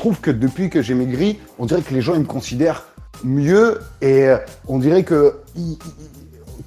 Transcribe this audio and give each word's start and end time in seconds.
trouve 0.00 0.20
que 0.22 0.30
depuis 0.30 0.70
que 0.70 0.80
j'ai 0.80 0.94
maigri, 0.94 1.38
on 1.58 1.66
dirait 1.66 1.82
que 1.82 1.92
les 1.92 2.00
gens 2.00 2.14
ils 2.14 2.20
me 2.20 2.24
considèrent 2.24 2.86
mieux 3.22 3.80
et 4.00 4.28
euh, 4.28 4.38
on 4.66 4.78
dirait 4.78 5.02
que 5.02 5.40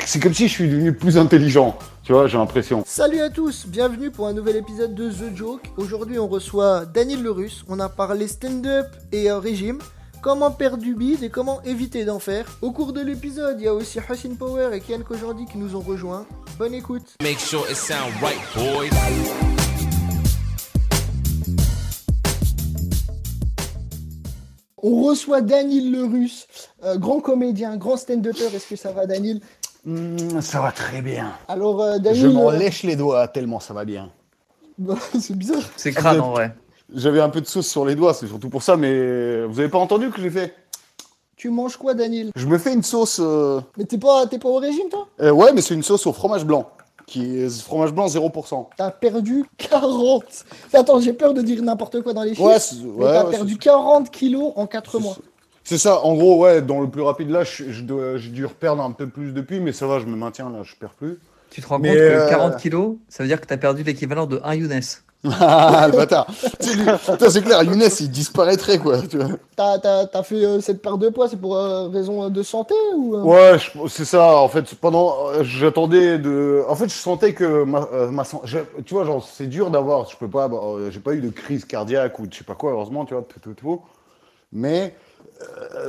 c'est 0.05 0.19
comme 0.19 0.35
si 0.35 0.47
je 0.47 0.53
suis 0.53 0.69
devenu 0.69 0.93
plus 0.93 1.17
intelligent. 1.17 1.75
Tu 2.03 2.13
vois, 2.13 2.27
j'ai 2.27 2.37
l'impression. 2.37 2.83
Salut 2.85 3.21
à 3.21 3.31
tous, 3.31 3.65
bienvenue 3.65 4.11
pour 4.11 4.27
un 4.27 4.33
nouvel 4.33 4.57
épisode 4.57 4.93
de 4.93 5.09
The 5.09 5.35
Joke. 5.35 5.63
Aujourd'hui, 5.77 6.19
on 6.19 6.27
reçoit 6.27 6.85
Daniel 6.85 7.23
le 7.23 7.31
Russe. 7.31 7.65
On 7.67 7.79
a 7.79 7.89
parlé 7.89 8.27
stand-up 8.27 8.85
et 9.11 9.31
euh, 9.31 9.39
régime. 9.39 9.79
Comment 10.21 10.51
perdre 10.51 10.77
du 10.83 10.93
bide 10.93 11.23
et 11.23 11.29
comment 11.29 11.59
éviter 11.63 12.05
d'en 12.05 12.19
faire. 12.19 12.45
Au 12.61 12.69
cours 12.69 12.93
de 12.93 13.01
l'épisode, 13.01 13.55
il 13.57 13.65
y 13.65 13.67
a 13.67 13.73
aussi 13.73 13.97
Hassan 14.07 14.35
Power 14.37 14.69
et 14.73 14.79
Kian 14.79 15.01
Kojandi 15.01 15.47
qui 15.47 15.57
nous 15.57 15.75
ont 15.75 15.81
rejoints. 15.81 16.27
Bonne 16.59 16.75
écoute. 16.75 17.15
Make 17.23 17.39
sure 17.39 17.65
it 17.67 17.77
sound 17.77 18.13
right, 18.21 18.37
boys. 18.53 19.72
On 24.85 25.01
reçoit 25.01 25.41
Daniel 25.41 25.91
le 25.91 26.03
Russe, 26.03 26.45
euh, 26.83 26.97
grand 26.97 27.19
comédien, 27.21 27.77
grand 27.77 27.95
stand-upper. 27.97 28.53
Est-ce 28.53 28.67
que 28.67 28.75
ça 28.75 28.91
va, 28.91 29.05
Daniel 29.05 29.39
Hmm, 29.85 30.39
ça 30.41 30.61
va 30.61 30.71
très 30.71 31.01
bien. 31.01 31.33
Alors, 31.47 31.81
euh, 31.81 31.95
Je 31.95 31.99
Daniel. 32.01 32.29
m'en 32.31 32.51
euh, 32.51 32.57
lèche 32.57 32.83
les 32.83 32.95
doigts 32.95 33.27
tellement 33.27 33.59
ça 33.59 33.73
va 33.73 33.83
bien. 33.85 34.09
bah, 34.77 34.95
c'est 35.19 35.35
bizarre. 35.35 35.61
C'est 35.75 35.91
crade 35.91 36.17
Ah, 36.21 36.23
en 36.23 36.31
vrai. 36.31 36.55
J'avais 36.93 37.19
un 37.21 37.29
peu 37.29 37.41
de 37.41 37.47
sauce 37.47 37.67
sur 37.67 37.85
les 37.85 37.95
doigts, 37.95 38.13
c'est 38.13 38.27
surtout 38.27 38.49
pour 38.49 38.61
ça, 38.63 38.77
mais 38.77 39.45
vous 39.45 39.59
avez 39.59 39.69
pas 39.69 39.79
entendu 39.79 40.09
que 40.11 40.21
j'ai 40.21 40.29
fait? 40.29 40.53
Tu 41.35 41.49
manges 41.49 41.75
quoi, 41.77 41.93
Daniel 41.93 42.31
Je 42.35 42.45
me 42.45 42.57
fais 42.57 42.73
une 42.73 42.83
sauce. 42.83 43.19
euh, 43.21 43.59
Mais 43.77 43.85
t'es 43.85 43.97
pas, 43.97 44.25
t'es 44.27 44.37
pas 44.39 44.47
au 44.49 44.57
régime, 44.57 44.87
toi? 44.89 45.07
euh, 45.21 45.31
ouais, 45.31 45.51
mais 45.53 45.61
c'est 45.61 45.73
une 45.73 45.83
sauce 45.83 46.05
au 46.07 46.13
fromage 46.13 46.45
blanc. 46.45 46.69
Qui 47.13 47.37
est 47.41 47.61
fromage 47.61 47.93
blanc 47.93 48.07
0%. 48.07 48.69
T'as 48.75 48.89
perdu 48.89 49.45
40. 49.59 50.23
Attends, 50.73 50.99
j'ai 50.99 51.13
peur 51.13 51.35
de 51.35 51.43
dire 51.43 51.61
n'importe 51.61 52.01
quoi 52.01 52.11
dans 52.13 52.23
les 52.23 52.29
chiffres. 52.33 52.41
Ouais, 52.41 53.05
ouais, 53.05 53.13
t'as 53.13 53.25
ouais, 53.25 53.29
perdu 53.31 53.53
c'est- 53.53 53.59
40 53.59 53.83
40 54.09 54.09
kilos 54.09 54.51
en 54.55 54.65
4 54.65 54.99
mois. 54.99 55.15
C'est 55.63 55.77
ça, 55.77 56.03
en 56.03 56.15
gros, 56.15 56.39
ouais, 56.43 56.61
dans 56.63 56.81
le 56.81 56.89
plus 56.89 57.03
rapide 57.03 57.29
là, 57.29 57.43
je, 57.43 57.71
je 57.71 57.83
dois- 57.83 58.17
j'ai 58.17 58.31
dû 58.31 58.45
reperdre 58.47 58.81
un 58.81 58.91
peu 58.91 59.07
plus 59.07 59.31
depuis, 59.31 59.59
mais 59.59 59.71
ça 59.73 59.85
va, 59.85 59.99
je 59.99 60.05
me 60.05 60.15
maintiens 60.15 60.49
là, 60.49 60.59
je 60.63 60.75
perds 60.75 60.95
plus. 60.95 61.19
Tu 61.51 61.61
te 61.61 61.67
rends 61.67 61.77
Mais, 61.77 61.89
compte 61.89 61.97
que 61.97 62.01
euh, 62.01 62.29
40 62.29 62.57
kilos, 62.57 62.95
ça 63.09 63.21
veut 63.23 63.29
dire 63.29 63.39
que 63.39 63.45
tu 63.45 63.53
as 63.53 63.57
perdu 63.57 63.83
l'équivalent 63.83 64.25
de 64.25 64.41
1 64.43 64.55
Younes. 64.55 64.81
Ah, 65.39 65.87
le 65.89 65.95
bâtard 65.97 66.27
C'est 66.59 67.41
clair, 67.43 67.63
Younes, 67.63 67.83
il 67.99 68.11
disparaîtrait, 68.11 68.77
quoi. 68.77 69.01
Tu 69.01 69.17
vois. 69.17 69.27
T'as, 69.55 69.79
t'as- 69.79 70.05
t'as 70.07 70.23
fait 70.23 70.43
euh, 70.43 70.59
cette 70.61 70.81
perte 70.81 70.99
de 70.99 71.09
poids, 71.09 71.29
c'est 71.29 71.37
pour 71.39 71.55
euh, 71.55 71.87
raison 71.87 72.29
de 72.29 72.43
santé 72.43 72.73
ou 72.97 73.15
euh? 73.15 73.23
Ouais, 73.23 73.57
je- 73.57 73.87
c'est 73.87 74.05
ça, 74.05 74.35
en 74.37 74.49
fait, 74.49 74.73
pendant. 74.75 75.27
euh, 75.29 75.43
J'attendais 75.43 76.17
de. 76.17 76.63
En 76.67 76.75
fait, 76.75 76.89
je 76.89 76.95
sentais 76.95 77.33
que 77.33 77.63
ma. 77.63 77.87
euh, 77.93 78.09
ma 78.11 78.23
tu 78.25 78.93
vois, 78.93 79.05
genre, 79.05 79.23
c'est 79.25 79.47
dur 79.47 79.71
d'avoir. 79.71 80.09
Je 80.09 80.17
peux 80.17 80.29
pas. 80.29 80.49
euh, 80.51 80.91
J'ai 80.91 80.99
pas 80.99 81.13
eu 81.13 81.21
de 81.21 81.29
crise 81.29 81.65
cardiaque 81.65 82.19
ou 82.19 82.25
je 82.29 82.37
sais 82.39 82.43
pas 82.43 82.55
quoi, 82.55 82.71
heureusement, 82.71 83.05
tu 83.05 83.13
vois, 83.13 83.23
tout, 83.23 83.39
tout, 83.39 83.53
tout. 83.53 83.81
Mais 84.51 84.95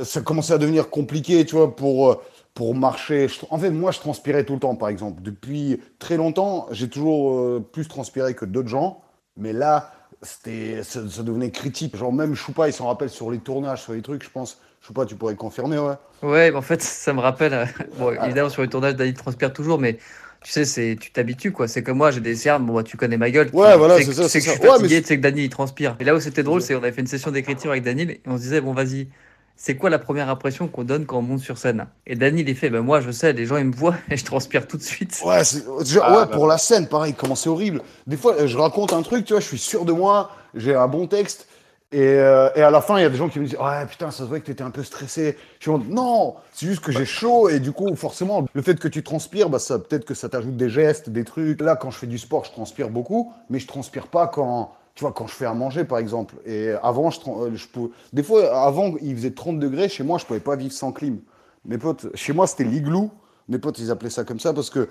ça 0.03 0.21
commençait 0.21 0.53
à 0.53 0.57
devenir 0.57 0.89
compliqué, 0.89 1.45
tu 1.45 1.55
vois, 1.55 1.75
pour. 1.75 2.21
pour 2.53 2.75
marcher, 2.75 3.27
en 3.49 3.57
fait, 3.59 3.69
moi, 3.71 3.91
je 3.91 3.99
transpirais 3.99 4.45
tout 4.45 4.53
le 4.53 4.59
temps, 4.59 4.75
par 4.75 4.89
exemple. 4.89 5.21
Depuis 5.21 5.81
très 5.99 6.17
longtemps, 6.17 6.67
j'ai 6.71 6.89
toujours 6.89 7.31
euh, 7.33 7.65
plus 7.71 7.87
transpiré 7.87 8.33
que 8.35 8.45
d'autres 8.45 8.69
gens. 8.69 9.01
Mais 9.37 9.53
là, 9.53 9.91
c'était, 10.21 10.83
ça, 10.83 11.07
ça 11.09 11.23
devenait 11.23 11.51
critique. 11.51 11.95
Genre, 11.95 12.13
même 12.13 12.35
Choupa, 12.35 12.67
il 12.69 12.73
s'en 12.73 12.87
rappelle 12.87 13.09
sur 13.09 13.31
les 13.31 13.39
tournages, 13.39 13.83
sur 13.83 13.93
les 13.93 14.01
trucs, 14.01 14.23
je 14.23 14.29
pense. 14.29 14.59
Choupa, 14.81 15.05
tu 15.05 15.15
pourrais 15.15 15.35
confirmer, 15.35 15.77
ouais. 15.79 15.95
Ouais, 16.21 16.51
en 16.55 16.61
fait, 16.61 16.81
ça 16.81 17.13
me 17.13 17.19
rappelle. 17.19 17.53
euh, 17.53 17.65
Bon, 17.93 18.11
évidemment, 18.11 18.49
sur 18.49 18.61
les 18.61 18.69
tournages, 18.69 18.95
Dani 18.95 19.13
transpire 19.13 19.53
toujours, 19.53 19.79
mais 19.79 19.97
tu 20.41 20.51
sais, 20.51 20.65
c'est, 20.65 20.97
tu 20.99 21.11
t'habitues, 21.11 21.51
quoi. 21.51 21.67
C'est 21.67 21.83
comme 21.83 21.97
moi, 21.97 22.11
j'ai 22.11 22.21
des 22.21 22.35
cernes, 22.35 22.65
bon, 22.65 22.73
bah, 22.75 22.83
tu 22.83 22.97
connais 22.97 23.17
ma 23.17 23.29
gueule. 23.31 23.51
Ouais, 23.51 23.75
voilà, 23.77 23.99
c'est 23.99 24.05
que- 24.05 24.11
ça, 24.11 24.23
Tu 24.23 24.29
sais 24.29 24.39
c'est 24.39 24.39
que 24.39 24.45
je 24.45 24.49
ça. 24.51 24.51
suis 24.51 24.59
Ouais, 24.59 24.77
mais 24.79 24.89
fatigué, 24.89 24.95
c'est- 24.95 25.01
tu 25.01 25.07
sais 25.09 25.17
que 25.17 25.21
Dani, 25.21 25.43
il 25.45 25.49
transpire. 25.49 25.95
Et 25.99 26.03
là 26.03 26.15
où 26.15 26.19
c'était 26.19 26.43
drôle, 26.43 26.61
c'est 26.61 26.75
on 26.75 26.79
avait 26.79 26.91
fait 26.91 27.01
une 27.01 27.07
session 27.07 27.31
d'écriture 27.31 27.71
avec 27.71 27.83
Daniel 27.83 28.11
et 28.11 28.21
on 28.25 28.37
se 28.37 28.41
disait, 28.43 28.61
bon, 28.61 28.73
vas-y, 28.73 29.09
c'est 29.55 29.75
quoi 29.77 29.89
la 29.89 29.99
première 29.99 30.29
impression 30.29 30.67
qu'on 30.67 30.83
donne 30.83 31.05
quand 31.05 31.17
on 31.19 31.21
monte 31.21 31.39
sur 31.39 31.57
scène? 31.57 31.87
Et 32.05 32.15
Daniel, 32.15 32.47
il 32.49 32.55
fait, 32.55 32.69
ben 32.69 32.81
moi, 32.81 33.01
je 33.01 33.11
sais, 33.11 33.33
les 33.33 33.45
gens, 33.45 33.57
ils 33.57 33.65
me 33.65 33.75
voient 33.75 33.95
et 34.09 34.17
je 34.17 34.25
transpire 34.25 34.67
tout 34.67 34.77
de 34.77 34.83
suite. 34.83 35.21
Ouais, 35.25 35.43
je- 35.43 35.99
ouais 35.99 36.25
pour 36.31 36.47
la 36.47 36.57
scène, 36.57 36.87
pareil, 36.87 37.13
comment 37.13 37.35
c'est 37.35 37.49
horrible. 37.49 37.81
Des 38.07 38.17
fois, 38.17 38.45
je 38.45 38.57
raconte 38.57 38.93
un 38.93 39.01
truc, 39.01 39.25
tu 39.25 39.33
vois, 39.33 39.39
je 39.39 39.47
suis 39.47 39.57
sûr 39.57 39.85
de 39.85 39.93
moi, 39.93 40.31
j'ai 40.53 40.75
un 40.75 40.87
bon 40.87 41.07
texte, 41.07 41.47
et, 41.91 42.01
euh, 42.01 42.49
et 42.55 42.61
à 42.61 42.71
la 42.71 42.81
fin, 42.81 42.97
il 42.97 43.03
y 43.03 43.05
a 43.05 43.09
des 43.09 43.15
gens 43.15 43.29
qui 43.29 43.39
me 43.39 43.45
disent 43.45 43.57
Ouais, 43.57 43.85
putain, 43.89 44.11
ça 44.11 44.19
se 44.19 44.23
voit 44.23 44.39
que 44.39 44.45
t'étais 44.45 44.63
un 44.63 44.71
peu 44.71 44.83
stressé. 44.83 45.37
Je 45.59 45.69
en 45.69 45.77
mode, 45.77 45.89
Non, 45.89 46.35
c'est 46.51 46.65
juste 46.65 46.81
que 46.83 46.91
j'ai 46.91 47.05
chaud, 47.05 47.47
et 47.47 47.59
du 47.59 47.71
coup, 47.71 47.95
forcément, 47.95 48.45
le 48.53 48.61
fait 48.61 48.77
que 48.79 48.87
tu 48.87 49.03
transpires, 49.03 49.49
bah, 49.49 49.59
ça, 49.59 49.79
peut-être 49.79 50.03
que 50.05 50.13
ça 50.13 50.27
t'ajoute 50.27 50.57
des 50.57 50.69
gestes, 50.69 51.09
des 51.09 51.23
trucs. 51.23 51.61
Là, 51.61 51.75
quand 51.75 51.91
je 51.91 51.97
fais 51.99 52.07
du 52.07 52.17
sport, 52.17 52.43
je 52.45 52.51
transpire 52.51 52.89
beaucoup, 52.89 53.31
mais 53.49 53.59
je 53.59 53.67
transpire 53.67 54.07
pas 54.07 54.27
quand. 54.27 54.73
Tu 54.95 55.03
vois, 55.03 55.11
quand 55.11 55.27
je 55.27 55.33
fais 55.33 55.45
à 55.45 55.53
manger, 55.53 55.83
par 55.83 55.97
exemple. 55.97 56.35
Et 56.45 56.69
avant, 56.81 57.09
je, 57.11 57.19
euh, 57.27 57.51
je 57.53 57.67
peux... 57.67 57.89
des 58.13 58.23
fois, 58.23 58.63
avant, 58.63 58.93
il 59.01 59.15
faisait 59.15 59.31
30 59.31 59.59
degrés. 59.59 59.89
Chez 59.89 60.03
moi, 60.03 60.17
je 60.17 60.25
pouvais 60.25 60.39
pas 60.39 60.55
vivre 60.55 60.73
sans 60.73 60.93
clim. 60.93 61.19
Mes 61.65 61.77
potes, 61.77 62.07
chez 62.15 62.31
moi, 62.31 62.47
c'était 62.47 62.63
l'igloo. 62.63 63.09
Mes 63.49 63.59
potes, 63.59 63.77
ils 63.79 63.91
appelaient 63.91 64.09
ça 64.09 64.23
comme 64.23 64.39
ça 64.39 64.53
parce 64.53 64.69
que, 64.69 64.87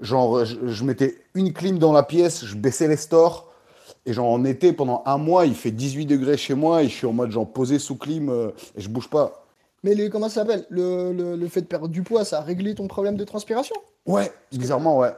genre, 0.00 0.44
je, 0.44 0.66
je 0.66 0.84
mettais 0.84 1.22
une 1.34 1.52
clim 1.52 1.78
dans 1.78 1.92
la 1.92 2.02
pièce, 2.02 2.44
je 2.44 2.56
baissais 2.56 2.88
les 2.88 2.96
stores. 2.96 3.52
Et 4.06 4.12
genre, 4.12 4.28
en 4.28 4.44
été, 4.44 4.72
pendant 4.72 5.02
un 5.06 5.18
mois, 5.18 5.46
il 5.46 5.54
fait 5.54 5.70
18 5.70 6.06
degrés 6.06 6.36
chez 6.36 6.54
moi 6.54 6.82
et 6.82 6.88
je 6.88 6.94
suis 6.94 7.06
en 7.06 7.12
mode, 7.12 7.30
genre, 7.30 7.50
posé 7.50 7.78
sous 7.78 7.96
clim 7.96 8.28
euh, 8.30 8.50
et 8.76 8.80
je 8.80 8.88
bouge 8.88 9.08
pas. 9.08 9.44
Mais 9.84 10.08
comment 10.08 10.28
ça 10.28 10.40
s'appelle? 10.40 10.66
Le, 10.70 11.12
le, 11.12 11.36
le 11.36 11.48
fait 11.48 11.60
de 11.60 11.66
perdre 11.66 11.88
du 11.88 12.02
poids, 12.02 12.24
ça 12.24 12.38
a 12.38 12.40
réglé 12.40 12.74
ton 12.74 12.88
problème 12.88 13.16
de 13.16 13.24
transpiration? 13.24 13.76
Ouais, 14.06 14.32
bizarrement, 14.50 14.98
ouais. 14.98 15.12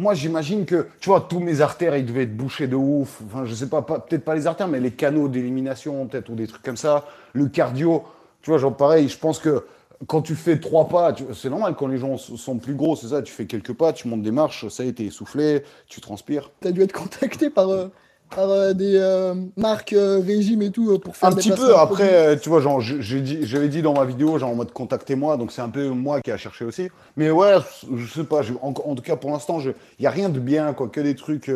Moi, 0.00 0.14
j'imagine 0.14 0.64
que, 0.64 0.86
tu 0.98 1.10
vois, 1.10 1.20
tous 1.20 1.40
mes 1.40 1.60
artères, 1.60 1.94
ils 1.94 2.06
devaient 2.06 2.22
être 2.22 2.34
bouchés 2.34 2.66
de 2.66 2.74
ouf. 2.74 3.20
Enfin, 3.26 3.44
je 3.44 3.54
sais 3.54 3.68
pas, 3.68 3.82
peut-être 3.82 4.24
pas 4.24 4.34
les 4.34 4.46
artères, 4.46 4.66
mais 4.66 4.80
les 4.80 4.92
canaux 4.92 5.28
d'élimination, 5.28 6.06
peut-être, 6.06 6.30
ou 6.30 6.34
des 6.34 6.46
trucs 6.46 6.62
comme 6.62 6.78
ça. 6.78 7.04
Le 7.34 7.48
cardio, 7.48 8.04
tu 8.40 8.48
vois, 8.48 8.58
genre, 8.58 8.74
pareil, 8.74 9.10
je 9.10 9.18
pense 9.18 9.38
que 9.38 9.66
quand 10.06 10.22
tu 10.22 10.36
fais 10.36 10.58
trois 10.58 10.88
pas, 10.88 11.14
c'est 11.34 11.50
normal 11.50 11.74
quand 11.76 11.86
les 11.86 11.98
gens 11.98 12.16
sont 12.16 12.56
plus 12.56 12.72
gros, 12.72 12.96
c'est 12.96 13.08
ça, 13.08 13.20
tu 13.20 13.30
fais 13.30 13.44
quelques 13.44 13.74
pas, 13.74 13.92
tu 13.92 14.08
montes 14.08 14.22
des 14.22 14.30
marches, 14.30 14.66
ça 14.68 14.84
y 14.84 14.88
est, 14.88 14.94
t'es 14.94 15.04
essoufflé, 15.04 15.64
tu 15.86 16.00
transpires. 16.00 16.50
T'as 16.60 16.70
dû 16.70 16.80
être 16.80 16.94
contacté 16.94 17.50
par, 17.50 17.68
euh, 17.68 17.88
par 18.34 18.48
euh, 18.50 18.72
des 18.72 18.96
euh, 18.96 19.34
marques 19.56 19.92
euh, 19.92 20.20
régime 20.24 20.62
et 20.62 20.70
tout 20.70 20.98
pour 20.98 21.16
faire 21.16 21.28
Un 21.28 21.32
des 21.32 21.38
petit 21.40 21.50
peu, 21.50 21.76
après, 21.76 22.38
tu 22.38 22.48
vois, 22.48 22.60
genre, 22.60 22.80
j'ai 22.80 23.20
dit- 23.20 23.40
j'avais 23.42 23.68
dit 23.68 23.82
dans 23.82 23.92
ma 23.94 24.04
vidéo, 24.04 24.38
genre, 24.38 24.50
en 24.50 24.54
mode 24.54 24.72
contactez-moi, 24.72 25.36
donc 25.36 25.52
c'est 25.52 25.62
un 25.62 25.68
peu 25.68 25.88
moi 25.88 26.20
qui 26.20 26.30
a 26.30 26.36
cherché 26.36 26.64
aussi. 26.64 26.88
Mais 27.16 27.30
ouais, 27.30 27.56
je 27.96 28.06
sais 28.12 28.24
pas, 28.24 28.42
je- 28.42 28.54
en, 28.62 28.68
en 28.68 28.94
tout 28.94 29.02
cas, 29.02 29.16
pour 29.16 29.30
l'instant, 29.30 29.58
il 29.60 29.74
n'y 30.00 30.06
a 30.06 30.10
rien 30.10 30.28
de 30.28 30.38
bien, 30.40 30.72
quoi, 30.72 30.88
que 30.88 31.00
des 31.00 31.14
trucs, 31.14 31.50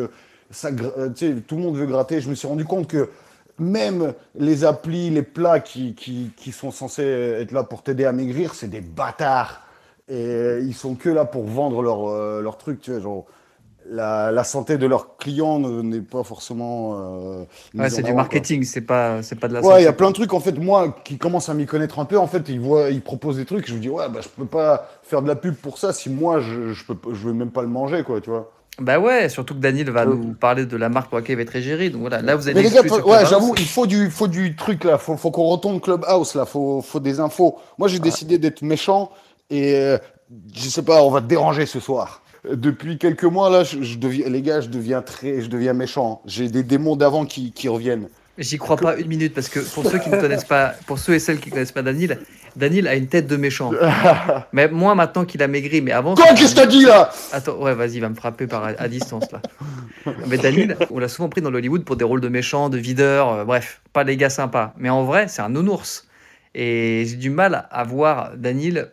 ça, 0.51 0.69
tout 0.71 1.55
le 1.55 1.61
monde 1.61 1.77
veut 1.77 1.85
gratter. 1.87 2.21
Je 2.21 2.29
me 2.29 2.35
suis 2.35 2.47
rendu 2.47 2.65
compte 2.65 2.87
que 2.87 3.09
même 3.57 4.13
les 4.37 4.65
applis, 4.65 5.09
les 5.09 5.23
plats 5.23 5.61
qui, 5.61 5.95
qui, 5.95 6.31
qui 6.35 6.51
sont 6.51 6.71
censés 6.71 7.03
être 7.03 7.51
là 7.53 7.63
pour 7.63 7.83
t'aider 7.83 8.05
à 8.05 8.11
maigrir, 8.11 8.53
c'est 8.53 8.67
des 8.69 8.81
bâtards. 8.81 9.61
Et 10.09 10.59
ils 10.61 10.75
sont 10.75 10.93
que 10.95 11.09
là 11.09 11.25
pour 11.25 11.45
vendre 11.45 11.81
leur, 11.81 12.41
leur 12.41 12.57
truc, 12.57 12.81
tu 12.81 12.91
vois, 12.91 12.99
genre. 12.99 13.25
La, 13.87 14.31
la 14.31 14.43
santé 14.43 14.77
de 14.79 14.87
leurs 14.87 15.15
clients 15.17 15.59
ne- 15.59 15.81
n'est 15.83 16.01
pas 16.01 16.23
forcément. 16.23 16.95
euh, 16.95 17.43
Ouais, 17.75 17.89
c'est 17.91 18.01
du 18.01 18.07
avant, 18.09 18.17
marketing, 18.17 18.63
c'est 18.63 18.81
pas, 18.81 19.21
c'est 19.21 19.35
pas 19.39 19.47
de 19.47 19.53
la 19.53 19.61
Ouais, 19.61 19.81
il 19.81 19.85
y 19.85 19.87
a 19.87 19.93
plein 19.93 20.07
de 20.09 20.13
trucs 20.13 20.33
en 20.33 20.39
fait. 20.39 20.53
Moi, 20.53 20.95
qui 21.03 21.17
commence 21.19 21.49
à 21.49 21.53
m'y 21.53 21.67
connaître 21.67 21.99
un 21.99 22.05
peu, 22.05 22.17
en 22.17 22.25
fait, 22.25 22.49
ils 22.49 22.59
voient, 22.59 22.89
ils 22.89 23.01
proposent 23.01 23.37
des 23.37 23.45
trucs. 23.45 23.67
Je 23.67 23.75
me 23.75 23.79
dis 23.79 23.89
ouais, 23.89 24.09
bah 24.09 24.21
je 24.23 24.29
peux 24.29 24.45
pas 24.47 24.89
faire 25.03 25.21
de 25.21 25.27
la 25.27 25.35
pub 25.35 25.53
pour 25.55 25.77
ça 25.77 25.93
si 25.93 26.09
moi 26.09 26.39
je 26.39 26.73
je 26.73 26.83
peux, 26.85 26.95
je 27.13 27.27
veux 27.27 27.33
même 27.33 27.51
pas 27.51 27.61
le 27.61 27.67
manger, 27.67 28.01
quoi, 28.03 28.19
tu 28.21 28.31
vois. 28.31 28.51
Bah 28.79 28.99
ouais, 28.99 29.29
surtout 29.29 29.53
que 29.53 29.59
Daniel 29.59 29.89
va 29.91 30.01
Euh. 30.01 30.05
nous 30.15 30.33
parler 30.33 30.65
de 30.65 30.75
la 30.77 30.89
marque 30.89 31.09
pour 31.09 31.19
laquelle 31.19 31.33
il 31.33 31.37
va 31.37 31.43
être 31.43 31.55
égérie. 31.55 31.91
Donc 31.91 32.01
voilà, 32.01 32.21
là 32.23 32.35
vous 32.35 32.47
avez 32.47 32.55
Mais 32.55 32.67
les 32.67 32.75
gars, 32.75 32.81
ouais, 32.81 33.25
j'avoue, 33.25 33.53
il 33.57 33.67
faut 33.67 33.85
du, 33.85 34.09
faut 34.09 34.27
du 34.27 34.55
truc 34.55 34.83
là. 34.83 34.97
Faut, 34.97 35.15
faut 35.15 35.29
qu'on 35.31 35.45
retourne 35.45 35.79
Clubhouse 35.79 36.33
là. 36.35 36.45
Faut, 36.45 36.81
faut 36.81 36.99
des 36.99 37.19
infos. 37.19 37.57
Moi, 37.77 37.87
j'ai 37.87 37.99
décidé 37.99 38.37
d'être 38.39 38.63
méchant 38.63 39.11
et 39.51 39.75
euh, 39.75 39.97
je 40.53 40.67
sais 40.69 40.81
pas, 40.81 41.03
on 41.03 41.11
va 41.11 41.21
te 41.21 41.27
déranger 41.27 41.67
ce 41.67 41.79
soir. 41.79 42.21
Depuis 42.51 42.97
quelques 42.97 43.23
mois 43.23 43.49
là, 43.49 43.63
je, 43.63 43.81
je 43.81 43.97
deviens, 43.97 44.29
les 44.29 44.41
gars, 44.41 44.61
je 44.61 44.69
deviens 44.69 45.01
très, 45.01 45.41
je 45.41 45.49
deviens 45.49 45.73
méchant. 45.73 46.21
J'ai 46.25 46.49
des 46.49 46.63
démons 46.63 46.95
d'avant 46.95 47.25
qui, 47.25 47.51
qui 47.51 47.67
reviennent. 47.67 48.07
J'y 48.37 48.57
crois 48.57 48.75
pas 48.75 48.97
une 48.97 49.07
minute 49.07 49.33
parce 49.33 49.47
que 49.47 49.59
pour 49.59 49.89
ceux 49.89 49.97
qui 49.97 50.09
ne 50.09 50.19
connaissent 50.19 50.43
pas, 50.43 50.73
pour 50.87 50.99
ceux 50.99 51.13
et 51.13 51.19
celles 51.19 51.39
qui 51.39 51.49
ne 51.49 51.53
connaissent 51.53 51.71
pas 51.71 51.83
Daniel, 51.83 52.19
Daniel 52.57 52.87
a 52.87 52.95
une 52.95 53.07
tête 53.07 53.27
de 53.27 53.37
méchant. 53.37 53.71
mais 54.51 54.67
moi 54.67 54.93
maintenant 54.93 55.23
qu'il 55.23 55.41
a 55.41 55.47
maigri, 55.47 55.81
mais 55.81 55.93
avant. 55.93 56.15
Quoi, 56.15 56.33
qu'est-ce 56.33 56.53
que 56.53 56.59
t'as 56.59 56.65
dit 56.65 56.83
là? 56.83 57.11
Attends, 57.31 57.57
ouais, 57.61 57.73
vas-y, 57.73 57.99
va 57.99 58.09
me 58.09 58.15
frapper 58.15 58.45
par 58.45 58.65
à, 58.77 58.87
distance 58.89 59.31
là. 59.31 59.41
Mais 60.27 60.37
Daniel, 60.37 60.77
on 60.91 60.99
l'a 60.99 61.07
souvent 61.07 61.29
pris 61.29 61.41
dans 61.41 61.49
l'Hollywood 61.49 61.85
pour 61.85 61.95
des 61.95 62.03
rôles 62.03 62.19
de 62.19 62.27
méchant, 62.27 62.69
de 62.69 62.77
videur, 62.77 63.29
euh, 63.29 63.45
bref, 63.45 63.81
pas 63.93 64.03
les 64.03 64.17
gars 64.17 64.29
sympas. 64.29 64.73
Mais 64.77 64.89
en 64.89 65.05
vrai, 65.05 65.29
c'est 65.29 65.41
un 65.41 65.49
nounours. 65.49 66.07
Et 66.53 67.05
j'ai 67.07 67.15
du 67.15 67.29
mal 67.29 67.67
à 67.71 67.83
voir 67.85 68.31
Daniel 68.35 68.91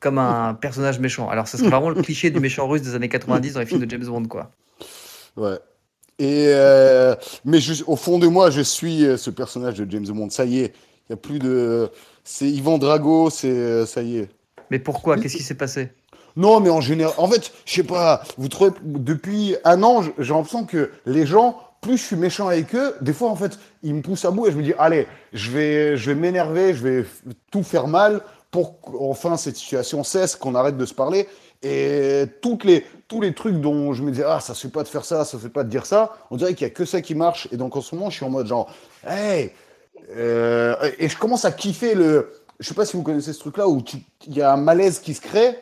comme 0.00 0.18
un 0.18 0.54
personnage 0.54 0.98
méchant. 1.00 1.28
Alors, 1.28 1.48
ce 1.48 1.56
serait 1.56 1.70
vraiment 1.70 1.90
le 1.90 2.02
cliché 2.02 2.30
du 2.30 2.40
méchant 2.40 2.68
russe 2.68 2.82
des 2.82 2.94
années 2.94 3.08
90 3.08 3.54
dans 3.54 3.60
les 3.60 3.66
films 3.66 3.84
de 3.84 3.90
James 3.90 4.04
Bond, 4.06 4.24
quoi. 4.26 4.50
Ouais. 5.36 5.58
Et 6.18 6.46
euh, 6.48 7.14
mais 7.44 7.60
je- 7.60 7.84
au 7.86 7.96
fond 7.96 8.18
de 8.18 8.26
moi, 8.26 8.50
je 8.50 8.62
suis 8.62 9.04
euh, 9.04 9.16
ce 9.16 9.30
personnage 9.30 9.74
de 9.74 9.90
James 9.90 10.06
Bond. 10.06 10.30
Ça 10.30 10.44
y 10.46 10.60
est, 10.60 10.72
il 11.08 11.10
y 11.10 11.12
a 11.12 11.16
plus 11.16 11.38
de. 11.38 11.90
C'est 12.24 12.48
Yvan 12.48 12.78
Drago, 12.78 13.28
c'est 13.30 13.48
euh, 13.50 13.86
ça 13.86 14.02
y 14.02 14.18
est. 14.18 14.28
Mais 14.70 14.78
pourquoi? 14.78 15.16
Qu'est-ce 15.18 15.36
qui 15.36 15.42
s'est 15.42 15.54
passé? 15.54 15.90
Non, 16.36 16.60
mais 16.60 16.70
en 16.70 16.80
général, 16.80 17.14
en 17.18 17.28
fait, 17.28 17.52
je 17.64 17.74
sais 17.74 17.82
pas. 17.82 18.22
Vous 18.38 18.48
trouvez 18.48 18.70
depuis 18.82 19.56
un 19.64 19.82
an, 19.82 20.02
j'ai 20.18 20.32
l'impression 20.34 20.64
que 20.64 20.90
les 21.06 21.26
gens 21.26 21.58
plus 21.82 21.98
je 21.98 22.02
suis 22.02 22.16
méchant 22.16 22.48
avec 22.48 22.74
eux, 22.74 22.94
des 23.00 23.12
fois, 23.12 23.28
en 23.30 23.36
fait, 23.36 23.58
ils 23.82 23.94
me 23.94 24.02
poussent 24.02 24.24
à 24.24 24.30
bout 24.32 24.46
et 24.48 24.50
je 24.50 24.56
me 24.56 24.62
dis, 24.62 24.72
allez, 24.78 25.06
je 25.32 25.50
vais, 25.52 25.96
je 25.96 26.10
vais 26.10 26.16
m'énerver, 26.16 26.74
je 26.74 26.82
vais 26.82 27.04
tout 27.52 27.62
faire 27.62 27.86
mal 27.86 28.22
pour 28.56 28.80
qu'enfin 28.80 29.36
cette 29.36 29.58
situation 29.58 30.02
cesse, 30.02 30.34
qu'on 30.34 30.54
arrête 30.54 30.78
de 30.78 30.86
se 30.86 30.94
parler. 30.94 31.28
Et 31.62 32.24
toutes 32.40 32.64
les, 32.64 32.86
tous 33.06 33.20
les 33.20 33.34
trucs 33.34 33.60
dont 33.60 33.92
je 33.92 34.02
me 34.02 34.10
disais, 34.10 34.24
ah, 34.26 34.40
ça 34.40 34.54
se 34.54 34.62
fait 34.62 34.72
pas 34.72 34.82
de 34.82 34.88
faire 34.88 35.04
ça, 35.04 35.26
ça 35.26 35.32
se 35.32 35.36
fait 35.36 35.50
pas 35.50 35.62
de 35.62 35.68
dire 35.68 35.84
ça, 35.84 36.16
on 36.30 36.38
dirait 36.38 36.54
qu'il 36.54 36.66
y 36.66 36.70
a 36.70 36.72
que 36.72 36.86
ça 36.86 37.02
qui 37.02 37.14
marche. 37.14 37.48
Et 37.52 37.58
donc, 37.58 37.76
en 37.76 37.82
ce 37.82 37.94
moment, 37.94 38.08
je 38.08 38.16
suis 38.16 38.24
en 38.24 38.30
mode 38.30 38.46
genre, 38.46 38.72
hey, 39.06 39.52
euh, 40.16 40.74
et 40.98 41.10
je 41.10 41.18
commence 41.18 41.44
à 41.44 41.52
kiffer 41.52 41.94
le. 41.94 42.32
Je 42.58 42.66
sais 42.66 42.72
pas 42.72 42.86
si 42.86 42.96
vous 42.96 43.02
connaissez 43.02 43.34
ce 43.34 43.40
truc-là 43.40 43.68
où 43.68 43.84
il 44.26 44.34
y 44.34 44.40
a 44.40 44.54
un 44.54 44.56
malaise 44.56 45.00
qui 45.00 45.12
se 45.12 45.20
crée 45.20 45.58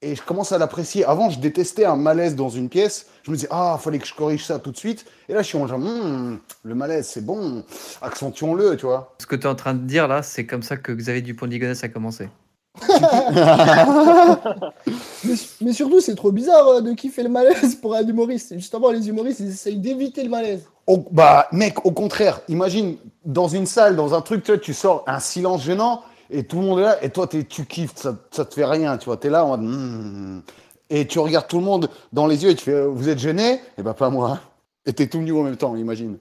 et 0.00 0.14
je 0.14 0.22
commence 0.22 0.52
à 0.52 0.58
l'apprécier. 0.58 1.04
Avant, 1.04 1.28
je 1.30 1.40
détestais 1.40 1.84
un 1.84 1.96
malaise 1.96 2.36
dans 2.36 2.48
une 2.48 2.68
pièce. 2.68 3.06
Je 3.24 3.30
me 3.30 3.36
disais, 3.36 3.48
ah, 3.50 3.78
fallait 3.80 3.98
que 3.98 4.06
je 4.06 4.14
corrige 4.14 4.44
ça 4.44 4.58
tout 4.58 4.70
de 4.70 4.76
suite. 4.76 5.04
Et 5.28 5.34
là, 5.34 5.42
je 5.42 5.48
suis 5.48 5.58
en 5.58 5.66
genre, 5.66 5.78
Hmm, 5.78 6.38
le 6.62 6.74
malaise, 6.74 7.08
c'est 7.08 7.24
bon, 7.24 7.64
accentuons-le, 8.00 8.76
tu 8.76 8.86
vois. 8.86 9.14
Ce 9.18 9.26
que 9.26 9.34
tu 9.36 9.42
es 9.42 9.46
en 9.50 9.54
train 9.56 9.74
de 9.74 9.80
dire 9.80 10.06
là, 10.08 10.22
c'est 10.22 10.46
comme 10.46 10.62
ça 10.62 10.76
que 10.76 10.92
Xavier 10.92 11.22
Dupont 11.22 11.46
de 11.46 11.50
Ligonnès 11.52 11.82
a 11.82 11.88
commencé. 11.88 12.28
Mais, 15.24 15.34
mais 15.60 15.72
surtout, 15.72 16.00
c'est 16.00 16.14
trop 16.14 16.30
bizarre 16.30 16.66
euh, 16.68 16.80
de 16.80 16.92
kiffer 16.92 17.22
le 17.24 17.28
malaise 17.28 17.74
pour 17.76 17.94
un 17.94 18.06
humoriste. 18.06 18.54
Justement, 18.54 18.90
les 18.90 19.08
humoristes, 19.08 19.40
ils 19.40 19.48
essayent 19.48 19.78
d'éviter 19.78 20.22
le 20.22 20.30
malaise. 20.30 20.62
Au- 20.86 21.04
bah, 21.10 21.48
mec, 21.52 21.84
au 21.84 21.90
contraire, 21.90 22.40
imagine 22.48 22.96
dans 23.24 23.48
une 23.48 23.66
salle, 23.66 23.96
dans 23.96 24.14
un 24.14 24.20
truc, 24.20 24.44
tu, 24.44 24.52
vois, 24.52 24.60
tu 24.60 24.74
sors 24.74 25.02
un 25.06 25.18
silence 25.20 25.64
gênant 25.64 26.02
et 26.30 26.44
tout 26.44 26.56
le 26.60 26.62
monde 26.66 26.78
est 26.80 26.82
là 26.82 27.02
et 27.04 27.10
toi, 27.10 27.26
t'es- 27.26 27.44
tu 27.44 27.64
kiffes, 27.66 27.92
ça, 27.96 28.16
ça 28.30 28.44
te 28.44 28.54
fait 28.54 28.64
rien, 28.64 28.96
tu 28.98 29.06
vois. 29.06 29.16
T'es 29.16 29.30
là 29.30 29.44
en 29.44 29.56
mode, 29.56 29.62
Hmm. 29.62 30.40
et 30.90 31.06
tu 31.06 31.18
regardes 31.18 31.46
tout 31.48 31.58
le 31.58 31.64
monde 31.64 31.88
dans 32.12 32.26
les 32.26 32.42
yeux 32.44 32.50
et 32.50 32.54
tu 32.54 32.64
fais, 32.64 32.72
euh, 32.72 32.86
vous 32.86 33.08
êtes 33.08 33.18
gêné 33.18 33.60
Et 33.78 33.82
bah, 33.82 33.94
pas 33.94 34.10
moi. 34.10 34.40
Et 34.86 34.92
t'es 34.92 35.06
tout 35.06 35.18
nu 35.18 35.32
en 35.32 35.42
même 35.42 35.56
temps, 35.56 35.76
imagine. 35.76 36.18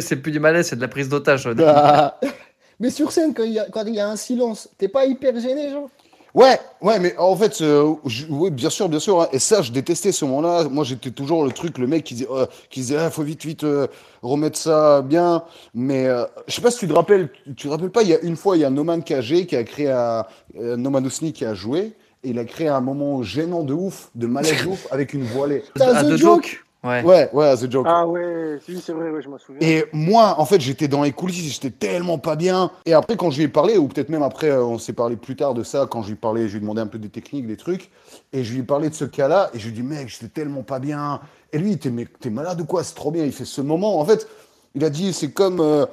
C'est 0.00 0.16
plus 0.16 0.32
du 0.32 0.40
malaise, 0.40 0.68
c'est 0.68 0.76
de 0.76 0.80
la 0.82 0.88
prise 0.88 1.08
d'otage. 1.08 1.48
Ah. 1.64 2.18
Mais 2.80 2.90
sur 2.90 3.12
scène, 3.12 3.32
quand 3.32 3.44
il 3.44 3.52
y 3.52 3.58
a, 3.58 3.66
quand 3.70 3.84
il 3.86 3.94
y 3.94 4.00
a 4.00 4.08
un 4.08 4.16
silence, 4.16 4.68
t'es 4.76 4.88
pas 4.88 5.06
hyper 5.06 5.38
gêné, 5.40 5.70
genre? 5.70 5.88
Ouais, 6.34 6.58
ouais, 6.82 6.98
mais 6.98 7.16
en 7.16 7.36
fait, 7.36 7.60
euh, 7.60 7.94
je- 8.06 8.26
oui, 8.28 8.50
bien 8.50 8.68
sûr, 8.68 8.88
bien 8.88 8.98
sûr. 8.98 9.20
hein. 9.22 9.28
Et 9.32 9.38
ça, 9.38 9.62
je 9.62 9.70
détestais 9.70 10.10
ce 10.10 10.24
moment-là. 10.24 10.64
Moi, 10.68 10.82
j'étais 10.82 11.12
toujours 11.12 11.44
le 11.44 11.52
truc, 11.52 11.78
le 11.78 11.86
mec 11.86 12.02
qui 12.02 12.14
disait, 12.14 12.26
euh, 12.28 12.46
qui 12.70 12.80
disait, 12.80 12.96
ah, 12.96 13.08
faut 13.08 13.22
vite, 13.22 13.44
vite 13.44 13.62
euh, 13.62 13.86
remettre 14.20 14.58
ça 14.58 15.00
bien. 15.02 15.44
Mais 15.74 16.06
euh, 16.08 16.24
je 16.48 16.54
sais 16.56 16.60
pas 16.60 16.72
si 16.72 16.78
tu 16.80 16.88
te 16.88 16.92
rappelles, 16.92 17.30
tu 17.46 17.54
te 17.54 17.68
rappelles 17.68 17.90
pas, 17.90 18.02
il 18.02 18.08
y 18.08 18.14
a 18.14 18.20
une 18.20 18.34
fois, 18.36 18.56
il 18.56 18.60
y 18.60 18.64
a 18.64 18.70
Noman 18.70 19.04
KG 19.04 19.46
qui 19.46 19.54
a 19.54 19.62
créé 19.62 19.90
un, 19.90 20.24
euh, 20.58 20.76
Noman 20.76 21.06
Ousni 21.06 21.32
qui 21.32 21.44
a 21.44 21.54
joué. 21.54 21.92
Et 22.24 22.30
il 22.30 22.38
a 22.38 22.44
créé 22.44 22.68
un 22.68 22.80
moment 22.80 23.22
gênant 23.22 23.62
de 23.62 23.74
ouf, 23.74 24.10
de 24.16 24.26
malaise 24.26 24.64
de 24.64 24.68
ouf, 24.70 24.88
avec 24.90 25.12
une 25.14 25.22
voilée. 25.24 25.62
T'as 25.76 26.02
The 26.02 26.06
deux 26.08 26.16
Joke 26.16 26.42
jokes 26.46 26.63
Ouais. 26.84 27.02
Ouais, 27.02 27.30
ouais, 27.32 27.56
The 27.56 27.70
Joke. 27.72 27.86
Ah 27.88 28.06
ouais, 28.06 28.58
si, 28.64 28.78
c'est 28.80 28.92
vrai, 28.92 29.10
ouais, 29.10 29.22
je 29.22 29.28
m'en 29.28 29.38
souviens. 29.38 29.66
Et 29.66 29.86
moi, 29.92 30.34
en 30.38 30.44
fait, 30.44 30.60
j'étais 30.60 30.86
dans 30.86 31.02
les 31.02 31.12
coulisses, 31.12 31.54
j'étais 31.54 31.70
tellement 31.70 32.18
pas 32.18 32.36
bien. 32.36 32.70
Et 32.84 32.92
après, 32.92 33.16
quand 33.16 33.30
je 33.30 33.38
lui 33.38 33.44
ai 33.44 33.48
parlé, 33.48 33.78
ou 33.78 33.88
peut-être 33.88 34.10
même 34.10 34.22
après, 34.22 34.50
euh, 34.50 34.62
on 34.62 34.78
s'est 34.78 34.92
parlé 34.92 35.16
plus 35.16 35.34
tard 35.34 35.54
de 35.54 35.62
ça, 35.62 35.86
quand 35.90 36.02
je 36.02 36.08
lui 36.08 36.12
ai 36.14 36.16
parlé, 36.16 36.42
je 36.46 36.52
lui 36.52 36.58
ai 36.58 36.60
demandé 36.60 36.82
un 36.82 36.86
peu 36.86 36.98
des 36.98 37.08
techniques, 37.08 37.46
des 37.46 37.56
trucs, 37.56 37.90
et 38.34 38.44
je 38.44 38.52
lui 38.52 38.60
ai 38.60 38.64
parlé 38.64 38.90
de 38.90 38.94
ce 38.94 39.06
cas-là, 39.06 39.50
et 39.54 39.58
je 39.58 39.64
lui 39.68 39.72
ai 39.72 39.76
dit, 39.76 39.82
mec, 39.82 40.08
j'étais 40.08 40.28
tellement 40.28 40.62
pas 40.62 40.78
bien. 40.78 41.20
Et 41.52 41.58
lui, 41.58 41.78
t'es 41.78 41.90
mais 41.90 42.06
t'es 42.20 42.30
malade 42.30 42.60
ou 42.60 42.66
quoi? 42.66 42.84
C'est 42.84 42.94
trop 42.94 43.10
bien. 43.10 43.24
Il 43.24 43.32
fait 43.32 43.44
ce 43.46 43.62
moment. 43.62 43.98
En 43.98 44.04
fait, 44.04 44.28
il 44.74 44.84
a 44.84 44.90
dit, 44.90 45.12
c'est 45.14 45.30
comme, 45.30 45.60
euh, 45.60 45.86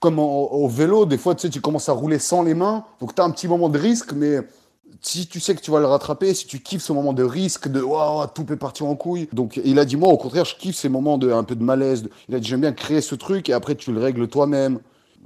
comme 0.00 0.18
en- 0.18 0.52
au 0.52 0.68
vélo, 0.68 1.06
des 1.06 1.16
fois, 1.16 1.34
tu 1.34 1.42
sais, 1.42 1.48
tu 1.48 1.62
commences 1.62 1.88
à 1.88 1.92
rouler 1.92 2.18
sans 2.18 2.42
les 2.42 2.52
mains, 2.54 2.84
donc 3.00 3.14
t'as 3.14 3.24
un 3.24 3.30
petit 3.30 3.48
moment 3.48 3.70
de 3.70 3.78
risque, 3.78 4.12
mais 4.12 4.40
si 5.00 5.26
tu 5.26 5.40
sais 5.40 5.54
que 5.54 5.60
tu 5.60 5.70
vas 5.70 5.80
le 5.80 5.86
rattraper, 5.86 6.34
si 6.34 6.46
tu 6.46 6.60
kiffes 6.60 6.82
ce 6.82 6.92
moment 6.92 7.12
de 7.12 7.22
risque, 7.22 7.68
de 7.68 7.80
waouh, 7.80 8.26
tout 8.34 8.44
peut 8.44 8.56
partir 8.56 8.86
en 8.86 8.96
couille. 8.96 9.28
Donc 9.32 9.60
il 9.62 9.78
a 9.78 9.84
dit, 9.84 9.96
moi 9.96 10.08
au 10.08 10.16
contraire, 10.16 10.44
je 10.44 10.56
kiffe 10.56 10.76
ces 10.76 10.88
moments 10.88 11.18
de 11.18 11.30
un 11.30 11.44
peu 11.44 11.54
de 11.54 11.62
malaise. 11.62 12.08
Il 12.28 12.34
a 12.34 12.40
dit, 12.40 12.48
j'aime 12.48 12.62
bien 12.62 12.72
créer 12.72 13.00
ce 13.00 13.14
truc 13.14 13.48
et 13.48 13.52
après 13.52 13.74
tu 13.74 13.92
le 13.92 14.00
règles 14.00 14.28
toi-même. 14.28 14.80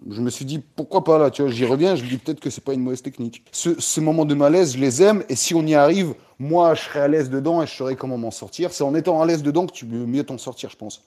Je 0.09 0.21
me 0.21 0.31
suis 0.31 0.45
dit, 0.45 0.61
pourquoi 0.77 1.03
pas 1.03 1.19
là, 1.19 1.31
tu 1.31 1.43
vois, 1.43 1.51
j'y 1.51 1.65
reviens, 1.65 1.97
je 1.97 2.05
me 2.05 2.09
dis 2.09 2.19
peut-être 2.19 2.41
que 2.41 2.51
c'est 2.51 2.63
pas 2.63 2.73
une 2.73 2.83
mauvaise 2.83 3.03
technique. 3.03 3.45
Ce, 3.51 3.81
ces 3.81 4.01
moments 4.01 4.25
de 4.25 4.35
malaise, 4.35 4.75
je 4.75 4.79
les 4.79 5.03
aime 5.03 5.25
et 5.29 5.35
si 5.35 5.55
on 5.55 5.67
y 5.67 5.75
arrive, 5.75 6.15
moi 6.39 6.75
je 6.75 6.83
serai 6.83 7.01
à 7.01 7.09
l'aise 7.09 7.31
dedans 7.31 7.63
et 7.63 7.67
je 7.67 7.75
saurai 7.75 7.97
comment 7.97 8.19
m'en 8.19 8.31
sortir. 8.31 8.73
C'est 8.73 8.85
en 8.85 8.95
étant 8.95 9.21
à 9.21 9.27
l'aise 9.27 9.43
dedans 9.43 9.67
que 9.67 9.73
tu 9.73 9.87
peux 9.87 9.97
mieux 9.97 10.25
t'en 10.25 10.39
sortir, 10.39 10.71
je 10.71 10.77
pense. 10.77 11.03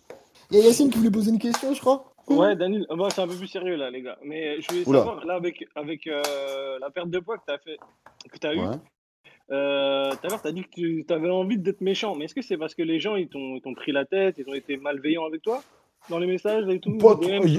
Il 0.52 0.60
y 0.60 0.62
a 0.62 0.66
Yacine 0.66 0.90
qui 0.90 0.98
voulait 0.98 1.12
poser 1.12 1.32
une 1.32 1.40
question, 1.40 1.74
je 1.74 1.80
crois. 1.80 2.14
Ouais, 2.28 2.58
Daniel, 2.58 2.86
ah 2.90 2.96
bah, 2.96 3.08
c'est 3.10 3.22
un 3.22 3.28
peu 3.28 3.36
plus 3.36 3.48
sérieux 3.48 3.76
là, 3.76 3.90
les 3.90 4.02
gars. 4.02 4.18
Mais 4.24 4.60
je 4.60 4.68
voulais 4.68 4.88
Oula. 4.88 5.00
savoir, 5.00 5.26
là, 5.26 5.36
avec, 5.36 5.66
avec 5.76 6.08
euh, 6.08 6.78
la 6.80 6.90
perte 6.90 7.10
de 7.10 7.20
poids 7.20 7.38
que 7.38 7.46
tu 7.48 7.54
as 7.54 7.58
fait, 7.58 7.78
que 8.30 8.38
tu 8.38 8.48
as 8.48 8.56
eu, 8.56 8.60
euh, 9.52 10.12
tout 10.12 10.18
à 10.26 10.28
l'heure, 10.28 10.42
tu 10.42 10.48
as 10.48 10.52
dit 10.52 10.64
que 10.64 11.02
tu 11.02 11.14
avais 11.14 11.30
envie 11.30 11.58
d'être 11.58 11.80
méchant. 11.80 12.16
Mais 12.16 12.26
est-ce 12.26 12.36
que 12.36 12.42
c'est 12.42 12.58
parce 12.58 12.76
que 12.76 12.84
les 12.84 13.00
gens, 13.00 13.16
ils 13.16 13.30
t'ont 13.30 13.74
pris 13.76 13.94
la 13.94 14.06
tête, 14.06 14.36
ils 14.38 14.50
ont 14.50 14.54
été 14.54 14.76
malveillants 14.76 15.26
avec 15.26 15.42
toi? 15.42 15.62
Dans 16.12 16.20
les 16.20 16.28
messages 16.28 16.66
et 16.70 16.80
tout 16.80 16.92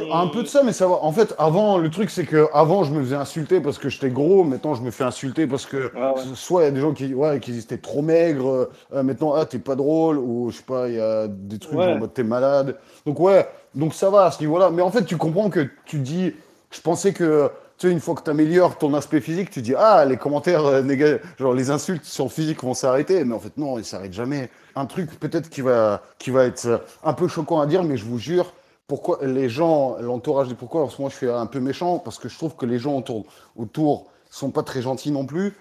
y 0.06 0.10
a 0.12 0.16
un 0.18 0.28
peu 0.28 0.42
de 0.42 0.46
ça, 0.48 0.62
mais 0.62 0.72
ça 0.72 0.86
va. 0.86 0.94
En 1.02 1.10
fait, 1.10 1.34
avant, 1.38 1.78
le 1.78 1.90
truc, 1.90 2.10
c'est 2.10 2.24
que 2.24 2.46
avant, 2.52 2.84
je 2.84 2.92
me 2.92 3.02
faisais 3.02 3.16
insulter 3.16 3.60
parce 3.60 3.78
que 3.78 3.88
j'étais 3.88 4.10
gros. 4.10 4.44
Maintenant, 4.44 4.74
je 4.74 4.82
me 4.82 4.90
fais 4.92 5.04
insulter 5.04 5.46
parce 5.48 5.66
que 5.66 5.90
Ah 5.96 6.14
ouais. 6.14 6.22
soit 6.34 6.62
il 6.62 6.64
y 6.66 6.68
a 6.68 6.70
des 6.70 6.80
gens 6.80 6.92
qui, 6.92 7.12
ouais, 7.14 7.40
qui 7.40 7.58
étaient 7.58 7.78
trop 7.78 8.02
maigres. 8.02 8.48
euh, 8.48 8.70
euh, 8.94 9.02
maintenant, 9.02 9.34
ah, 9.34 9.44
t'es 9.46 9.58
pas 9.58 9.74
drôle. 9.74 10.18
Ou 10.18 10.50
je 10.50 10.58
sais 10.58 10.62
pas, 10.62 10.88
il 10.88 10.94
y 10.94 11.00
a 11.00 11.26
des 11.26 11.58
trucs 11.58 11.78
Ouais. 11.78 11.92
en 11.94 11.98
mode 11.98 12.14
t'es 12.14 12.22
malade. 12.22 12.76
Donc, 13.06 13.18
ouais, 13.18 13.48
donc 13.74 13.94
ça 13.94 14.10
va 14.10 14.26
à 14.26 14.30
ce 14.30 14.40
niveau-là. 14.40 14.70
Mais 14.70 14.82
en 14.82 14.90
fait, 14.90 15.04
tu 15.04 15.16
comprends 15.16 15.50
que 15.50 15.66
tu 15.86 15.98
dis, 15.98 16.32
je 16.70 16.80
pensais 16.80 17.12
que. 17.12 17.50
Une 17.84 18.00
fois 18.00 18.14
que 18.14 18.22
tu 18.22 18.30
améliores 18.30 18.78
ton 18.78 18.94
aspect 18.94 19.20
physique, 19.20 19.50
tu 19.50 19.60
dis 19.62 19.74
Ah, 19.76 20.04
les 20.04 20.16
commentaires 20.16 20.64
euh, 20.64 20.82
négatifs, 20.82 21.20
genre 21.38 21.52
les 21.52 21.70
insultes 21.70 22.04
sur 22.04 22.24
le 22.24 22.30
physique 22.30 22.62
vont 22.62 22.74
s'arrêter. 22.74 23.24
Mais 23.24 23.34
en 23.34 23.40
fait, 23.40 23.56
non, 23.56 23.78
ils 23.78 23.84
s'arrêtent 23.84 24.12
jamais. 24.12 24.50
Un 24.76 24.86
truc 24.86 25.10
peut-être 25.18 25.48
qui 25.48 25.60
va, 25.60 26.02
qui 26.18 26.30
va 26.30 26.44
être 26.44 26.66
euh, 26.66 26.78
un 27.02 27.12
peu 27.12 27.28
choquant 27.28 27.60
à 27.60 27.66
dire, 27.66 27.82
mais 27.82 27.96
je 27.96 28.04
vous 28.04 28.18
jure, 28.18 28.54
pourquoi 28.86 29.18
les 29.22 29.48
gens, 29.48 29.96
l'entourage 30.00 30.48
des 30.48 30.54
pourquoi, 30.54 30.82
en 30.82 30.88
ce 30.88 30.98
moment 30.98 31.08
je 31.08 31.16
suis 31.16 31.28
un 31.28 31.46
peu 31.46 31.60
méchant 31.60 31.98
parce 31.98 32.18
que 32.18 32.28
je 32.28 32.36
trouve 32.36 32.56
que 32.56 32.66
les 32.66 32.78
gens 32.78 32.96
autour, 32.98 33.24
autour 33.56 34.10
sont 34.30 34.50
pas 34.50 34.62
très 34.62 34.82
gentils 34.82 35.10
non 35.10 35.26
plus. 35.26 35.54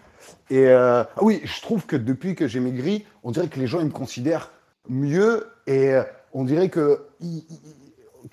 Et 0.49 0.67
euh, 0.67 1.03
ah 1.03 1.23
oui, 1.23 1.41
je 1.43 1.61
trouve 1.61 1.85
que 1.85 1.95
depuis 1.95 2.35
que 2.35 2.47
j'ai 2.47 2.59
maigri, 2.59 3.05
on 3.23 3.31
dirait 3.31 3.47
que 3.47 3.59
les 3.59 3.67
gens 3.67 3.79
ils 3.79 3.87
me 3.87 3.91
considèrent 3.91 4.51
mieux 4.89 5.47
et 5.67 5.95
on 6.33 6.43
dirait 6.43 6.69
que 6.69 7.05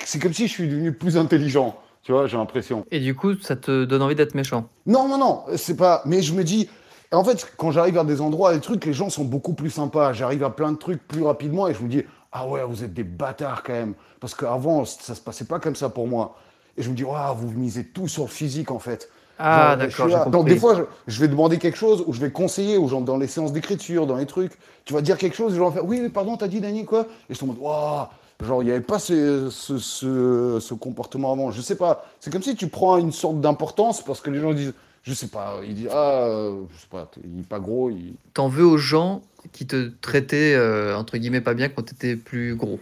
c'est 0.04 0.18
comme 0.18 0.32
si 0.32 0.46
je 0.48 0.52
suis 0.52 0.68
devenu 0.68 0.92
plus 0.92 1.16
intelligent. 1.16 1.76
Tu 2.02 2.12
vois, 2.12 2.26
j'ai 2.26 2.36
l'impression. 2.36 2.86
Et 2.90 3.00
du 3.00 3.14
coup, 3.14 3.34
ça 3.34 3.56
te 3.56 3.84
donne 3.84 4.02
envie 4.02 4.14
d'être 4.14 4.34
méchant. 4.34 4.68
Non, 4.86 5.08
non, 5.08 5.18
non, 5.18 5.44
c'est 5.56 5.76
pas. 5.76 6.02
Mais 6.06 6.22
je 6.22 6.32
me 6.32 6.44
dis, 6.44 6.68
en 7.12 7.24
fait, 7.24 7.52
quand 7.56 7.70
j'arrive 7.70 7.98
à 7.98 8.04
des 8.04 8.20
endroits, 8.20 8.54
des 8.54 8.60
trucs, 8.60 8.84
les 8.86 8.92
gens 8.92 9.10
sont 9.10 9.24
beaucoup 9.24 9.54
plus 9.54 9.70
sympas. 9.70 10.12
J'arrive 10.12 10.44
à 10.44 10.50
plein 10.50 10.72
de 10.72 10.78
trucs 10.78 11.06
plus 11.06 11.22
rapidement 11.22 11.68
et 11.68 11.74
je 11.74 11.82
me 11.82 11.88
dis, 11.88 12.02
ah 12.32 12.46
ouais, 12.46 12.62
vous 12.64 12.84
êtes 12.84 12.94
des 12.94 13.04
bâtards 13.04 13.62
quand 13.62 13.72
même. 13.72 13.94
Parce 14.20 14.34
qu'avant, 14.34 14.84
ça 14.84 15.14
se 15.14 15.20
passait 15.20 15.46
pas 15.46 15.58
comme 15.58 15.76
ça 15.76 15.88
pour 15.88 16.06
moi. 16.06 16.36
Et 16.76 16.82
je 16.82 16.90
me 16.90 16.94
dis, 16.94 17.04
waouh, 17.04 17.34
vous 17.36 17.50
misez 17.50 17.84
tout 17.84 18.08
sur 18.08 18.24
le 18.24 18.28
physique 18.28 18.70
en 18.70 18.78
fait. 18.78 19.10
Ah, 19.38 19.76
je 19.78 19.86
d'accord. 19.86 20.30
Donc 20.30 20.48
des 20.48 20.56
fois, 20.56 20.74
je, 20.74 20.82
je 21.06 21.20
vais 21.20 21.28
demander 21.28 21.58
quelque 21.58 21.78
chose 21.78 22.02
ou 22.06 22.12
je 22.12 22.20
vais 22.20 22.30
conseiller 22.30 22.76
ou 22.76 22.88
genre 22.88 23.02
dans 23.02 23.16
les 23.16 23.28
séances 23.28 23.52
d'écriture, 23.52 24.06
dans 24.06 24.16
les 24.16 24.26
trucs. 24.26 24.52
Tu 24.84 24.92
vas 24.94 25.00
dire 25.00 25.16
quelque 25.16 25.36
chose 25.36 25.52
et 25.52 25.54
les 25.54 25.58
gens 25.58 25.66
vont 25.66 25.72
faire, 25.72 25.84
oui, 25.84 26.00
mais 26.00 26.08
pardon, 26.08 26.36
t'as 26.36 26.48
dit 26.48 26.60
Dani 26.60 26.84
quoi? 26.84 27.06
Et 27.30 27.34
je 27.34 27.44
en 27.44 27.48
mode, 27.48 27.58
waouh. 27.58 28.06
Genre, 28.42 28.62
il 28.62 28.66
n'y 28.66 28.72
avait 28.72 28.80
pas 28.80 28.98
ce, 29.00 29.50
ce, 29.50 29.78
ce, 29.78 30.58
ce 30.60 30.74
comportement 30.74 31.32
avant. 31.32 31.50
Je 31.50 31.60
sais 31.60 31.74
pas. 31.76 32.06
C'est 32.20 32.32
comme 32.32 32.42
si 32.42 32.54
tu 32.54 32.68
prends 32.68 32.96
une 32.98 33.10
sorte 33.12 33.40
d'importance 33.40 34.02
parce 34.04 34.20
que 34.20 34.30
les 34.30 34.40
gens 34.40 34.52
disent, 34.52 34.74
je 35.02 35.12
sais 35.12 35.26
pas, 35.28 35.60
ils 35.64 35.74
disent, 35.74 35.88
ah, 35.90 36.22
euh, 36.26 36.62
je 36.72 36.80
sais 36.80 36.86
pas, 36.90 37.10
il 37.24 37.40
est 37.40 37.48
pas 37.48 37.58
gros. 37.58 37.90
Il... 37.90 38.14
T'en 38.34 38.48
veux 38.48 38.64
aux 38.64 38.78
gens 38.78 39.22
qui 39.52 39.66
te 39.66 39.90
traitaient, 40.00 40.54
euh, 40.54 40.96
entre 40.96 41.16
guillemets, 41.18 41.40
pas 41.40 41.54
bien 41.54 41.68
quand 41.68 41.82
t'étais 41.82 42.14
plus 42.16 42.54
gros? 42.54 42.78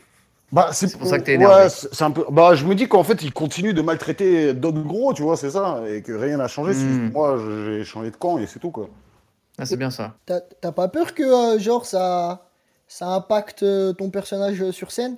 Bah, 0.52 0.70
C'est 0.72 0.96
pour 0.96 1.06
ça 1.06 1.18
que 1.18 1.24
t'es 1.24 1.34
énervé. 1.34 1.64
Ouais, 1.64 1.68
c'est 1.68 1.92
c'est 1.92 2.04
un 2.04 2.10
peu. 2.10 2.24
Bah, 2.30 2.54
je 2.54 2.64
me 2.66 2.74
dis 2.74 2.86
qu'en 2.86 3.02
fait, 3.02 3.22
ils 3.22 3.32
continuent 3.32 3.74
de 3.74 3.82
maltraiter 3.82 4.54
d'autres 4.54 4.82
gros, 4.82 5.12
tu 5.12 5.22
vois, 5.22 5.36
c'est 5.36 5.50
ça. 5.50 5.82
Et 5.88 6.02
que 6.02 6.12
rien 6.12 6.36
n'a 6.36 6.48
changé. 6.48 6.72
c'est 6.74 6.84
Hmm. 6.84 7.00
juste 7.02 7.12
Moi, 7.14 7.38
j'ai 7.66 7.84
changé 7.84 8.10
de 8.10 8.16
camp 8.16 8.38
et 8.38 8.46
c'est 8.46 8.58
tout, 8.60 8.70
quoi. 8.70 8.88
Ah, 9.58 9.66
c'est 9.66 9.76
bien 9.76 9.90
ça. 9.90 10.14
T'as 10.26 10.40
t'as 10.40 10.72
pas 10.72 10.88
peur 10.88 11.14
que, 11.14 11.22
euh, 11.56 11.58
genre, 11.58 11.84
ça, 11.86 12.46
ça 12.88 13.08
impacte 13.08 13.64
ton 13.96 14.10
personnage 14.10 14.70
sur 14.70 14.92
scène? 14.92 15.16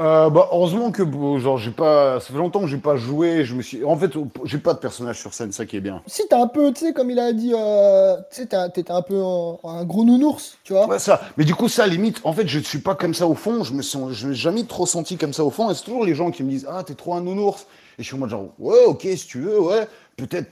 Euh, 0.00 0.30
bah, 0.30 0.48
heureusement 0.50 0.92
que, 0.92 1.02
bon, 1.02 1.38
genre, 1.38 1.58
j'ai 1.58 1.72
pas. 1.72 2.20
Ça 2.20 2.32
fait 2.32 2.38
longtemps 2.38 2.60
que 2.60 2.68
j'ai 2.68 2.78
pas 2.78 2.96
joué. 2.96 3.44
Je 3.44 3.54
me 3.54 3.60
suis. 3.60 3.84
En 3.84 3.96
fait, 3.96 4.12
j'ai 4.44 4.56
pas 4.56 4.72
de 4.72 4.78
personnage 4.78 5.20
sur 5.20 5.34
scène, 5.34 5.52
ça 5.52 5.66
qui 5.66 5.76
est 5.76 5.80
bien. 5.80 6.02
Si 6.06 6.26
t'es 6.26 6.34
un 6.34 6.46
peu, 6.46 6.72
tu 6.72 6.86
sais, 6.86 6.92
comme 6.94 7.10
il 7.10 7.18
a 7.18 7.34
dit, 7.34 7.52
euh, 7.54 8.16
tu 8.30 8.42
sais, 8.42 8.48
t'étais 8.72 8.92
un 8.92 9.02
peu 9.02 9.22
un, 9.22 9.58
un 9.62 9.84
gros 9.84 10.04
nounours, 10.04 10.56
tu 10.64 10.72
vois 10.72 10.86
Ouais, 10.86 10.98
ça. 10.98 11.20
Mais 11.36 11.44
du 11.44 11.54
coup, 11.54 11.68
ça, 11.68 11.86
limite, 11.86 12.20
en 12.24 12.32
fait, 12.32 12.48
je 12.48 12.58
ne 12.60 12.64
suis 12.64 12.78
pas 12.78 12.94
comme 12.94 13.12
ça 13.12 13.26
au 13.26 13.34
fond. 13.34 13.62
Je 13.62 13.74
me 13.74 13.82
sens, 13.82 14.12
je 14.12 14.28
n'ai 14.28 14.34
jamais 14.34 14.64
trop 14.64 14.86
senti 14.86 15.18
comme 15.18 15.34
ça 15.34 15.44
au 15.44 15.50
fond. 15.50 15.70
Et 15.70 15.74
c'est 15.74 15.84
toujours 15.84 16.06
les 16.06 16.14
gens 16.14 16.30
qui 16.30 16.44
me 16.44 16.50
disent, 16.50 16.66
ah, 16.70 16.82
t'es 16.82 16.94
trop 16.94 17.12
un 17.14 17.20
nounours. 17.20 17.66
Et 17.98 18.02
je 18.02 18.06
suis 18.06 18.16
en 18.16 18.20
mode 18.20 18.30
genre, 18.30 18.46
ouais, 18.58 18.84
ok, 18.86 19.02
si 19.02 19.26
tu 19.26 19.40
veux, 19.40 19.60
ouais, 19.60 19.86
peut-être. 20.16 20.48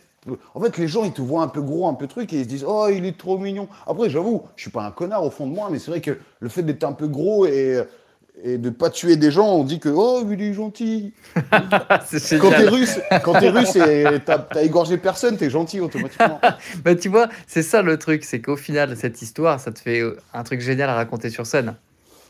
En 0.54 0.60
fait, 0.60 0.76
les 0.76 0.88
gens, 0.88 1.04
ils 1.04 1.12
te 1.12 1.22
voient 1.22 1.42
un 1.42 1.48
peu 1.48 1.62
gros, 1.62 1.88
un 1.88 1.94
peu 1.94 2.06
truc, 2.06 2.34
et 2.34 2.36
ils 2.36 2.44
se 2.44 2.48
disent, 2.48 2.64
oh, 2.68 2.88
il 2.92 3.06
est 3.06 3.16
trop 3.16 3.38
mignon. 3.38 3.66
Après, 3.86 4.10
j'avoue, 4.10 4.42
je 4.56 4.62
suis 4.62 4.70
pas 4.70 4.82
un 4.82 4.90
connard 4.90 5.24
au 5.24 5.30
fond 5.30 5.46
de 5.46 5.54
moi, 5.54 5.68
mais 5.70 5.78
c'est 5.78 5.90
vrai 5.90 6.02
que 6.02 6.18
le 6.40 6.48
fait 6.50 6.62
d'être 6.62 6.84
un 6.84 6.92
peu 6.92 7.08
gros 7.08 7.46
et, 7.46 7.82
et 8.44 8.58
de 8.58 8.70
pas 8.70 8.90
tuer 8.90 9.16
des 9.16 9.30
gens, 9.30 9.46
on 9.48 9.64
dit 9.64 9.80
que, 9.80 9.88
oh, 9.88 10.24
il 10.30 10.40
est 10.42 10.52
gentil. 10.54 11.12
c'est 12.06 12.38
Quand 12.38 12.50
t'es 12.50 12.68
russe, 12.68 13.00
quand 13.22 13.38
t'es 13.38 13.48
russe 13.50 13.76
et 13.76 14.04
t'as 14.24 14.38
égorgé 14.62 14.96
personne, 14.96 15.36
t'es 15.36 15.50
gentil 15.50 15.80
automatiquement. 15.80 16.40
Bah, 16.84 16.94
tu 16.94 17.08
vois, 17.08 17.28
c'est 17.46 17.62
ça 17.62 17.82
le 17.82 17.96
truc, 17.98 18.24
c'est 18.24 18.40
qu'au 18.40 18.56
final, 18.56 18.96
cette 18.96 19.20
histoire, 19.22 19.58
ça 19.60 19.72
te 19.72 19.80
fait 19.80 20.00
euh, 20.00 20.16
un 20.34 20.42
truc 20.44 20.60
génial 20.60 20.88
à 20.90 20.94
raconter 20.94 21.30
sur 21.30 21.46
scène. 21.46 21.74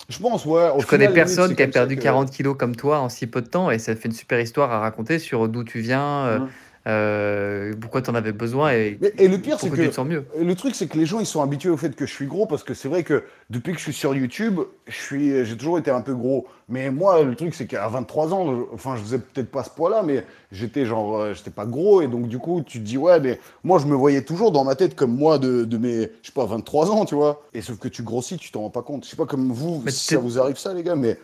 Je 0.09 0.19
pense, 0.21 0.47
ouais. 0.47 0.71
au 0.75 0.81
Je 0.81 0.87
connais 0.87 1.05
final, 1.09 1.15
personne 1.15 1.55
qui 1.55 1.62
a 1.62 1.69
perdu 1.69 1.97
que- 1.97 2.03
40 2.03 2.31
kilos 2.31 2.57
comme 2.59 2.75
toi 2.75 3.00
en 3.00 3.11
si 3.11 3.27
peu 3.27 3.43
de 3.43 3.49
temps 3.49 3.71
et 3.71 3.79
ça 3.79 3.95
fait 3.95 4.09
une 4.09 4.15
super 4.15 4.41
histoire 4.41 4.73
à 4.73 4.79
raconter 4.81 5.19
sur 5.19 5.49
d'où 5.49 5.65
tu 5.65 5.81
viens, 5.81 6.25
euh, 6.27 6.38
Mhm. 6.38 6.49
Euh, 6.88 7.75
pourquoi 7.80 8.00
tu 8.02 8.11
en 8.11 8.14
avais 8.14 8.33
besoin 8.33 8.73
et, 8.73 8.99
Mais- 9.00 9.12
et 9.18 9.28
le 9.28 9.38
pire, 9.38 9.61
c'est 9.61 9.68
que 9.71 9.76
tu 9.76 9.88
te 9.88 9.95
sens 9.95 10.07
mieux. 10.07 10.25
Le 10.38 10.54
truc, 10.54 10.75
c'est 10.75 10.87
que 10.87 10.97
les 10.97 11.04
gens, 11.07 11.21
ils 11.21 11.26
sont 11.26 11.42
habitués 11.42 11.68
au 11.71 11.76
fait 11.76 11.95
que 11.95 12.07
je 12.07 12.12
suis 12.12 12.26
gros 12.26 12.47
parce 12.47 12.64
que 12.64 12.73
c'est 12.75 12.88
vrai 12.88 13.02
que 13.04 13.25
depuis 13.50 13.73
que 13.73 13.78
je 13.78 13.85
suis 13.85 13.92
sur 13.92 14.14
YouTube, 14.14 14.61
je 14.87 14.95
suis, 14.97 15.45
j'ai 15.45 15.57
toujours 15.57 15.78
été 15.78 15.90
un 15.90 16.00
peu 16.00 16.14
gros. 16.14 16.47
Mais 16.71 16.90
moi, 16.90 17.23
le 17.23 17.35
truc, 17.35 17.54
c'est 17.54 17.66
qu'à 17.66 17.87
23 17.88 18.33
ans, 18.33 18.54
je- 18.54 18.75
enfin, 18.75 18.97
je 18.97 19.02
faisais 19.02 19.18
peut-être 19.18 19.50
pas 19.50 19.64
ce 19.64 19.71
poids-là, 19.71 20.02
mais 20.02 20.25
j'étais 20.52 20.87
genre, 20.87 21.16
euh, 21.18 21.35
j'étais 21.35 21.50
pas 21.50 21.66
gros. 21.66 22.00
Et 22.02 22.09
donc, 22.09 22.28
du 22.28 22.38
coup, 22.38 22.62
tu 22.66 22.78
te 22.78 22.85
dis, 22.85 22.97
ouais, 22.99 23.21
mais 23.21 23.38
moi, 23.64 23.78
je 23.78 23.87
me 23.87 23.95
voyais 23.95 24.23
toujours 24.23 24.50
dans 24.52 24.64
ma 24.64 24.75
tête 24.75 24.95
comme 24.95 25.14
moi 25.14 25.38
de, 25.38 25.64
de 25.64 25.78
mes, 25.78 26.02
je 26.23 26.26
sais 26.28 26.33
pas, 26.35 26.47
23 26.47 26.90
ans, 26.90 27.04
tu 27.04 27.14
vois. 27.14 27.42
Et 27.54 27.61
sauf 27.62 27.78
que 27.78 27.88
tu 27.88 28.02
grossis, 28.02 28.37
tu 28.38 28.50
t'en 28.50 28.62
rends 28.62 28.71
pas 28.71 28.83
compte. 28.83 29.04
Je 29.04 29.11
sais 29.11 29.16
pas 29.16 29.26
comme 29.26 29.52
vous, 29.52 29.83
Mais 29.85 29.90
si 29.90 30.07
ça 30.14 30.18
vous 30.18 30.38
arrive 30.38 30.57
ça, 30.59 30.73
les 30.75 30.83
gars, 30.83 30.97
mais 30.97 31.18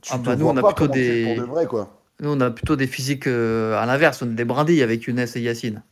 tu 0.00 0.12
Ah 0.14 0.18
te 0.18 0.22
bah, 0.24 0.36
nous, 0.36 0.46
on 0.46 0.56
a 0.56 0.62
pas 0.62 0.72
plutôt 0.74 0.92
des- 0.92 1.24
pour 1.34 1.44
de 1.44 1.48
vrai, 1.50 1.66
quoi. 1.66 1.97
Nous, 2.20 2.30
on 2.30 2.40
a 2.40 2.50
plutôt 2.50 2.74
des 2.74 2.88
physiques 2.88 3.28
euh, 3.28 3.78
à 3.80 3.86
l'inverse, 3.86 4.22
on 4.22 4.26
est 4.30 4.34
des 4.34 4.44
brindilles 4.44 4.82
avec 4.82 5.04
Younes 5.04 5.20
et 5.20 5.40
Yacine. 5.40 5.82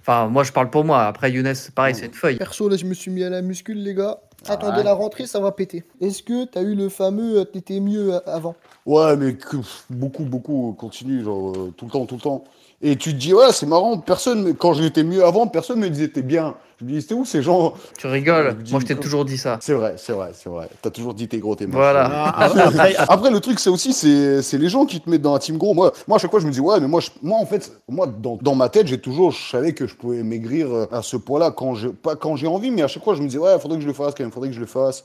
Enfin, 0.00 0.26
moi, 0.26 0.42
je 0.42 0.50
parle 0.52 0.68
pour 0.70 0.84
moi. 0.84 1.04
Après, 1.04 1.30
Younes, 1.30 1.52
pareil, 1.74 1.94
c'est 1.94 2.06
une 2.06 2.12
feuille. 2.12 2.36
Perso, 2.36 2.68
là, 2.68 2.76
je 2.76 2.84
me 2.84 2.94
suis 2.94 3.10
mis 3.10 3.22
à 3.22 3.30
la 3.30 3.40
muscule, 3.42 3.82
les 3.82 3.94
gars. 3.94 4.18
Attendez 4.48 4.78
Ouais. 4.78 4.84
la 4.84 4.92
rentrée, 4.94 5.26
ça 5.26 5.40
va 5.40 5.50
péter. 5.52 5.84
Est-ce 6.00 6.22
que 6.22 6.44
t'as 6.44 6.62
eu 6.62 6.74
le 6.74 6.88
fameux 6.88 7.38
euh, 7.40 7.44
t'étais 7.44 7.80
mieux 7.80 8.14
euh, 8.14 8.20
avant? 8.26 8.54
Ouais, 8.84 9.16
mais 9.16 9.34
que- 9.34 9.56
beaucoup, 9.90 10.24
beaucoup 10.24 10.74
continue, 10.78 11.22
genre 11.24 11.50
euh, 11.56 11.74
tout 11.76 11.86
le 11.86 11.90
temps, 11.90 12.06
tout 12.06 12.16
le 12.16 12.20
temps. 12.20 12.44
Et 12.82 12.96
tu 12.96 13.12
te 13.14 13.18
dis, 13.18 13.32
ouais, 13.32 13.52
c'est 13.52 13.64
marrant, 13.66 13.96
personne, 13.98 14.54
quand 14.54 14.74
j'étais 14.74 15.02
mieux 15.02 15.24
avant, 15.24 15.46
personne 15.46 15.80
me 15.80 15.88
disait 15.88 16.08
t'es 16.08 16.20
bien. 16.22 16.54
Je 16.78 16.84
me 16.84 16.90
dis, 16.90 17.00
c'était 17.00 17.14
où 17.14 17.24
ces 17.24 17.42
gens? 17.42 17.72
Tu 17.96 18.06
rigoles. 18.06 18.54
Je 18.58 18.64
dis- 18.64 18.72
Moi, 18.72 18.80
je 18.82 18.86
t'ai 18.86 18.96
toujours 18.96 19.24
dit 19.24 19.38
ça. 19.38 19.56
C'est 19.62 19.72
vrai, 19.72 19.94
c'est 19.96 20.12
vrai, 20.12 20.32
c'est 20.34 20.50
vrai. 20.50 20.68
T'as 20.82 20.90
toujours 20.90 21.14
dit 21.14 21.26
t'es 21.26 21.38
gros, 21.38 21.54
t'es 21.56 21.64
moche. 21.66 21.76
Voilà. 21.76 22.04
Ah, 22.36 22.44
après, 22.44 22.94
Après, 23.08 23.30
le 23.30 23.40
truc, 23.40 23.58
c'est 23.60 23.70
aussi, 23.70 23.94
c'est 23.94 24.42
c'est 24.42 24.58
les 24.58 24.68
gens 24.68 24.84
qui 24.84 25.00
te 25.00 25.08
mettent 25.08 25.22
dans 25.22 25.32
la 25.32 25.38
team 25.38 25.56
gros. 25.56 25.72
Moi, 25.72 25.90
moi 26.06 26.16
à 26.16 26.20
chaque 26.20 26.30
fois, 26.30 26.38
je 26.38 26.46
me 26.46 26.52
dis, 26.52 26.60
ouais, 26.60 26.78
mais 26.78 26.86
moi, 26.86 27.00
je- 27.00 27.08
moi 27.22 27.38
en 27.38 27.46
fait, 27.46 27.72
moi, 27.88 28.06
dans, 28.06 28.36
dans 28.42 28.54
ma 28.54 28.68
tête, 28.68 28.88
j'ai 28.88 29.00
toujours, 29.00 29.30
je 29.30 29.50
savais 29.50 29.72
que 29.72 29.86
je 29.86 29.94
pouvais 29.96 30.22
maigrir 30.22 30.70
euh, 30.70 30.86
à 30.92 31.00
ce 31.00 31.16
poids-là, 31.16 31.52
quand 31.52 31.74
je, 31.74 31.88
pas 31.88 32.14
quand 32.14 32.36
j'ai 32.36 32.46
envie, 32.46 32.70
mais 32.70 32.82
à 32.82 32.88
chaque 32.88 33.04
fois, 33.04 33.14
je 33.14 33.22
me 33.22 33.26
disais, 33.26 33.38
ouais, 33.38 33.58
faudrait 33.58 33.78
que 33.78 33.82
je 33.82 33.88
le 33.88 33.94
fasse, 33.94 34.12
quand 34.14 34.22
même, 34.24 34.30
faudrait 34.32 34.50
que 34.50 34.54
je 34.54 34.60
le 34.60 34.66
fasse. 34.66 35.02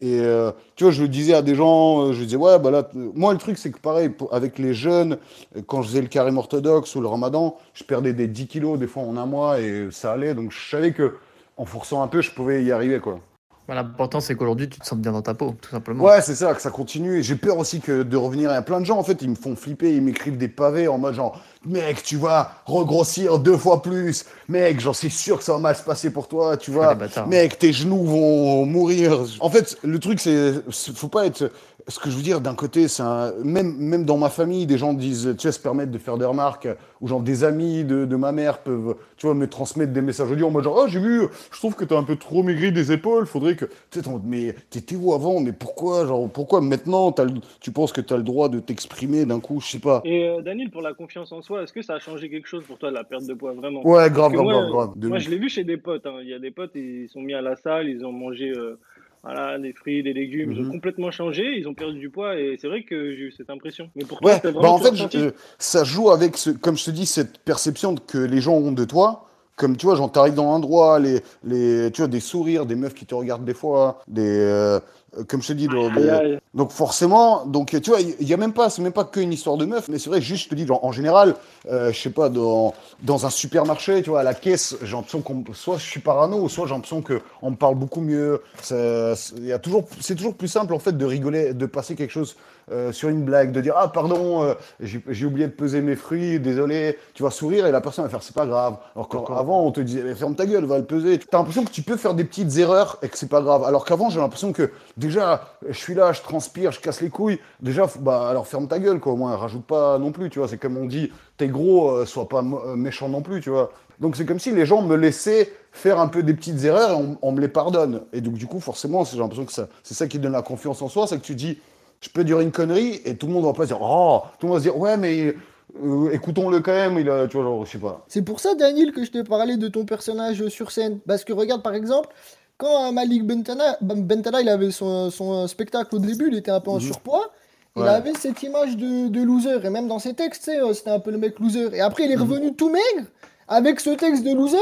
Et 0.00 0.18
euh, 0.20 0.50
tu 0.74 0.82
vois, 0.84 0.92
je 0.92 1.02
le 1.02 1.08
disais 1.08 1.34
à 1.34 1.42
des 1.42 1.54
gens, 1.54 2.08
euh, 2.08 2.12
je 2.12 2.24
disais, 2.24 2.36
ouais, 2.36 2.58
bah 2.58 2.70
là, 2.72 2.88
moi, 2.94 3.32
le 3.32 3.38
truc, 3.38 3.56
c'est 3.56 3.70
que 3.70 3.78
pareil, 3.78 4.08
pour- 4.08 4.34
avec 4.34 4.58
les 4.58 4.74
jeunes, 4.74 5.18
euh, 5.56 5.60
quand 5.66 5.82
je 5.82 5.88
faisais 5.88 6.00
le 6.00 6.08
carême 6.08 6.38
orthodoxe 6.38 6.96
ou 6.96 7.00
le 7.00 7.06
ramadan, 7.06 7.56
je 7.74 7.84
perdais 7.84 8.12
des 8.12 8.26
10 8.26 8.48
kilos 8.48 8.78
des 8.78 8.88
fois 8.88 9.04
en 9.04 9.16
un 9.16 9.26
mois 9.26 9.60
et 9.60 9.88
ça 9.92 10.12
allait. 10.12 10.34
Donc, 10.34 10.50
je 10.50 10.70
savais 10.70 10.92
que 10.92 11.14
en 11.56 11.64
forçant 11.66 12.02
un 12.02 12.08
peu, 12.08 12.20
je 12.20 12.32
pouvais 12.32 12.64
y 12.64 12.72
arriver, 12.72 12.98
quoi. 12.98 13.20
Voilà, 13.68 13.82
L'important, 13.82 14.18
c'est 14.20 14.34
qu'aujourd'hui, 14.34 14.68
tu 14.68 14.80
te 14.80 14.84
sens 14.84 14.98
bien 14.98 15.12
dans 15.12 15.22
ta 15.22 15.34
peau, 15.34 15.54
tout 15.60 15.70
simplement. 15.70 16.02
Ouais, 16.02 16.20
c'est 16.20 16.34
ça, 16.34 16.52
que 16.52 16.60
ça 16.60 16.70
continue. 16.70 17.18
Et 17.18 17.22
j'ai 17.22 17.36
peur 17.36 17.56
aussi 17.58 17.80
que 17.80 18.02
de 18.02 18.16
revenir. 18.16 18.50
Il 18.50 18.54
y 18.54 18.56
a 18.56 18.62
plein 18.62 18.80
de 18.80 18.84
gens, 18.86 18.98
en 18.98 19.04
fait, 19.04 19.22
ils 19.22 19.30
me 19.30 19.36
font 19.36 19.54
flipper, 19.54 19.94
ils 19.94 20.02
m'écrivent 20.02 20.36
des 20.36 20.48
pavés 20.48 20.88
en 20.88 20.98
mode 20.98 21.14
genre, 21.14 21.40
mec, 21.64 22.02
tu 22.02 22.16
vas 22.16 22.52
regrossir 22.66 23.38
deux 23.38 23.56
fois 23.56 23.82
plus. 23.82 24.24
Mec, 24.48 24.80
j'en 24.80 24.92
suis 24.92 25.10
sûr 25.10 25.38
que 25.38 25.44
ça 25.44 25.52
va 25.52 25.58
mal 25.58 25.76
se 25.76 25.82
passer 25.82 26.12
pour 26.12 26.28
toi, 26.28 26.56
tu 26.56 26.70
Ah, 26.72 26.74
vois. 26.74 26.94
bâtards. 26.94 27.28
Mec, 27.28 27.58
tes 27.58 27.72
genoux 27.72 28.04
vont 28.04 28.66
mourir. 28.66 29.18
En 29.40 29.50
fait, 29.50 29.78
le 29.82 29.98
truc, 29.98 30.20
c'est, 30.20 30.54
faut 30.94 31.08
pas 31.08 31.26
être. 31.26 31.50
Ce 31.88 31.98
que 31.98 32.10
je 32.10 32.16
veux 32.16 32.22
dire, 32.22 32.40
d'un 32.40 32.54
côté, 32.54 32.86
c'est 32.86 33.02
un- 33.02 33.32
même, 33.42 33.74
même 33.76 34.04
dans 34.04 34.16
ma 34.16 34.28
famille, 34.30 34.66
des 34.66 34.78
gens 34.78 34.92
disent, 34.92 35.34
tu 35.36 35.40
sais, 35.42 35.50
se 35.50 35.58
permettent 35.58 35.90
de 35.90 35.98
faire 35.98 36.16
des 36.16 36.24
remarques, 36.24 36.68
ou 37.00 37.08
genre 37.08 37.20
des 37.20 37.42
amis 37.42 37.82
de, 37.82 38.04
de 38.04 38.14
ma 38.14 38.30
mère 38.30 38.58
peuvent, 38.58 38.94
tu 39.16 39.26
vois, 39.26 39.34
me 39.34 39.48
transmettre 39.48 39.92
des 39.92 40.00
messages 40.00 40.30
audio 40.30 40.46
en 40.46 40.50
mode 40.52 40.62
genre, 40.62 40.80
oh, 40.84 40.86
j'ai 40.86 41.00
vu, 41.00 41.22
je 41.50 41.58
trouve 41.58 41.74
que 41.74 41.84
t'as 41.84 41.98
un 41.98 42.04
peu 42.04 42.14
trop 42.14 42.44
maigri 42.44 42.70
des 42.70 42.92
épaules, 42.92 43.26
faudrait 43.26 43.56
que, 43.56 43.64
tu 43.90 44.00
sais, 44.00 44.08
mais 44.24 44.54
t'étais 44.70 44.94
où 44.94 45.12
avant, 45.12 45.40
mais 45.40 45.50
pourquoi, 45.50 46.06
genre, 46.06 46.28
pourquoi 46.28 46.60
maintenant, 46.60 47.12
le- 47.18 47.40
tu 47.58 47.72
penses 47.72 47.90
que 47.92 48.00
t'as 48.00 48.16
le 48.16 48.22
droit 48.22 48.48
de 48.48 48.60
t'exprimer 48.60 49.24
d'un 49.24 49.40
coup, 49.40 49.58
je 49.60 49.66
sais 49.72 49.80
pas. 49.80 50.02
Et 50.04 50.28
euh, 50.28 50.40
Daniel, 50.40 50.70
pour 50.70 50.82
la 50.82 50.94
confiance 50.94 51.32
en 51.32 51.42
soi, 51.42 51.51
est-ce 51.60 51.72
que 51.72 51.82
ça 51.82 51.94
a 51.94 51.98
changé 51.98 52.30
quelque 52.30 52.48
chose 52.48 52.64
pour 52.66 52.78
toi, 52.78 52.90
la 52.90 53.04
perte 53.04 53.26
de 53.26 53.34
poids, 53.34 53.52
vraiment? 53.52 53.84
Ouais, 53.84 54.10
grave, 54.10 54.32
grave, 54.32 54.44
moi, 54.44 54.62
grave, 54.70 54.90
Moi, 55.08 55.18
je 55.18 55.30
l'ai 55.30 55.38
vu 55.38 55.48
chez 55.48 55.64
des 55.64 55.76
potes. 55.76 56.06
hein. 56.06 56.18
Il 56.22 56.28
y 56.28 56.34
a 56.34 56.38
des 56.38 56.50
potes, 56.50 56.72
ils 56.74 57.08
sont 57.08 57.20
mis 57.20 57.34
à 57.34 57.42
la 57.42 57.56
salle, 57.56 57.88
ils 57.88 58.04
ont 58.04 58.12
mangé 58.12 58.50
euh, 58.50 58.78
voilà, 59.22 59.58
des 59.58 59.72
fruits, 59.72 60.02
des 60.02 60.12
légumes, 60.12 60.52
ils 60.52 60.60
Mhm. 60.60 60.68
ont 60.68 60.72
complètement 60.72 61.10
changé, 61.10 61.56
ils 61.56 61.68
ont 61.68 61.74
perdu 61.74 61.98
du 61.98 62.10
poids 62.10 62.36
et 62.38 62.56
c'est 62.60 62.68
vrai 62.68 62.82
que 62.82 63.12
j'ai 63.12 63.24
eu 63.24 63.32
cette 63.32 63.50
impression. 63.50 63.90
Mais 63.94 64.04
pour 64.04 64.20
toi, 64.20 64.30
Ouais, 64.30 64.40
c'était 64.42 64.52
bah 64.52 64.68
en 64.68 64.78
fait, 64.78 64.94
je- 64.96 65.18
euh, 65.18 65.30
ça 65.58 65.84
joue 65.84 66.10
avec, 66.10 66.36
ce, 66.36 66.50
comme 66.50 66.76
je 66.76 66.84
te 66.84 66.90
dis, 66.90 67.06
cette 67.06 67.38
perception 67.38 67.94
que 67.94 68.18
les 68.18 68.40
gens 68.40 68.54
ont 68.54 68.72
de 68.72 68.84
toi. 68.84 69.28
Comme 69.54 69.76
tu 69.76 69.84
vois, 69.86 69.94
genre, 69.96 70.10
t'arrives 70.10 70.34
dans 70.34 70.46
l'endroit, 70.46 70.98
les, 70.98 71.20
les, 71.44 71.90
tu 71.92 72.00
vois, 72.00 72.08
des 72.08 72.20
sourires, 72.20 72.64
des 72.64 72.74
meufs 72.74 72.94
qui 72.94 73.04
te 73.04 73.14
regardent 73.14 73.44
des 73.44 73.54
fois, 73.54 74.00
des, 74.08 74.22
euh, 74.26 74.80
comme 75.28 75.42
je 75.42 75.48
te 75.48 75.52
dis, 75.52 75.68
dans 75.68 75.88
Aïe, 75.90 76.08
aïe. 76.08 76.38
donc 76.54 76.70
forcément, 76.70 77.44
donc 77.44 77.78
tu 77.82 77.90
vois, 77.90 78.00
il 78.00 78.26
y 78.26 78.32
a 78.32 78.36
même 78.36 78.52
pas, 78.54 78.70
c'est 78.70 78.80
même 78.82 78.92
pas 78.92 79.04
qu'une 79.04 79.32
histoire 79.32 79.56
de 79.56 79.66
meuf, 79.66 79.88
mais 79.88 79.98
c'est 79.98 80.08
vrai, 80.08 80.20
juste 80.22 80.44
je 80.44 80.48
te 80.50 80.54
dis, 80.54 80.66
genre, 80.66 80.84
en 80.84 80.92
général, 80.92 81.34
euh, 81.70 81.92
je 81.92 82.00
sais 82.00 82.10
pas, 82.10 82.28
dans, 82.30 82.72
dans 83.02 83.26
un 83.26 83.30
supermarché, 83.30 84.02
tu 84.02 84.10
vois, 84.10 84.20
à 84.20 84.22
la 84.22 84.34
caisse, 84.34 84.76
j'ai 84.82 84.96
l'impression 84.96 85.20
qu'on, 85.20 85.44
soit 85.52 85.76
je 85.78 85.84
suis 85.84 86.00
parano, 86.00 86.48
soit 86.48 86.66
j'ai 86.66 86.72
l'impression 86.74 87.02
que 87.02 87.20
on 87.42 87.50
me 87.50 87.56
parle 87.56 87.74
beaucoup 87.74 88.00
mieux. 88.00 88.42
C'est- 88.62 89.12
Il 89.36 89.44
y 89.46 89.52
a 89.52 89.58
toujours, 89.58 89.84
c'est 90.00 90.14
toujours 90.14 90.34
plus 90.34 90.48
simple 90.48 90.72
en 90.74 90.78
fait 90.78 90.96
de 90.96 91.04
rigoler, 91.04 91.52
de 91.52 91.66
passer 91.66 91.94
quelque 91.94 92.10
chose 92.10 92.36
euh, 92.72 92.92
sur 92.92 93.08
une 93.08 93.22
blague, 93.22 93.52
de 93.52 93.60
dire 93.60 93.74
ah 93.76 93.88
pardon, 93.88 94.42
euh, 94.42 94.54
j'ai 94.80 95.26
oublié 95.26 95.46
de 95.46 95.52
peser 95.52 95.80
mes 95.82 95.94
fruits, 95.94 96.40
désolé, 96.40 96.98
tu 97.14 97.22
vas 97.22 97.30
sourire 97.30 97.66
et 97.66 97.72
la 97.72 97.80
personne 97.80 98.04
va 98.04 98.10
faire 98.10 98.22
c'est 98.22 98.34
pas 98.34 98.46
grave. 98.46 98.76
Alors 98.94 99.08
qu'avant 99.08 99.62
on 99.64 99.70
te 99.72 99.80
disait 99.80 100.02
mais 100.02 100.14
ferme 100.14 100.34
ta 100.34 100.46
gueule, 100.46 100.64
va 100.64 100.78
le 100.78 100.84
peser. 100.84 101.18
T'as 101.18 101.38
l'impression 101.38 101.64
que 101.64 101.70
tu 101.70 101.82
peux 101.82 101.96
faire 101.96 102.14
des 102.14 102.24
petites 102.24 102.56
erreurs 102.56 102.98
et 103.02 103.08
que 103.08 103.18
c'est 103.18 103.28
pas 103.28 103.42
grave. 103.42 103.64
Alors 103.64 103.84
qu'avant 103.84 104.10
j'ai 104.10 104.20
l'impression 104.20 104.52
que 104.52 104.70
déjà 104.96 105.56
je 105.68 105.76
suis 105.76 105.94
là, 105.94 106.12
je 106.12 106.22
transpire, 106.22 106.72
je 106.72 106.80
casse 106.80 107.00
les 107.00 107.10
couilles. 107.10 107.38
Déjà 107.60 107.86
bah 108.00 108.28
alors 108.28 108.46
ferme 108.46 108.68
ta 108.68 108.78
gueule 108.78 109.00
quoi, 109.00 109.12
au 109.12 109.16
moins 109.16 109.36
rajoute 109.36 109.64
pas 109.64 109.98
non 109.98 110.12
plus, 110.12 110.30
tu 110.30 110.38
vois. 110.38 110.48
C'est 110.48 110.58
comme 110.58 110.76
on 110.76 110.86
dit, 110.86 111.12
t'es 111.36 111.48
gros, 111.48 111.90
euh, 111.90 112.06
sois 112.06 112.28
pas 112.28 112.42
méchant 112.42 113.08
non 113.08 113.22
plus, 113.22 113.40
tu 113.40 113.50
vois. 113.50 113.70
Donc 114.00 114.16
c'est 114.16 114.24
comme 114.24 114.40
si 114.40 114.50
les 114.50 114.66
gens 114.66 114.82
me 114.82 114.96
laissaient 114.96 115.52
faire 115.70 116.00
un 116.00 116.08
peu 116.08 116.22
des 116.22 116.34
petites 116.34 116.64
erreurs 116.64 116.90
et 116.90 116.94
on, 116.94 117.18
on 117.22 117.32
me 117.32 117.40
les 117.40 117.48
pardonne. 117.48 118.02
Et 118.12 118.20
donc 118.20 118.34
du 118.34 118.46
coup 118.46 118.60
forcément 118.60 119.04
j'ai 119.04 119.18
l'impression 119.18 119.44
que 119.44 119.52
c'est 119.52 119.94
ça 119.94 120.06
qui 120.08 120.18
donne 120.18 120.32
la 120.32 120.42
confiance 120.42 120.82
en 120.82 120.88
soi, 120.88 121.06
c'est 121.06 121.18
que 121.18 121.24
tu 121.24 121.34
dis 121.34 121.58
je 122.02 122.10
peux 122.10 122.24
dire 122.24 122.40
une 122.40 122.50
connerie 122.52 123.00
et 123.06 123.16
tout 123.16 123.26
le 123.28 123.32
monde 123.32 123.44
va 123.46 123.54
pas 123.54 123.64
dire 123.64 123.78
oh 123.80 124.20
tout 124.38 124.46
le 124.46 124.48
monde 124.52 124.58
va 124.58 124.64
se 124.64 124.68
dire 124.70 124.76
ouais 124.78 124.96
mais 124.98 125.34
euh, 125.82 126.10
écoutons-le 126.12 126.60
quand 126.60 126.72
même 126.72 126.98
il 126.98 127.08
a 127.08 127.26
tu 127.28 127.38
vois 127.38 127.46
genre 127.46 127.64
je 127.64 127.70
sais 127.72 127.78
pas 127.78 128.04
C'est 128.08 128.20
pour 128.22 128.40
ça, 128.40 128.54
Daniel, 128.54 128.92
que 128.92 129.04
je 129.04 129.10
te 129.10 129.22
parlais 129.22 129.56
de 129.56 129.68
ton 129.68 129.86
personnage 129.86 130.46
sur 130.48 130.70
scène. 130.70 130.98
Parce 131.06 131.24
que 131.24 131.32
regarde, 131.32 131.62
par 131.62 131.72
exemple, 131.74 132.10
quand 132.58 132.88
euh, 132.88 132.92
Malik 132.92 133.26
Bentana, 133.26 133.78
Ben- 133.80 134.02
Bentala 134.02 134.42
il 134.42 134.48
avait 134.50 134.70
son, 134.70 135.10
son, 135.10 135.44
euh, 135.44 135.46
spectacle 135.46 135.94
au 135.96 135.98
début, 135.98 136.28
il 136.30 136.36
était 136.36 136.50
un 136.50 136.60
peu 136.60 136.70
en 136.72 136.74
Mhm. 136.74 136.80
surpoids. 136.82 137.30
Il 137.76 137.82
Ouais. 137.82 137.88
avait 137.88 138.12
cette 138.18 138.42
image 138.42 138.76
de, 138.76 139.08
de 139.08 139.22
loser. 139.22 139.64
Et 139.64 139.70
même 139.70 139.88
dans 139.88 139.98
ses 139.98 140.12
textes, 140.12 140.50
c'était 140.74 140.90
un 140.90 141.00
peu 141.00 141.10
le 141.10 141.16
mec 141.16 141.38
loser. 141.40 141.68
Et 141.74 141.80
après, 141.80 142.04
il 142.04 142.10
est 142.10 142.16
revenu 142.16 142.54
tout 142.54 142.68
maigre 142.68 143.08
avec 143.48 143.80
ce 143.80 143.90
texte 143.90 144.24
de 144.24 144.34
loser. 144.34 144.58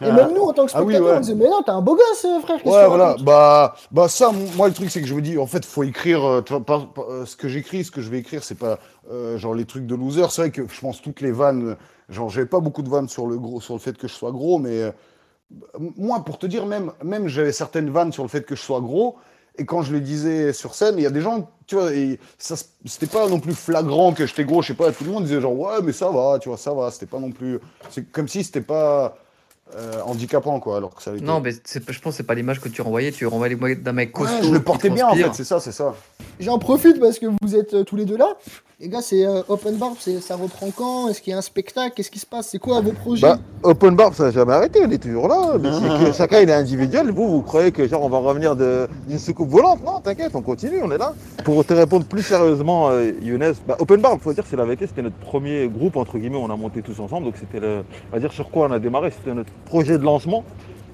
Et. 0.00 0.04
Ah. 0.04 0.12
même 0.12 0.34
nous, 0.34 0.42
en 0.42 0.52
tant 0.52 0.66
que 0.66 0.72
Ah 0.74 0.82
oui, 0.82 0.94
spectateurs, 0.94 1.06
ouais. 1.12 1.16
on 1.16 1.20
disait, 1.20 1.34
mais 1.34 1.48
non, 1.48 1.62
t'es 1.62 1.70
un 1.70 1.80
beau 1.80 1.94
gosse, 1.96 2.24
euh, 2.26 2.40
frère. 2.40 2.66
ouais 2.66 2.86
voilà 2.86 3.16
bah 3.22 3.74
bah 3.90 4.08
ça 4.08 4.30
moi 4.56 4.68
le 4.68 4.74
truc 4.74 4.90
c'est 4.90 5.00
que 5.00 5.06
je 5.06 5.14
me 5.14 5.22
dis 5.22 5.38
en 5.38 5.46
fait 5.46 5.64
faut 5.64 5.82
écrire 5.84 6.24
euh, 6.24 6.42
euh, 6.50 7.24
ce 7.26 7.36
que 7.36 7.48
j'écris 7.48 7.84
ce 7.84 7.90
que 7.90 8.00
je 8.02 8.10
vais 8.10 8.18
écrire 8.18 8.44
c'est 8.44 8.58
pas 8.58 8.78
euh, 9.10 9.38
genre 9.38 9.54
les 9.54 9.64
trucs 9.64 9.86
de 9.86 9.94
loser 9.94 10.26
c'est 10.30 10.42
vrai 10.42 10.50
que 10.50 10.62
je 10.70 10.80
pense 10.80 11.00
toutes 11.00 11.20
les 11.20 11.32
vannes 11.32 11.76
genre 12.08 12.28
j'avais 12.28 12.46
pas 12.46 12.60
beaucoup 12.60 12.82
de 12.82 12.88
vannes 12.90 13.08
sur 13.08 13.26
le 13.26 13.38
gros 13.38 13.60
sur 13.60 13.74
le 13.74 13.80
fait 13.80 13.96
que 13.96 14.06
je 14.08 14.12
sois 14.12 14.32
gros 14.32 14.58
mais 14.58 14.82
euh, 14.82 14.90
moi 15.96 16.20
pour 16.24 16.38
te 16.38 16.46
dire 16.46 16.66
même 16.66 16.92
même 17.02 17.28
j'avais 17.28 17.52
certaines 17.52 17.90
vannes 17.90 18.12
sur 18.12 18.22
le 18.22 18.28
fait 18.28 18.42
que 18.44 18.54
je 18.56 18.62
sois 18.62 18.80
gros 18.80 19.16
et 19.58 19.64
quand 19.64 19.82
je 19.82 19.92
les 19.94 20.00
disais 20.00 20.52
sur 20.52 20.74
scène 20.74 20.96
il 20.98 21.02
y 21.02 21.06
a 21.06 21.10
des 21.10 21.20
gens 21.22 21.48
tu 21.66 21.76
vois 21.76 21.92
et 21.92 22.18
ça 22.38 22.54
c'était 22.84 23.06
pas 23.06 23.28
non 23.28 23.40
plus 23.40 23.54
flagrant 23.54 24.12
que 24.12 24.26
j'étais 24.26 24.44
gros 24.44 24.60
je 24.62 24.68
sais 24.68 24.74
pas 24.74 24.92
tout 24.92 25.04
le 25.04 25.10
monde 25.12 25.24
disait 25.24 25.40
genre 25.40 25.58
ouais 25.58 25.80
mais 25.82 25.92
ça 25.92 26.10
va 26.10 26.38
tu 26.38 26.48
vois 26.48 26.58
ça 26.58 26.74
va 26.74 26.90
c'était 26.90 27.06
pas 27.06 27.18
non 27.20 27.30
plus 27.30 27.60
c'est 27.90 28.10
comme 28.10 28.28
si 28.28 28.44
c'était 28.44 28.60
pas 28.60 29.16
euh, 29.74 30.00
handicapant 30.04 30.60
quoi 30.60 30.76
alors 30.76 30.94
que 30.94 31.02
ça 31.02 31.12
l'était. 31.12 31.24
Non, 31.24 31.40
mais 31.40 31.50
je 31.52 32.00
pense 32.00 32.12
que 32.12 32.16
c'est 32.18 32.22
pas 32.22 32.34
l'image 32.34 32.60
que 32.60 32.68
tu 32.68 32.82
renvoyais. 32.82 33.10
Tu 33.10 33.26
renvoyais 33.26 33.54
l'image 33.54 33.78
d'un 33.78 33.92
mec 33.92 34.12
costaud. 34.12 34.36
Ouais, 34.36 34.42
je 34.42 34.52
le 34.52 34.62
portais 34.62 34.90
bien 34.90 35.08
en 35.08 35.14
fait, 35.14 35.34
c'est 35.34 35.44
ça, 35.44 35.58
c'est 35.58 35.72
ça. 35.72 35.94
J'en 36.38 36.58
profite 36.58 37.00
parce 37.00 37.18
que 37.18 37.26
vous 37.42 37.56
êtes 37.56 37.74
euh, 37.74 37.84
tous 37.84 37.96
les 37.96 38.04
deux 38.04 38.16
là. 38.16 38.36
Les 38.78 38.90
gars, 38.90 39.00
c'est 39.00 39.24
euh, 39.24 39.40
Open 39.48 39.76
Bar, 39.76 39.92
ça 40.20 40.36
reprend 40.36 40.70
quand? 40.70 41.08
Est-ce 41.08 41.22
qu'il 41.22 41.30
y 41.30 41.34
a 41.34 41.38
un 41.38 41.42
spectacle? 41.42 41.94
Qu'est-ce 41.96 42.10
qui 42.10 42.18
se 42.18 42.26
passe? 42.26 42.48
C'est 42.48 42.58
quoi 42.58 42.82
vos 42.82 42.92
projets? 42.92 43.22
Bah, 43.22 43.38
Open 43.62 43.96
Bar, 43.96 44.12
ça 44.12 44.24
n'a 44.24 44.32
jamais 44.32 44.52
arrêté, 44.52 44.80
on 44.84 44.90
est 44.90 45.02
toujours 45.02 45.28
là. 45.28 45.56
Mais 45.58 45.70
que 45.70 46.12
chacun 46.14 46.40
il 46.40 46.50
est 46.50 46.52
individuel. 46.52 47.10
Vous, 47.10 47.26
vous 47.26 47.40
croyez 47.40 47.72
que 47.72 47.88
genre 47.88 48.02
on 48.02 48.10
va 48.10 48.18
revenir 48.18 48.54
d'une 48.54 49.18
soucoupe 49.18 49.48
volante? 49.48 49.82
Non, 49.82 50.00
t'inquiète, 50.00 50.32
on 50.34 50.42
continue, 50.42 50.82
on 50.82 50.90
est 50.90 50.98
là. 50.98 51.14
Pour 51.42 51.64
te 51.64 51.72
répondre 51.72 52.04
plus 52.04 52.20
sérieusement, 52.20 52.90
euh, 52.90 53.12
Younes, 53.22 53.54
bah, 53.66 53.76
Open 53.78 54.02
Bar, 54.02 54.12
il 54.16 54.20
faut 54.20 54.34
dire, 54.34 54.44
c'est 54.46 54.56
la 54.56 54.64
vérité, 54.64 54.86
c'était 54.86 55.00
notre 55.00 55.16
premier 55.16 55.68
groupe, 55.68 55.96
entre 55.96 56.18
guillemets, 56.18 56.36
on 56.36 56.50
a 56.50 56.56
monté 56.56 56.82
tous 56.82 57.00
ensemble. 57.00 57.24
Donc 57.24 57.36
c'était 57.40 57.60
le. 57.60 57.82
On 58.10 58.16
va 58.16 58.20
dire 58.20 58.32
sur 58.34 58.50
quoi 58.50 58.68
on 58.68 58.72
a 58.72 58.78
démarré, 58.78 59.10
c'était 59.10 59.34
notre 59.34 59.52
projet 59.64 59.96
de 59.96 60.04
lancement. 60.04 60.44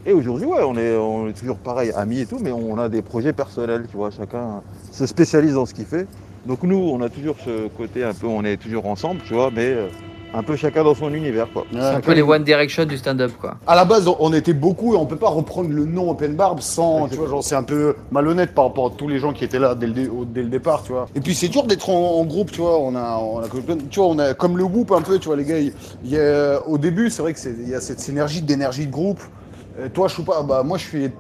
Et 0.07 0.12
aujourd'hui, 0.12 0.47
ouais, 0.47 0.62
on 0.65 0.77
est, 0.77 0.97
on 0.97 1.27
est 1.27 1.33
toujours 1.33 1.59
pareil, 1.59 1.91
amis 1.97 2.21
et 2.21 2.27
tout, 2.27 2.39
mais 2.41 2.53
on 2.53 2.79
a 2.79 2.89
des 2.89 3.03
projets 3.03 3.33
personnels, 3.33 3.87
tu 3.91 3.97
vois, 3.97 4.12
chacun 4.12 4.62
se 4.93 5.05
spécialise 5.05 5.55
dans 5.55 5.67
ce 5.67 5.75
qu'il 5.75 5.87
fait. 5.87 6.07
Donc 6.46 6.62
nous, 6.62 6.76
on 6.92 7.00
a 7.02 7.08
toujours 7.08 7.37
ce 7.44 7.68
côté 7.68 8.02
un 8.04 8.14
peu, 8.14 8.26
on 8.26 8.44
est 8.44 8.56
toujours 8.56 8.87
ensemble, 8.87 9.20
tu 9.26 9.34
vois, 9.34 9.50
mais 9.54 9.66
euh, 9.66 9.87
Un 10.34 10.42
peu 10.42 10.56
chacun 10.56 10.82
dans 10.82 10.94
son 10.94 11.12
univers, 11.12 11.46
quoi. 11.52 11.66
C'est 11.70 11.78
un 11.78 12.00
peu 12.00 12.14
les 12.14 12.22
One 12.22 12.42
Direction 12.42 12.87
du 12.87 12.96
stand-up, 12.96 13.32
quoi. 13.38 13.56
À 13.66 13.76
la 13.76 13.84
base, 13.84 14.08
on- 14.18 14.32
était 14.32 14.54
beaucoup 14.54 14.94
et 14.94 14.96
on 14.96 15.04
peut 15.04 15.16
pas 15.16 15.28
reprendre 15.28 15.68
le 15.68 15.84
nom 15.84 16.11
Open 16.11 16.34
Barb 16.34 16.61
sans, 16.61 17.06
tu 17.08 17.16
vois, 17.16 17.28
genre 17.28 17.44
c'est 17.44 17.54
un 17.54 17.62
peu 17.62 17.94
malhonnête 18.11 18.54
par 18.54 18.64
rapport 18.64 18.87
à 18.87 18.90
tous 18.96 19.08
les 19.08 19.18
gens 19.18 19.34
qui 19.34 19.44
étaient 19.44 19.58
là 19.58 19.75
dès 19.75 19.87
le, 19.87 19.92
dé- 19.92 20.08
au- 20.08 20.25
dès 20.25 20.40
le 20.42 20.49
départ, 20.49 20.84
tu 20.84 20.92
vois. 20.92 21.06
Et 21.14 21.20
puis 21.20 21.34
c'est 21.34 21.49
dur 21.49 21.64
d'être 21.64 21.90
en, 21.90 22.18
en 22.20 22.25
groupe, 22.25 22.50
tu 22.50 22.62
vois. 22.62 22.78
On 22.80 22.96
a, 22.96 23.18
on 23.18 23.40
a, 23.40 23.49
tu 23.90 24.00
vois, 24.00 24.08
on 24.08 24.18
a 24.18 24.32
comme 24.32 24.56
le 24.56 24.64
Whoop 24.64 24.90
un 24.92 25.02
peu, 25.02 25.18
tu 25.18 25.26
vois, 25.28 25.37
les 25.37 25.44
gars. 25.44 25.58
y 26.04 26.16
a- 26.18 26.66
au 26.66 26.78
début, 26.78 27.11
c'est 27.11 27.20
vrai 27.20 27.34
que 27.34 27.38
c'est, 27.38 27.54
il 27.61 27.68
y 27.68 27.75
a 27.75 27.80
cette 27.82 28.00
synergie 28.00 28.40
d'énergie 28.40 28.87
de 28.87 28.90
groupe. 28.92 29.20
Euh, 29.78 29.88
toi, 29.92 30.08
je 30.08 30.14
suis 30.14 30.22
pas, 30.22 30.42
bah 30.42 30.62
moi, 30.64 30.78
je 30.78 30.84
suis, 30.84 31.11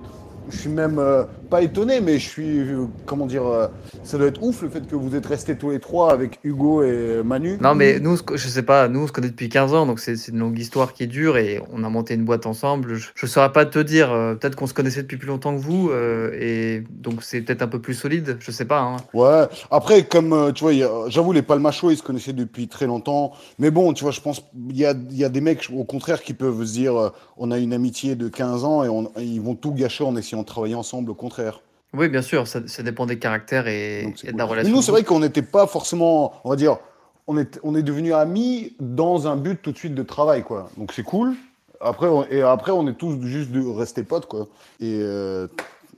je 0.48 0.56
suis 0.56 0.70
même 0.70 0.98
euh, 0.98 1.24
pas 1.50 1.62
étonné, 1.62 2.00
mais 2.00 2.18
je 2.18 2.28
suis, 2.28 2.58
euh, 2.58 2.86
comment 3.06 3.26
dire, 3.26 3.46
euh, 3.46 3.66
ça 4.02 4.18
doit 4.18 4.26
être 4.26 4.42
ouf 4.42 4.62
le 4.62 4.68
fait 4.68 4.86
que 4.86 4.96
vous 4.96 5.14
êtes 5.14 5.26
restés 5.26 5.56
tous 5.56 5.70
les 5.70 5.78
trois 5.80 6.12
avec 6.12 6.38
Hugo 6.42 6.82
et 6.82 7.22
Manu. 7.24 7.58
Non, 7.60 7.74
mais 7.74 8.00
nous, 8.00 8.16
je 8.34 8.48
sais 8.48 8.62
pas, 8.62 8.88
nous, 8.88 9.00
on 9.00 9.06
se 9.06 9.12
connaît 9.12 9.30
depuis 9.30 9.48
15 9.48 9.74
ans, 9.74 9.86
donc 9.86 10.00
c'est 10.00 10.16
une 10.28 10.38
longue 10.38 10.58
histoire 10.58 10.92
qui 10.92 11.04
est 11.04 11.06
dure 11.06 11.36
et 11.36 11.62
on 11.72 11.84
a 11.84 11.88
monté 11.88 12.14
une 12.14 12.24
boîte 12.24 12.46
ensemble. 12.46 12.94
Je, 12.94 13.08
je 13.14 13.26
saurais 13.26 13.52
pas 13.52 13.64
te 13.66 13.78
dire, 13.78 14.08
peut-être 14.40 14.56
qu'on 14.56 14.66
se 14.66 14.74
connaissait 14.74 15.02
depuis 15.02 15.18
plus 15.18 15.28
longtemps 15.28 15.54
que 15.54 15.60
vous 15.62 15.90
et 15.92 16.82
donc 16.90 17.22
c'est 17.22 17.40
peut-être 17.42 17.62
un 17.62 17.68
peu 17.68 17.80
plus 17.80 17.94
solide, 17.94 18.36
je 18.40 18.50
sais 18.50 18.64
pas. 18.64 18.80
hein. 18.80 18.96
Ouais, 19.14 19.44
après, 19.70 20.04
comme 20.04 20.52
tu 20.54 20.64
vois, 20.64 21.08
j'avoue, 21.08 21.32
les 21.32 21.42
Palmachos, 21.42 21.90
ils 21.90 21.96
se 21.96 22.02
connaissaient 22.02 22.32
depuis 22.32 22.66
très 22.68 22.86
longtemps. 22.86 23.32
Mais 23.58 23.70
bon, 23.70 23.92
tu 23.92 24.02
vois, 24.04 24.12
je 24.12 24.20
pense 24.20 24.42
il 24.70 24.76
y 24.76 24.86
a, 24.86 24.94
y 25.10 25.24
a 25.24 25.28
des 25.28 25.40
mecs, 25.40 25.68
au 25.72 25.84
contraire, 25.84 26.22
qui 26.22 26.34
peuvent 26.34 26.64
se 26.64 26.72
dire 26.72 27.12
on 27.36 27.50
a 27.50 27.58
une 27.58 27.72
amitié 27.72 28.16
de 28.16 28.28
15 28.28 28.64
ans 28.64 28.82
et, 28.84 28.88
on- 28.88 29.10
et 29.16 29.22
ils 29.22 29.40
vont 29.40 29.54
tout 29.54 29.72
gâcher 29.72 30.02
en 30.04 30.16
essayant 30.16 30.31
travailler 30.44 30.74
ensemble, 30.74 31.10
au 31.10 31.14
contraire. 31.14 31.60
Oui, 31.94 32.08
bien 32.08 32.22
sûr, 32.22 32.48
ça, 32.48 32.60
ça 32.66 32.82
dépend 32.82 33.04
des 33.06 33.18
caractères 33.18 33.66
et, 33.68 34.04
Donc, 34.04 34.14
c'est 34.18 34.28
et 34.28 34.32
de 34.32 34.32
cool. 34.32 34.38
la 34.38 34.44
Mais 34.46 34.50
relation. 34.50 34.74
nous, 34.74 34.82
c'est 34.82 34.92
vrai 34.92 35.04
qu'on 35.04 35.20
n'était 35.20 35.42
pas 35.42 35.66
forcément, 35.66 36.32
on 36.44 36.48
va 36.50 36.56
dire, 36.56 36.78
on 37.26 37.36
est, 37.38 37.60
on 37.62 37.74
est 37.74 37.82
devenus 37.82 38.14
amis 38.14 38.74
dans 38.80 39.28
un 39.28 39.36
but 39.36 39.60
tout 39.60 39.72
de 39.72 39.76
suite 39.78 39.94
de 39.94 40.02
travail, 40.02 40.42
quoi. 40.42 40.70
Donc 40.78 40.92
c'est 40.92 41.02
cool. 41.02 41.34
Après, 41.80 42.06
on, 42.08 42.24
et 42.30 42.40
après, 42.42 42.72
on 42.72 42.88
est 42.88 42.94
tous 42.94 43.20
juste 43.22 43.50
de 43.50 43.60
rester 43.66 44.02
potes, 44.04 44.26
quoi. 44.26 44.48
Et 44.80 44.98
euh, 45.02 45.46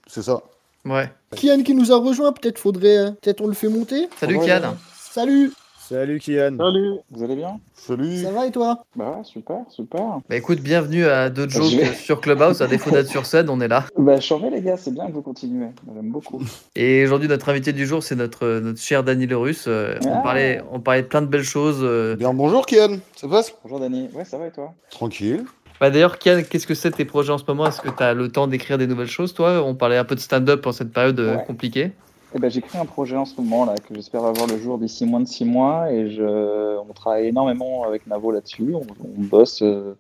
c'est 0.09 0.23
ça. 0.23 0.43
Ouais. 0.85 1.11
Kian 1.37 1.63
qui 1.63 1.75
nous 1.75 1.93
a 1.93 1.97
rejoint, 1.99 2.33
peut-être 2.33 2.59
faudrait. 2.59 2.97
euh, 2.99 3.11
Peut-être 3.13 3.41
on 3.41 3.47
le 3.47 3.55
fait 3.55 3.69
monter. 3.69 4.09
Salut. 4.19 4.39
Kian. 4.41 4.77
Salut, 4.99 5.53
Salut 5.89 6.19
Kian. 6.19 6.57
Salut. 6.57 6.95
Vous 7.11 7.23
allez 7.23 7.37
bien? 7.37 7.61
Salut. 7.75 8.17
ça 8.23 8.31
va 8.31 8.47
et 8.47 8.51
toi? 8.51 8.85
Bah 8.97 9.17
ouais, 9.19 9.25
super, 9.25 9.59
super. 9.69 10.01
Bah 10.29 10.37
écoute, 10.37 10.61
bienvenue 10.61 11.05
à 11.05 11.29
deux 11.29 11.47
jokes 11.49 11.73
vais- 11.75 11.93
sur 11.93 12.21
Clubhouse, 12.23 12.63
à 12.63 12.67
défaut 12.67 12.91
d'être 12.91 13.09
sur 13.09 13.27
scène, 13.27 13.51
on 13.51 13.61
est 13.61 13.69
là. 13.69 13.85
Bah 13.99 14.19
changez 14.19 14.49
les 14.49 14.63
gars, 14.63 14.79
c'est 14.79 14.93
bien 14.95 15.07
que 15.09 15.13
vous 15.13 15.21
continuez. 15.21 15.67
J'aime 15.95 16.11
beaucoup. 16.11 16.43
Et 16.75 17.05
aujourd'hui, 17.05 17.29
notre 17.29 17.49
invité 17.51 17.73
du 17.75 17.85
jour, 17.87 18.03
c'est 18.03 18.15
notre, 18.17 18.61
notre 18.61 18.81
cher 18.81 19.05
Dany 19.05 19.27
Le 19.27 19.37
Russe. 19.37 19.65
Euh, 19.69 19.97
on, 20.07 20.15
Ah. 20.15 20.21
parlait, 20.23 20.63
on 20.73 20.81
parlait 20.81 21.03
de 21.03 21.07
plein 21.09 21.21
de 21.23 21.27
belles 21.27 21.43
choses. 21.45 21.81
euh. 21.83 22.17
Bien, 22.17 22.33
bonjour, 22.33 22.65
Kian. 22.65 22.97
Ça 23.17 23.29
passe? 23.29 23.55
Bonjour 23.63 23.79
Dani. 23.81 24.09
Ouais, 24.15 24.25
ça 24.25 24.39
va 24.39 24.47
et 24.47 24.51
toi? 24.53 24.73
Tranquille. 24.91 25.45
Bah, 25.81 25.91
D'ailleurs, 25.91 26.19
Kian, 26.19 26.41
qu'est-ce 26.49 26.67
que 26.67 26.75
c'est 26.75 26.93
tes 26.93 27.05
projets 27.05 27.33
en 27.33 27.39
ce 27.39 27.45
moment? 27.47 27.67
Est-ce 27.67 27.83
que 27.83 27.91
tu 27.91 28.03
as 28.03 28.15
le 28.15 28.29
temps 28.31 28.47
d'écrire 28.47 28.79
des 28.79 28.87
nouvelles 28.87 29.07
choses, 29.09 29.35
toi? 29.35 29.63
On 29.63 29.75
parlait 29.75 29.99
un 29.99 30.05
peu 30.05 30.15
de 30.15 30.21
stand-up 30.21 30.67
en 30.67 30.73
cette 30.73 30.93
période 30.93 31.21
euh, 31.21 31.37
Ouais. 31.37 31.45
compliquée. 31.47 31.93
Eh 32.37 32.41
ben, 32.41 32.51
j'ai 32.51 32.61
créé 32.63 32.81
un 32.81 32.85
projet 32.87 33.17
en 33.17 33.25
ce 33.25 33.41
moment 33.41 33.65
là 33.65 33.77
que 33.79 33.95
j'espère 33.95 34.25
avoir 34.25 34.49
le 34.49 34.59
jour 34.59 34.79
d'ici 34.79 35.07
moins 35.07 35.21
de 35.21 35.27
six 35.29 35.45
mois 35.45 35.93
et 35.93 36.11
je, 36.11 36.79
on 36.79 36.93
travaille 36.93 37.29
énormément 37.29 37.85
avec 37.85 38.07
Navo 38.09 38.33
là-dessus. 38.33 38.75
On, 38.75 38.81
on 38.81 39.23
bosse. 39.23 39.63
euh, 39.63 39.95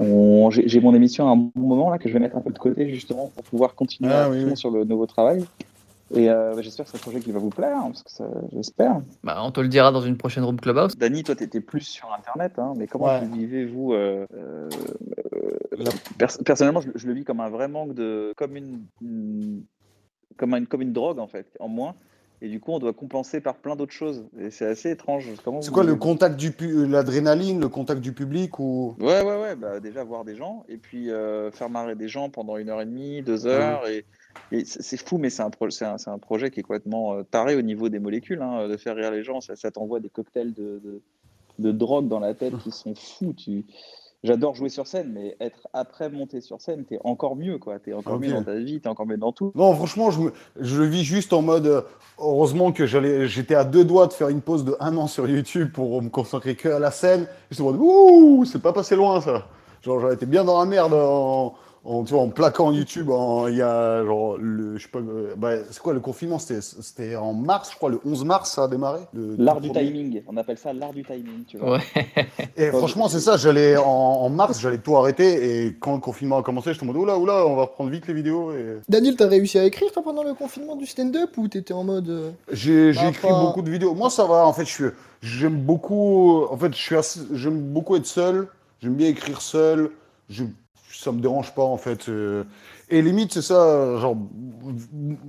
on- 0.00 0.48
j'ai 0.50 0.66
j'ai 0.66 0.80
mon 0.80 0.94
émission 0.94 1.28
à 1.28 1.32
un 1.32 1.36
bon 1.36 1.50
moment 1.56 1.90
là 1.90 1.98
que 1.98 2.08
je 2.08 2.14
vais 2.14 2.20
mettre 2.20 2.36
un 2.36 2.40
peu 2.40 2.52
de 2.52 2.58
côté 2.58 2.88
justement 2.88 3.30
pour 3.34 3.44
pouvoir 3.44 3.74
continuer 3.74 4.10
Ah, 4.12 4.24
à 4.24 4.30
oui, 4.30 4.42
fond 4.44 4.50
oui. 4.50 4.56
sur 4.56 4.70
le 4.70 4.84
nouveau 4.84 5.06
travail. 5.06 5.44
Et 6.14 6.30
euh, 6.30 6.54
bah, 6.54 6.62
j'espère 6.62 6.86
que 6.86 6.90
c'est 6.90 6.96
un 6.96 7.00
projet 7.00 7.20
qui 7.20 7.32
va 7.32 7.38
vous 7.38 7.50
plaire, 7.50 7.76
hein, 7.76 7.88
parce 7.88 8.02
que 8.02 8.10
ça- 8.10 8.30
j'espère. 8.54 9.02
Bah, 9.22 9.42
on 9.44 9.50
te 9.50 9.60
le 9.60 9.68
dira 9.68 9.92
dans 9.92 10.00
une 10.00 10.16
prochaine 10.16 10.42
room 10.44 10.58
Clubhouse. 10.58 10.96
Dany, 10.96 11.22
toi, 11.22 11.36
tu 11.36 11.44
étais 11.44 11.60
plus 11.60 11.82
sur 11.82 12.10
Internet, 12.14 12.52
hein, 12.58 12.72
mais 12.78 12.86
comment 12.86 13.04
Ouais. 13.08 13.20
vous 13.26 13.34
vivez, 13.36 13.66
vous 13.66 13.92
euh, 13.92 14.26
euh, 14.34 14.70
euh, 15.74 15.84
pers- 16.16 16.38
Personnellement, 16.46 16.80
je, 16.80 16.88
je 16.94 17.06
le 17.06 17.12
vis 17.12 17.24
comme 17.24 17.40
un 17.40 17.50
vrai 17.50 17.68
manque 17.68 17.92
de. 17.92 18.32
comme 18.38 18.56
une, 18.56 18.86
une- 19.02 19.64
comme, 20.38 20.54
une, 20.54 20.66
comme 20.66 20.80
une 20.80 20.94
drogue, 20.94 21.18
en 21.18 21.26
fait, 21.26 21.46
en 21.60 21.68
moins. 21.68 21.94
Et 22.40 22.48
du 22.48 22.60
coup, 22.60 22.70
on 22.70 22.78
doit 22.78 22.92
compenser 22.92 23.40
par 23.40 23.56
plein 23.56 23.74
d'autres 23.74 23.92
choses. 23.92 24.24
Et 24.38 24.50
c'est 24.50 24.64
assez 24.64 24.90
étrange. 24.92 25.28
C'est 25.34 25.44
vous 25.44 25.72
quoi 25.72 25.82
le 25.82 25.96
contact 25.96 26.36
du 26.36 26.52
pu- 26.52 26.86
l'adrénaline, 26.86 27.60
le 27.60 27.68
contact 27.68 28.00
du 28.00 28.12
public 28.12 28.60
ou? 28.60 28.94
Ouais, 29.00 29.22
ouais, 29.24 29.40
ouais. 29.42 29.56
Bah, 29.56 29.80
déjà, 29.80 30.04
voir 30.04 30.24
des 30.24 30.36
gens, 30.36 30.64
et 30.68 30.76
puis 30.76 31.10
euh, 31.10 31.50
faire 31.50 31.68
marrer 31.68 31.96
des 31.96 32.06
gens 32.06 32.30
pendant 32.30 32.56
une 32.56 32.70
heure 32.70 32.80
et 32.80 32.86
demie, 32.86 33.22
deux 33.22 33.46
heures. 33.46 33.88
Et, 33.88 34.06
et 34.52 34.64
c'est 34.64 34.96
fou, 34.96 35.18
mais 35.18 35.30
c'est 35.30 35.42
un, 35.42 35.50
pro- 35.50 35.66
un, 35.80 35.96
un 36.06 36.18
projet 36.18 36.52
qui 36.52 36.60
est 36.60 36.62
complètement 36.62 37.14
euh, 37.14 37.22
taré 37.24 37.56
au 37.56 37.62
niveau 37.62 37.88
des 37.88 37.98
molécules. 37.98 38.40
hein, 38.40 38.68
de 38.68 38.76
faire 38.76 38.94
rire 38.94 39.10
les 39.10 39.24
gens, 39.24 39.40
ça, 39.40 39.56
ça 39.56 39.72
t'envoie 39.72 39.98
des 39.98 40.08
cocktails 40.08 40.54
de, 40.54 40.80
de, 40.84 41.02
de 41.58 41.72
drogue 41.72 42.06
dans 42.06 42.20
la 42.20 42.34
tête 42.34 42.56
qui 42.58 42.70
sont 42.70 42.94
fous. 42.94 43.34
Tu... 43.36 43.64
J'adore 44.24 44.54
jouer 44.56 44.68
sur 44.68 44.88
scène, 44.88 45.12
mais 45.14 45.36
être 45.40 45.68
après 45.72 46.10
monter 46.10 46.40
sur 46.40 46.60
scène, 46.60 46.84
t'es 46.84 46.98
encore 47.04 47.36
mieux, 47.36 47.58
quoi. 47.58 47.78
T'es 47.78 47.92
encore 47.92 48.18
mieux 48.18 48.32
dans 48.32 48.42
ta 48.42 48.56
vie, 48.56 48.80
t'es 48.80 48.88
encore 48.88 49.06
mieux 49.06 49.16
dans 49.16 49.30
tout. 49.30 49.52
Non, 49.54 49.72
franchement, 49.74 50.10
je, 50.10 50.20
me- 50.20 50.32
je 50.58 50.80
le 50.82 50.86
vis 50.88 51.04
juste 51.04 51.32
en 51.32 51.40
mode. 51.40 51.66
euh, 51.66 51.82
heureusement 52.18 52.72
que 52.72 52.84
j'allais, 52.84 53.28
j'étais 53.28 53.54
à 53.54 53.62
deux 53.64 53.84
doigts 53.84 54.08
de 54.08 54.12
faire 54.12 54.28
une 54.28 54.40
pause 54.40 54.64
de 54.64 54.74
un 54.80 54.96
an 54.96 55.06
sur 55.06 55.28
YouTube 55.28 55.70
pour 55.72 56.02
me 56.02 56.08
concentrer 56.08 56.56
que 56.56 56.68
à 56.68 56.80
la 56.80 56.90
scène. 56.90 57.28
J'étais 57.50 57.62
en 57.62 57.66
mode 57.66 57.76
ouh, 57.80 58.44
c'est 58.44 58.60
pas 58.60 58.72
passé 58.72 58.96
loin 58.96 59.20
ça. 59.20 59.46
Genre, 59.82 60.00
j'aurais 60.00 60.14
été 60.14 60.26
bien 60.26 60.42
dans 60.44 60.58
la 60.58 60.66
merde 60.66 60.94
en, 60.94 61.54
en, 61.84 62.04
tu 62.04 62.12
vois, 62.14 62.22
en 62.22 62.28
plaquant 62.28 62.70
YouTube. 62.72 63.10
en- 63.10 63.46
Il 63.48 63.56
y 63.56 63.62
a 63.62 64.04
genre 64.04 64.36
le, 64.38 64.76
je 64.76 64.82
sais 64.82 64.88
pas, 64.88 64.98
euh, 64.98 65.34
bah, 65.36 65.52
c'est 65.70 65.80
quoi 65.80 65.92
le 65.94 66.00
confinement 66.00 66.38
C'était, 66.38 66.60
c'était 66.60 67.16
en 67.16 67.32
mars, 67.32 67.70
je 67.72 67.76
crois, 67.76 67.88
le 67.90 68.00
11 68.04 68.24
mars 68.24 68.52
ça 68.52 68.64
a 68.64 68.68
démarré. 68.68 69.00
le 69.14 69.36
L'art 69.38 69.60
du 69.60 69.68
premier. 69.70 69.86
timing, 69.86 70.22
on 70.28 70.36
appelle 70.36 70.58
ça 70.58 70.72
l'art 70.72 70.92
du 70.92 71.02
timing, 71.04 71.44
tu 71.46 71.56
vois. 71.58 71.78
Ouais. 71.78 72.04
Et 72.56 72.68
franchement, 72.70 73.08
c'est 73.08 73.20
ça. 73.20 73.36
J'allais 73.36 73.76
en, 73.76 73.84
en 73.86 74.28
mars, 74.28 74.60
j'allais 74.60 74.78
tout 74.78 74.96
arrêter. 74.96 75.66
Et 75.66 75.76
quand 75.78 75.94
le 75.94 76.00
confinement 76.00 76.38
a 76.38 76.42
commencé, 76.42 76.72
j'étais 76.72 76.84
en 76.84 76.86
mode 76.86 76.96
oula, 76.96 77.16
oula, 77.18 77.46
on 77.46 77.56
va 77.56 77.62
reprendre 77.62 77.90
vite 77.90 78.06
les 78.06 78.14
vidéos. 78.14 78.52
Et... 78.52 78.78
Daniel, 78.88 79.16
t'as 79.16 79.28
réussi 79.28 79.58
à 79.58 79.64
écrire 79.64 79.90
toi 79.92 80.02
pendant 80.02 80.22
le 80.22 80.34
confinement 80.34 80.76
du 80.76 80.86
stand-up 80.86 81.30
ou 81.36 81.48
t'étais 81.48 81.74
en 81.74 81.84
mode. 81.84 82.08
euh, 82.08 82.30
J'ai 82.52 82.92
j'ai 82.92 83.08
écrit 83.08 83.28
pas- 83.28 83.40
beaucoup 83.40 83.62
de 83.62 83.70
vidéos. 83.70 83.94
Moi, 83.94 84.10
ça 84.10 84.24
va. 84.26 84.46
En 84.46 84.52
fait, 84.52 84.64
je 84.64 84.70
suis, 84.72 84.84
j'aime 85.22 85.56
beaucoup. 85.60 86.44
En 86.50 86.56
fait, 86.56 86.72
je 86.74 86.78
suis 86.80 86.96
assez- 86.96 87.20
j'aime 87.32 87.60
beaucoup 87.60 87.96
être 87.96 88.06
seul. 88.06 88.48
J'aime 88.82 88.94
bien 88.94 89.08
écrire 89.08 89.40
seul. 89.40 89.90
Je, 90.28 90.44
ça 90.98 91.12
me 91.12 91.20
dérange 91.20 91.54
pas, 91.54 91.62
en 91.62 91.76
fait. 91.76 92.08
euh. 92.08 92.42
Et 92.90 93.02
limite, 93.02 93.32
c'est 93.32 93.42
ça, 93.42 93.98
genre, 93.98 94.16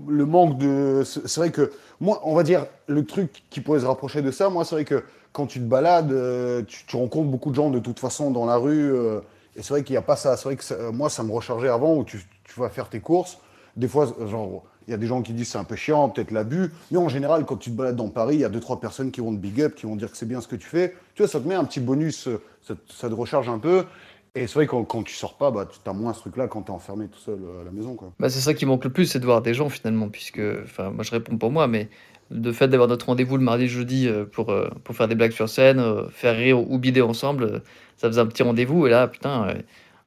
le 0.07 0.25
manque 0.25 0.57
de. 0.57 1.03
C'est 1.05 1.37
vrai 1.37 1.51
que, 1.51 1.71
moi, 1.99 2.21
on 2.23 2.33
va 2.33 2.41
dire, 2.43 2.65
le 2.87 3.05
truc 3.05 3.43
qui 3.51 3.61
pourrait 3.61 3.81
se 3.81 3.85
rapprocher 3.85 4.23
de 4.23 4.31
ça, 4.31 4.49
moi, 4.49 4.65
c'est 4.65 4.73
vrai 4.73 4.85
que 4.85 5.03
quand 5.31 5.45
tu 5.45 5.59
te 5.59 5.65
balades, 5.65 6.11
euh, 6.11 6.63
tu, 6.65 6.95
rencontres 6.95 7.29
beaucoup 7.29 7.51
de 7.51 7.55
gens 7.55 7.69
de 7.69 7.79
toute 7.79 7.99
façon 7.99 8.31
dans 8.31 8.47
la 8.47 8.57
rue. 8.57 8.91
euh, 8.93 9.19
et 9.55 9.61
c'est 9.61 9.73
vrai 9.73 9.83
qu'il 9.83 9.93
n'y 9.93 9.97
a 9.97 10.01
pas 10.01 10.15
ça. 10.15 10.37
C'est 10.37 10.45
vrai 10.45 10.55
que 10.55 10.89
moi, 10.89 11.09
ça 11.09 11.21
me 11.21 11.31
rechargeait 11.31 11.69
avant 11.69 11.95
où 11.97 12.03
tu, 12.03 12.19
tu 12.45 12.59
vas 12.59 12.69
faire 12.69 12.89
tes 12.89 12.99
courses. 12.99 13.37
Des 13.75 13.87
fois, 13.87 14.07
genre, 14.27 14.63
il 14.87 14.91
y 14.91 14.93
a 14.95 14.97
des 14.97 15.05
gens 15.05 15.21
qui 15.21 15.33
disent 15.33 15.49
c'est 15.49 15.57
un 15.59 15.63
peu 15.63 15.75
chiant, 15.75 16.09
peut-être 16.09 16.31
l'abus. 16.31 16.71
Mais 16.89 16.97
en 16.97 17.09
général, 17.09 17.45
quand 17.45 17.57
tu 17.57 17.69
te 17.69 17.75
balades 17.75 17.95
dans 17.95 18.09
Paris, 18.09 18.35
il 18.35 18.41
y 18.41 18.45
a 18.45 18.49
deux, 18.49 18.59
trois 18.59 18.79
personnes 18.79 19.11
qui 19.11 19.21
vont 19.21 19.31
te 19.31 19.37
big 19.37 19.61
up, 19.61 19.75
qui 19.75 19.85
vont 19.85 19.95
dire 19.95 20.09
que 20.09 20.17
c'est 20.17 20.25
bien 20.25 20.41
ce 20.41 20.47
que 20.47 20.55
tu 20.55 20.67
fais. 20.67 20.95
Tu 21.13 21.21
vois, 21.21 21.29
ça 21.29 21.39
te 21.39 21.47
met 21.47 21.53
un 21.53 21.63
petit 21.65 21.79
bonus, 21.79 22.27
ça 22.63 23.09
te 23.09 23.13
recharge 23.13 23.49
un 23.49 23.59
peu. 23.59 23.85
Et 24.35 24.47
c'est 24.47 24.53
vrai 24.53 24.65
que 24.65 24.71
quand, 24.71 24.83
quand 24.83 25.03
tu 25.03 25.13
sors 25.13 25.37
pas, 25.37 25.51
bah, 25.51 25.67
tu 25.67 25.89
as 25.89 25.93
moins 25.93 26.13
ce 26.13 26.19
truc-là 26.21 26.47
quand 26.47 26.63
tu 26.63 26.71
es 26.71 26.75
enfermé 26.75 27.07
tout 27.07 27.19
seul 27.19 27.39
euh, 27.43 27.61
à 27.61 27.63
la 27.63 27.71
maison. 27.71 27.95
Quoi. 27.95 28.13
Bah, 28.19 28.29
c'est 28.29 28.39
ça 28.39 28.53
qui 28.53 28.65
manque 28.65 28.83
le 28.83 28.91
plus, 28.91 29.05
c'est 29.05 29.19
de 29.19 29.25
voir 29.25 29.41
des 29.41 29.53
gens 29.53 29.69
finalement, 29.69 30.09
puisque, 30.09 30.41
enfin, 30.63 30.91
moi 30.91 31.03
je 31.03 31.11
réponds 31.11 31.37
pour 31.37 31.51
moi, 31.51 31.67
mais 31.67 31.89
le 32.31 32.51
fait 32.51 32.67
d'avoir 32.67 32.87
notre 32.87 33.07
rendez-vous 33.07 33.37
le 33.37 33.43
mardi, 33.43 33.67
jeudi 33.67 34.07
euh, 34.07 34.25
pour, 34.25 34.49
euh, 34.51 34.69
pour 34.83 34.95
faire 34.95 35.07
des 35.07 35.15
blagues 35.15 35.31
sur 35.31 35.49
scène, 35.49 35.83
faire 36.11 36.35
rire 36.35 36.59
ou 36.59 36.77
bider 36.77 37.01
ensemble, 37.01 37.63
ça 37.97 38.07
faisait 38.07 38.21
un 38.21 38.27
petit 38.27 38.43
rendez-vous, 38.43 38.87
et 38.87 38.89
là, 38.89 39.07
putain, 39.07 39.55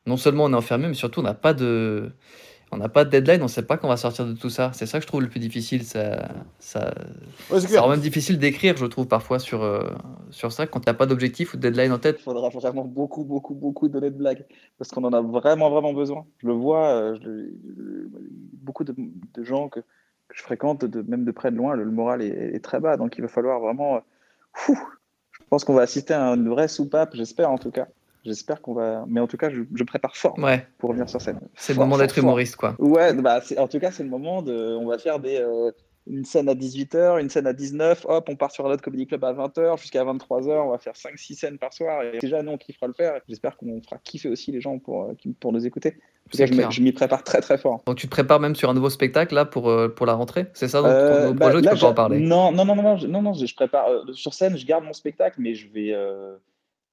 non 0.06 0.16
seulement 0.16 0.44
on 0.44 0.52
est 0.52 0.56
enfermé, 0.56 0.88
mais 0.88 0.94
surtout 0.94 1.20
on 1.20 1.24
n'a 1.24 1.34
pas 1.34 1.54
de. 1.54 2.10
On 2.74 2.78
n'a 2.78 2.88
pas 2.88 3.04
de 3.04 3.10
deadline, 3.10 3.40
on 3.42 3.44
ne 3.44 3.48
sait 3.50 3.62
pas 3.62 3.76
quand 3.76 3.86
on 3.86 3.90
va 3.90 3.98
sortir 3.98 4.24
de 4.26 4.32
tout 4.32 4.48
ça. 4.48 4.70
C'est 4.72 4.86
ça 4.86 4.98
que 4.98 5.02
je 5.02 5.06
trouve 5.06 5.20
le 5.20 5.28
plus 5.28 5.40
difficile. 5.40 5.84
Ça, 5.84 6.28
ça, 6.58 6.94
Ouais, 7.50 7.60
c'est 7.60 7.60
ça 7.60 7.68
clair. 7.68 7.82
rend 7.82 7.90
même 7.90 8.00
difficile 8.00 8.38
d'écrire, 8.38 8.76
je 8.78 8.86
trouve, 8.86 9.06
parfois 9.06 9.38
sur, 9.38 9.62
euh, 9.62 9.90
sur 10.30 10.52
ça, 10.52 10.66
quand 10.66 10.80
tu 10.80 10.88
n'as 10.88 10.94
pas 10.94 11.04
d'objectif 11.04 11.52
ou 11.52 11.58
de 11.58 11.62
deadline 11.62 11.92
en 11.92 11.98
tête. 11.98 12.16
Il 12.20 12.22
faudra 12.22 12.48
vraiment 12.48 12.84
beaucoup, 12.86 13.24
beaucoup, 13.24 13.54
beaucoup 13.54 13.88
donner 13.88 14.10
de 14.10 14.16
blagues 14.16 14.46
parce 14.78 14.90
qu'on 14.90 15.04
en 15.04 15.12
a 15.12 15.20
vraiment, 15.20 15.68
vraiment 15.70 15.92
besoin. 15.92 16.24
Je 16.38 16.46
le 16.46 16.54
vois, 16.54 16.86
euh, 16.88 17.14
je 17.20 17.28
le- 17.28 17.52
je- 17.76 18.18
beaucoup 18.62 18.84
de, 18.84 18.94
de 18.96 19.44
gens 19.44 19.68
que, 19.68 19.80
que 19.80 20.34
je 20.34 20.42
fréquente, 20.42 20.84
de, 20.86 21.02
même 21.02 21.24
de 21.26 21.30
près 21.30 21.50
de 21.50 21.56
loin, 21.56 21.76
le, 21.76 21.84
le 21.84 21.90
moral 21.90 22.22
est, 22.22 22.54
est 22.54 22.64
très 22.64 22.80
bas. 22.80 22.96
Donc 22.96 23.18
il 23.18 23.20
va 23.22 23.28
falloir 23.28 23.60
vraiment. 23.60 23.96
euh, 23.96 24.00
fou, 24.54 24.78
je 25.32 25.44
pense 25.50 25.64
qu'on 25.64 25.74
va 25.74 25.82
assister 25.82 26.14
à 26.14 26.22
une 26.28 26.48
vraie 26.48 26.68
soupape, 26.68 27.14
j'espère 27.14 27.50
en 27.50 27.58
tout 27.58 27.70
cas. 27.70 27.86
J'espère 28.24 28.60
qu'on 28.62 28.74
va. 28.74 29.04
Mais 29.08 29.20
en 29.20 29.26
tout 29.26 29.36
cas, 29.36 29.50
je, 29.50 29.62
je 29.74 29.84
prépare 29.84 30.16
fort 30.16 30.38
Ouais, 30.38 30.66
pour 30.78 30.90
revenir 30.90 31.08
sur 31.08 31.20
scène. 31.20 31.40
c'est 31.56 31.72
le 31.72 31.78
moment 31.80 31.98
d'être 31.98 32.16
humoriste, 32.18 32.56
quoi. 32.56 32.74
Ouais, 32.78 33.12
bah, 33.14 33.40
en 33.58 33.68
tout 33.68 33.80
cas, 33.80 33.90
c'est 33.90 34.04
le 34.04 34.08
moment 34.10 34.42
de. 34.42 34.76
On 34.76 34.86
va 34.86 34.98
faire 34.98 35.18
des, 35.18 35.38
euh, 35.38 35.70
une 36.08 36.24
scène 36.24 36.48
à 36.48 36.54
18h, 36.54 37.20
une 37.20 37.28
scène 37.30 37.46
à 37.46 37.52
19 37.52 38.06
hop, 38.08 38.28
on 38.28 38.34
part 38.34 38.50
sur 38.50 38.68
notre 38.68 38.82
comedy 38.82 39.06
club 39.06 39.24
à 39.24 39.32
20h 39.32 39.78
jusqu'à 39.80 40.02
23h, 40.04 40.50
on 40.66 40.70
va 40.70 40.78
faire 40.78 40.94
5-6 40.94 41.34
scènes 41.36 41.58
par 41.58 41.72
soir. 41.72 42.02
Et 42.02 42.18
déjà, 42.18 42.42
nous, 42.42 42.50
on 42.52 42.58
kiffera 42.58 42.88
le 42.88 42.92
faire. 42.92 43.20
J'espère 43.28 43.56
qu'on 43.56 43.80
fera 43.82 43.98
kiffer 44.02 44.28
aussi 44.28 44.50
les 44.52 44.60
gens 44.60 44.78
pour, 44.78 45.04
euh, 45.04 45.12
pour 45.38 45.52
nous 45.52 45.64
écouter. 45.66 45.96
Cas, 46.36 46.46
je 46.46 46.80
m'y 46.80 46.92
prépare 46.92 47.24
très 47.24 47.40
très 47.40 47.58
fort. 47.58 47.82
Donc 47.86 47.96
tu 47.96 48.06
te 48.06 48.10
prépares 48.10 48.40
même 48.40 48.54
sur 48.54 48.70
un 48.70 48.74
nouveau 48.74 48.88
spectacle 48.90 49.34
là 49.34 49.44
pour, 49.44 49.68
euh, 49.68 49.88
pour 49.88 50.06
la 50.06 50.14
rentrée 50.14 50.46
C'est 50.54 50.68
ça 50.68 50.78
donc, 50.80 50.90
Euh, 50.90 51.32
bah, 51.32 51.46
projet 51.50 51.58
ou 51.58 51.60
tu 51.60 51.66
là, 51.66 51.72
peux 51.72 51.78
pas 51.80 51.86
en 51.88 51.94
parler? 51.94 52.20
Non, 52.20 52.52
non, 52.52 52.64
non, 52.64 52.74
non, 52.76 52.82
non, 52.82 52.96
je, 52.96 53.06
non, 53.06 53.20
non, 53.22 53.32
je, 53.34 53.44
je 53.44 53.54
prépare 53.54 53.88
euh, 53.88 54.12
sur 54.12 54.32
scène, 54.32 54.56
je 54.56 54.64
garde 54.64 54.84
mon 54.84 54.92
spectacle, 54.94 55.36
mais 55.40 55.54
je 55.54 55.68
vais. 55.68 55.92
euh, 55.92 56.36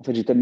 En 0.01 0.05
fait, 0.05 0.15
j'ai 0.15 0.33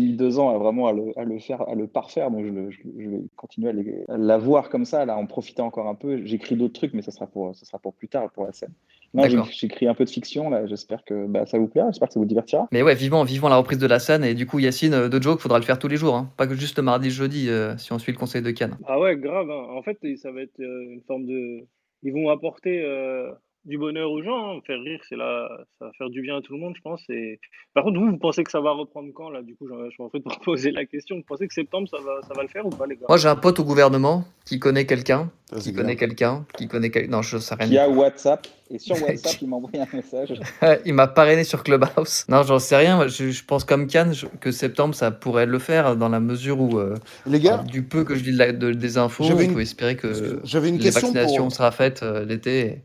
mis, 0.00 0.12
deux 0.16 0.38
ans 0.38 0.48
à 0.48 0.56
vraiment 0.56 0.86
à 0.86 0.92
le, 0.94 1.12
à 1.18 1.24
le 1.24 1.38
faire, 1.38 1.60
à 1.68 1.74
le 1.74 1.86
parfaire. 1.86 2.30
Donc, 2.30 2.46
je, 2.46 2.50
le- 2.50 2.70
je- 2.70 2.78
je 2.98 3.08
vais 3.10 3.20
continuer 3.36 3.68
à, 3.68 3.72
les- 3.74 4.02
à 4.08 4.16
l'avoir 4.16 4.70
comme 4.70 4.86
ça, 4.86 5.04
là, 5.04 5.18
en 5.18 5.26
profiter 5.26 5.60
encore 5.60 5.88
un 5.88 5.94
peu. 5.94 6.24
J'écris 6.24 6.56
d'autres 6.56 6.72
trucs, 6.72 6.94
mais 6.94 7.02
ça 7.02 7.10
sera 7.10 7.26
pour, 7.26 7.54
ça 7.54 7.66
sera 7.66 7.78
pour 7.78 7.92
plus 7.92 8.08
tard, 8.08 8.30
pour 8.32 8.46
la 8.46 8.52
scène. 8.52 8.72
Non, 9.12 9.24
j'écris 9.28 9.86
un 9.86 9.94
peu 9.94 10.04
de 10.06 10.10
fiction, 10.10 10.48
là. 10.48 10.66
J'espère 10.66 11.04
que 11.04 11.26
bah, 11.26 11.44
ça 11.46 11.58
vous 11.58 11.68
plaira. 11.68 11.88
J'espère 11.90 12.08
que 12.08 12.14
ça 12.14 12.18
vous 12.20 12.26
divertira. 12.26 12.66
Mais 12.72 12.82
ouais, 12.82 12.94
vivant, 12.94 13.24
vivant 13.24 13.48
la 13.50 13.56
reprise 13.58 13.78
de 13.78 13.86
la 13.86 13.98
scène. 13.98 14.24
Et 14.24 14.32
du 14.34 14.46
coup, 14.46 14.58
Yacine, 14.58 14.94
euh, 14.94 15.08
de 15.10 15.22
joke, 15.22 15.38
faudra 15.38 15.58
le 15.58 15.64
faire 15.64 15.78
tous 15.78 15.86
les 15.88 15.96
jours. 15.96 16.16
hein. 16.16 16.32
Pas 16.38 16.46
que 16.46 16.54
juste 16.54 16.78
le 16.78 16.82
mardi, 16.82 17.10
jeudi, 17.10 17.48
euh, 17.50 17.76
si 17.76 17.92
on 17.92 17.98
suit 17.98 18.10
le 18.12 18.18
conseil 18.18 18.40
de 18.42 18.50
Cannes. 18.52 18.76
Ah 18.88 18.98
ouais, 18.98 19.16
grave. 19.16 19.50
hein. 19.50 19.66
En 19.76 19.82
fait, 19.82 19.98
ça 20.16 20.32
va 20.32 20.40
être 20.40 20.58
euh, 20.60 20.92
une 20.94 21.02
forme 21.06 21.26
de. 21.26 21.60
Ils 22.02 22.12
vont 22.12 22.28
apporter 22.30 22.82
euh, 22.84 23.30
du 23.64 23.78
bonheur 23.78 24.10
aux 24.10 24.22
gens, 24.22 24.56
hein. 24.56 24.60
faire 24.66 24.80
rire, 24.80 25.00
c'est 25.08 25.16
là, 25.16 25.48
ça 25.78 25.86
va 25.86 25.92
faire 25.96 26.10
du 26.10 26.20
bien 26.20 26.36
à 26.36 26.40
tout 26.42 26.52
le 26.52 26.58
monde, 26.60 26.74
je 26.76 26.82
pense. 26.82 27.02
Et 27.08 27.40
par 27.72 27.84
contre, 27.84 27.98
vous, 27.98 28.10
vous 28.10 28.18
pensez 28.18 28.44
que 28.44 28.50
ça 28.50 28.60
va 28.60 28.72
reprendre 28.72 29.08
quand 29.14 29.30
là? 29.30 29.40
Du 29.42 29.54
coup, 29.56 29.66
je 29.68 30.02
m'en 30.02 30.10
fais 30.10 30.20
pour 30.20 30.38
poser 30.44 30.70
la 30.70 30.84
question. 30.84 31.16
Vous 31.16 31.22
pensez 31.26 31.48
que 31.48 31.54
septembre, 31.54 31.88
ça 31.88 31.96
va, 31.98 32.20
ça 32.28 32.34
va 32.34 32.42
le 32.42 32.48
faire 32.48 32.66
ou 32.66 32.70
pas, 32.70 32.86
les 32.86 32.96
gars? 32.96 33.06
Moi, 33.08 33.16
j'ai 33.18 33.28
un 33.28 33.36
pote 33.36 33.58
au 33.60 33.64
gouvernement 33.64 34.24
qui 34.44 34.58
connaît 34.58 34.84
quelqu'un, 34.84 35.30
qui 35.60 35.72
bien. 35.72 35.80
connaît 35.82 35.96
quelqu'un, 35.96 36.44
qui 36.58 36.68
connaît 36.68 36.90
quelqu'un. 36.90 37.10
Non, 37.10 37.22
je 37.22 37.38
sais 37.38 37.54
rien. 37.54 37.66
Qui 37.68 37.78
a 37.78 37.88
WhatsApp. 37.88 38.46
Et 38.70 38.78
sur 38.78 38.96
WhatsApp, 39.02 39.40
il 39.40 39.48
m'a 39.48 39.56
envoyé 39.56 39.80
un 39.80 39.86
message. 39.96 40.34
Il 40.84 40.92
m'a 40.94 41.06
parrainé 41.06 41.44
sur 41.44 41.62
Clubhouse. 41.64 42.26
Non, 42.28 42.42
j'en 42.42 42.58
sais 42.58 42.76
rien. 42.76 43.08
Je, 43.08 43.30
je 43.30 43.44
pense 43.44 43.64
comme 43.64 43.86
Cannes 43.86 44.12
que 44.40 44.50
septembre, 44.50 44.94
ça 44.94 45.10
pourrait 45.10 45.46
le 45.46 45.58
faire 45.58 45.96
dans 45.96 46.08
la 46.10 46.20
mesure 46.20 46.60
où, 46.60 46.78
euh, 46.78 46.96
Les 47.26 47.40
gars, 47.40 47.58
du 47.58 47.82
peu 47.82 48.04
que 48.04 48.14
je 48.14 48.24
lis 48.24 48.32
de 48.32 48.38
la- 48.38 48.52
de- 48.52 48.72
des 48.72 48.98
infos, 48.98 49.24
J'avais 49.24 49.44
on 49.44 49.48
une- 49.48 49.54
peut 49.54 49.60
espérer 49.60 49.96
que 49.96 50.40
j'avais 50.44 50.68
une 50.68 50.76
les 50.76 50.82
question 50.84 51.12
vaccinations 51.12 51.44
pour. 51.44 51.52
sera 51.52 51.70
faite 51.72 52.02
euh, 52.02 52.24
l'été 52.24 52.60
et, 52.60 52.82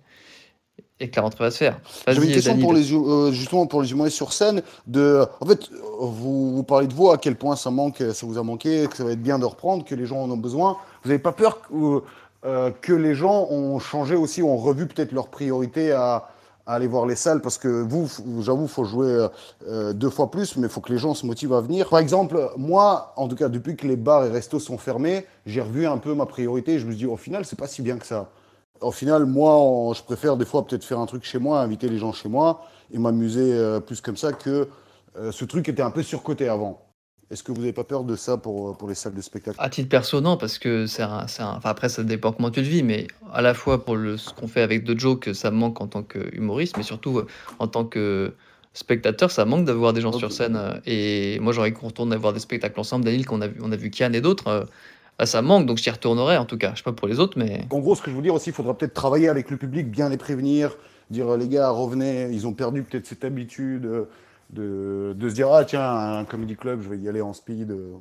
et 1.00 1.10
que 1.10 1.16
la 1.16 1.22
rentrée 1.22 1.46
va 1.46 1.52
se 1.52 1.58
faire. 1.58 1.80
J'avais 2.08 2.28
une 2.28 2.34
question 2.34 2.58
pour 2.58 2.74
les, 2.74 2.94
euh, 2.94 3.32
justement 3.32 3.68
pour 3.68 3.82
les 3.82 3.92
humoristes 3.92 4.18
sur 4.18 4.34
scène. 4.34 4.62
De, 4.86 5.26
en 5.40 5.46
fait, 5.46 5.70
euh, 5.72 5.78
vous, 6.02 6.56
vous 6.56 6.64
parlez 6.64 6.88
de 6.88 6.94
vous, 6.94 7.10
à 7.10 7.18
quel 7.18 7.36
point 7.36 7.56
ça 7.56 7.72
manque, 7.72 8.04
ça 8.14 8.26
vous 8.26 8.38
a 8.38 8.44
manqué, 8.44 8.88
que 8.88 8.98
ça 8.98 9.04
va 9.04 9.12
être 9.12 9.22
bien 9.22 9.40
de 9.40 9.46
reprendre, 9.46 9.86
que 9.86 9.96
les 9.96 10.06
gens 10.06 10.22
en 10.22 10.30
ont 10.30 10.38
besoin. 10.38 10.78
Vous 11.04 11.10
n'avez 11.10 11.20
pas 11.20 11.32
peur 11.32 11.62
que, 11.62 12.02
euh, 12.46 12.72
que 12.82 12.94
les 12.94 13.16
gens 13.16 13.48
ont 13.50 13.80
changé 13.80 14.16
aussi, 14.16 14.44
ont 14.44 14.58
revu 14.58 14.88
peut-être 14.88 15.12
leur 15.14 15.30
priorité 15.30 15.92
à, 15.94 16.28
à 16.68 16.74
aller 16.76 16.88
voir 16.88 17.06
les 17.06 17.16
salles? 17.16 17.42
Parce 17.42 17.58
que 17.58 17.82
vous, 17.82 18.08
j'avoue, 18.42 18.64
il 18.64 18.70
faut 18.70 18.84
jouer 18.84 19.28
euh, 19.68 19.94
deux 19.94 20.10
fois 20.10 20.30
plus, 20.30 20.58
mais 20.58 20.68
il 20.68 20.70
faut 20.70 20.82
que 20.82 20.92
les 20.92 21.00
gens 21.00 21.14
se 21.14 21.26
motivent 21.26 21.54
à 21.54 21.62
venir. 21.62 21.88
Par 21.90 22.00
exemple, 22.00 22.52
moi, 22.58 23.14
en 23.16 23.28
tout 23.30 23.36
cas, 23.36 23.48
depuis 23.48 23.78
que 23.78 23.88
les 23.88 23.96
bars 23.96 24.26
et 24.26 24.30
restos 24.30 24.60
sont 24.60 24.78
fermés, 24.78 25.26
j'ai 25.46 25.62
revu 25.62 25.88
un 25.88 25.98
peu 25.98 26.14
ma 26.14 26.26
priorité. 26.26 26.78
Je 26.78 26.86
me 26.86 26.92
suis 26.92 27.00
dit, 27.00 27.06
au 27.06 27.18
final, 27.18 27.46
c'est 27.46 27.58
pas 27.58 27.68
si 27.68 27.82
bien 27.82 27.98
que 27.98 28.06
ça. 28.06 28.30
Au 28.82 28.92
final, 28.92 29.26
moi, 29.26 29.94
je 29.96 30.02
préfère 30.04 30.38
des 30.38 30.46
fois 30.46 30.66
peut-être 30.66 30.84
faire 30.86 31.00
un 31.00 31.06
truc 31.06 31.24
chez 31.24 31.40
moi, 31.40 31.62
inviter 31.62 31.90
les 31.90 31.98
gens 31.98 32.14
chez 32.14 32.30
moi 32.30 32.66
et 32.94 32.98
m'amuser 32.98 33.54
euh, 33.54 33.80
plus 33.80 34.00
comme 34.02 34.18
ça 34.18 34.32
que 34.34 34.68
euh, 35.18 35.32
ce 35.32 35.46
truc 35.46 35.68
était 35.68 35.82
un 35.82 35.92
peu 35.92 36.04
surcoté 36.04 36.48
avant. 36.48 36.86
Est-ce 37.30 37.44
que 37.44 37.52
vous 37.52 37.60
n'avez 37.60 37.74
pas 37.74 37.84
peur 37.84 38.04
de 38.06 38.16
ça 38.16 38.38
pour, 38.38 38.70
euh, 38.70 38.74
pour 38.74 38.88
les 38.88 38.96
salles 38.96 39.14
de 39.14 39.22
spectacle? 39.22 39.58
À 39.60 39.70
titre 39.70 39.90
perso, 39.90 40.22
non, 40.22 40.38
parce 40.38 40.58
que 40.58 40.88
c'est 40.88 41.04
un, 41.04 41.20
un- 41.20 41.56
Enfin, 41.58 41.70
après, 41.70 41.90
ça 41.90 42.04
dépend 42.04 42.32
comment 42.32 42.50
tu 42.52 42.62
le 42.62 42.68
vis, 42.68 42.82
mais 42.84 43.08
à 43.34 43.42
la 43.42 43.54
fois 43.54 43.84
pour 43.84 43.96
le, 43.98 44.18
ce 44.18 44.34
qu'on 44.34 44.48
fait 44.48 44.62
avec 44.62 44.86
The 44.86 44.98
Joke, 44.98 45.30
ça 45.34 45.52
me 45.52 45.58
manque 45.58 45.80
en 45.82 45.88
tant 45.88 46.04
qu'humoriste, 46.04 46.78
mais 46.78 46.84
surtout 46.84 47.22
en 47.60 47.68
tant 47.68 47.86
que 47.86 48.34
spectateur, 48.74 49.30
ça 49.30 49.46
manque 49.46 49.66
d'avoir 49.66 49.94
des 49.94 50.02
gens 50.02 50.14
sur 50.14 50.32
scène. 50.32 50.58
Et 50.86 51.38
moi, 51.42 51.52
j'aurais 51.54 51.74
qu'on 51.74 51.88
retourne 51.88 52.16
voir 52.16 52.34
des 52.34 52.40
spectacles 52.40 52.80
ensemble. 52.80 53.04
Daniel, 53.06 53.26
qu'on 53.26 53.42
a 53.42 53.48
vu, 53.48 53.60
on 53.62 53.72
a 53.72 53.76
vu 53.76 53.90
Kian 53.92 54.14
et 54.14 54.22
d'autres, 54.22 54.68
bah, 55.20 55.26
ça 55.26 55.42
manque, 55.42 55.66
donc 55.68 55.78
j'y 55.78 55.90
retournerai 55.90 56.38
en 56.38 56.46
tout 56.46 56.58
cas. 56.58 56.72
Je 56.74 56.78
sais 56.78 56.84
pas 56.84 56.94
pour 56.94 57.08
les 57.08 57.20
autres, 57.20 57.38
mais. 57.38 57.66
En 57.70 57.80
gros, 57.80 57.96
ce 57.96 58.02
que 58.02 58.10
je 58.12 58.16
veux 58.16 58.22
dire 58.22 58.34
aussi, 58.34 58.50
il 58.50 58.54
faudra 58.54 58.78
peut-être 58.78 58.94
travailler 58.94 59.30
avec 59.30 59.52
le 59.52 59.58
public, 59.58 59.92
bien 59.92 60.10
les 60.10 60.18
prévenir, 60.18 60.78
dire 61.12 61.30
euh, 61.30 61.38
les 61.38 61.48
gars, 61.48 61.70
revenez, 61.70 62.30
ils 62.32 62.48
ont 62.48 62.54
perdu 62.54 62.84
peut-être 62.84 63.06
cette 63.06 63.24
habitude 63.26 63.86
euh, 63.86 64.06
de, 64.52 65.14
de 65.18 65.30
se 65.30 65.36
dire 65.36 65.52
ah 65.54 65.66
tiens, 65.66 65.84
un 66.20 66.26
comedy 66.26 66.56
club, 66.56 66.82
je 66.82 66.90
vais 66.90 66.98
y 66.98 67.10
aller 67.10 67.22
en 67.22 67.34
speed. 67.34 67.72
euh, 67.72 67.94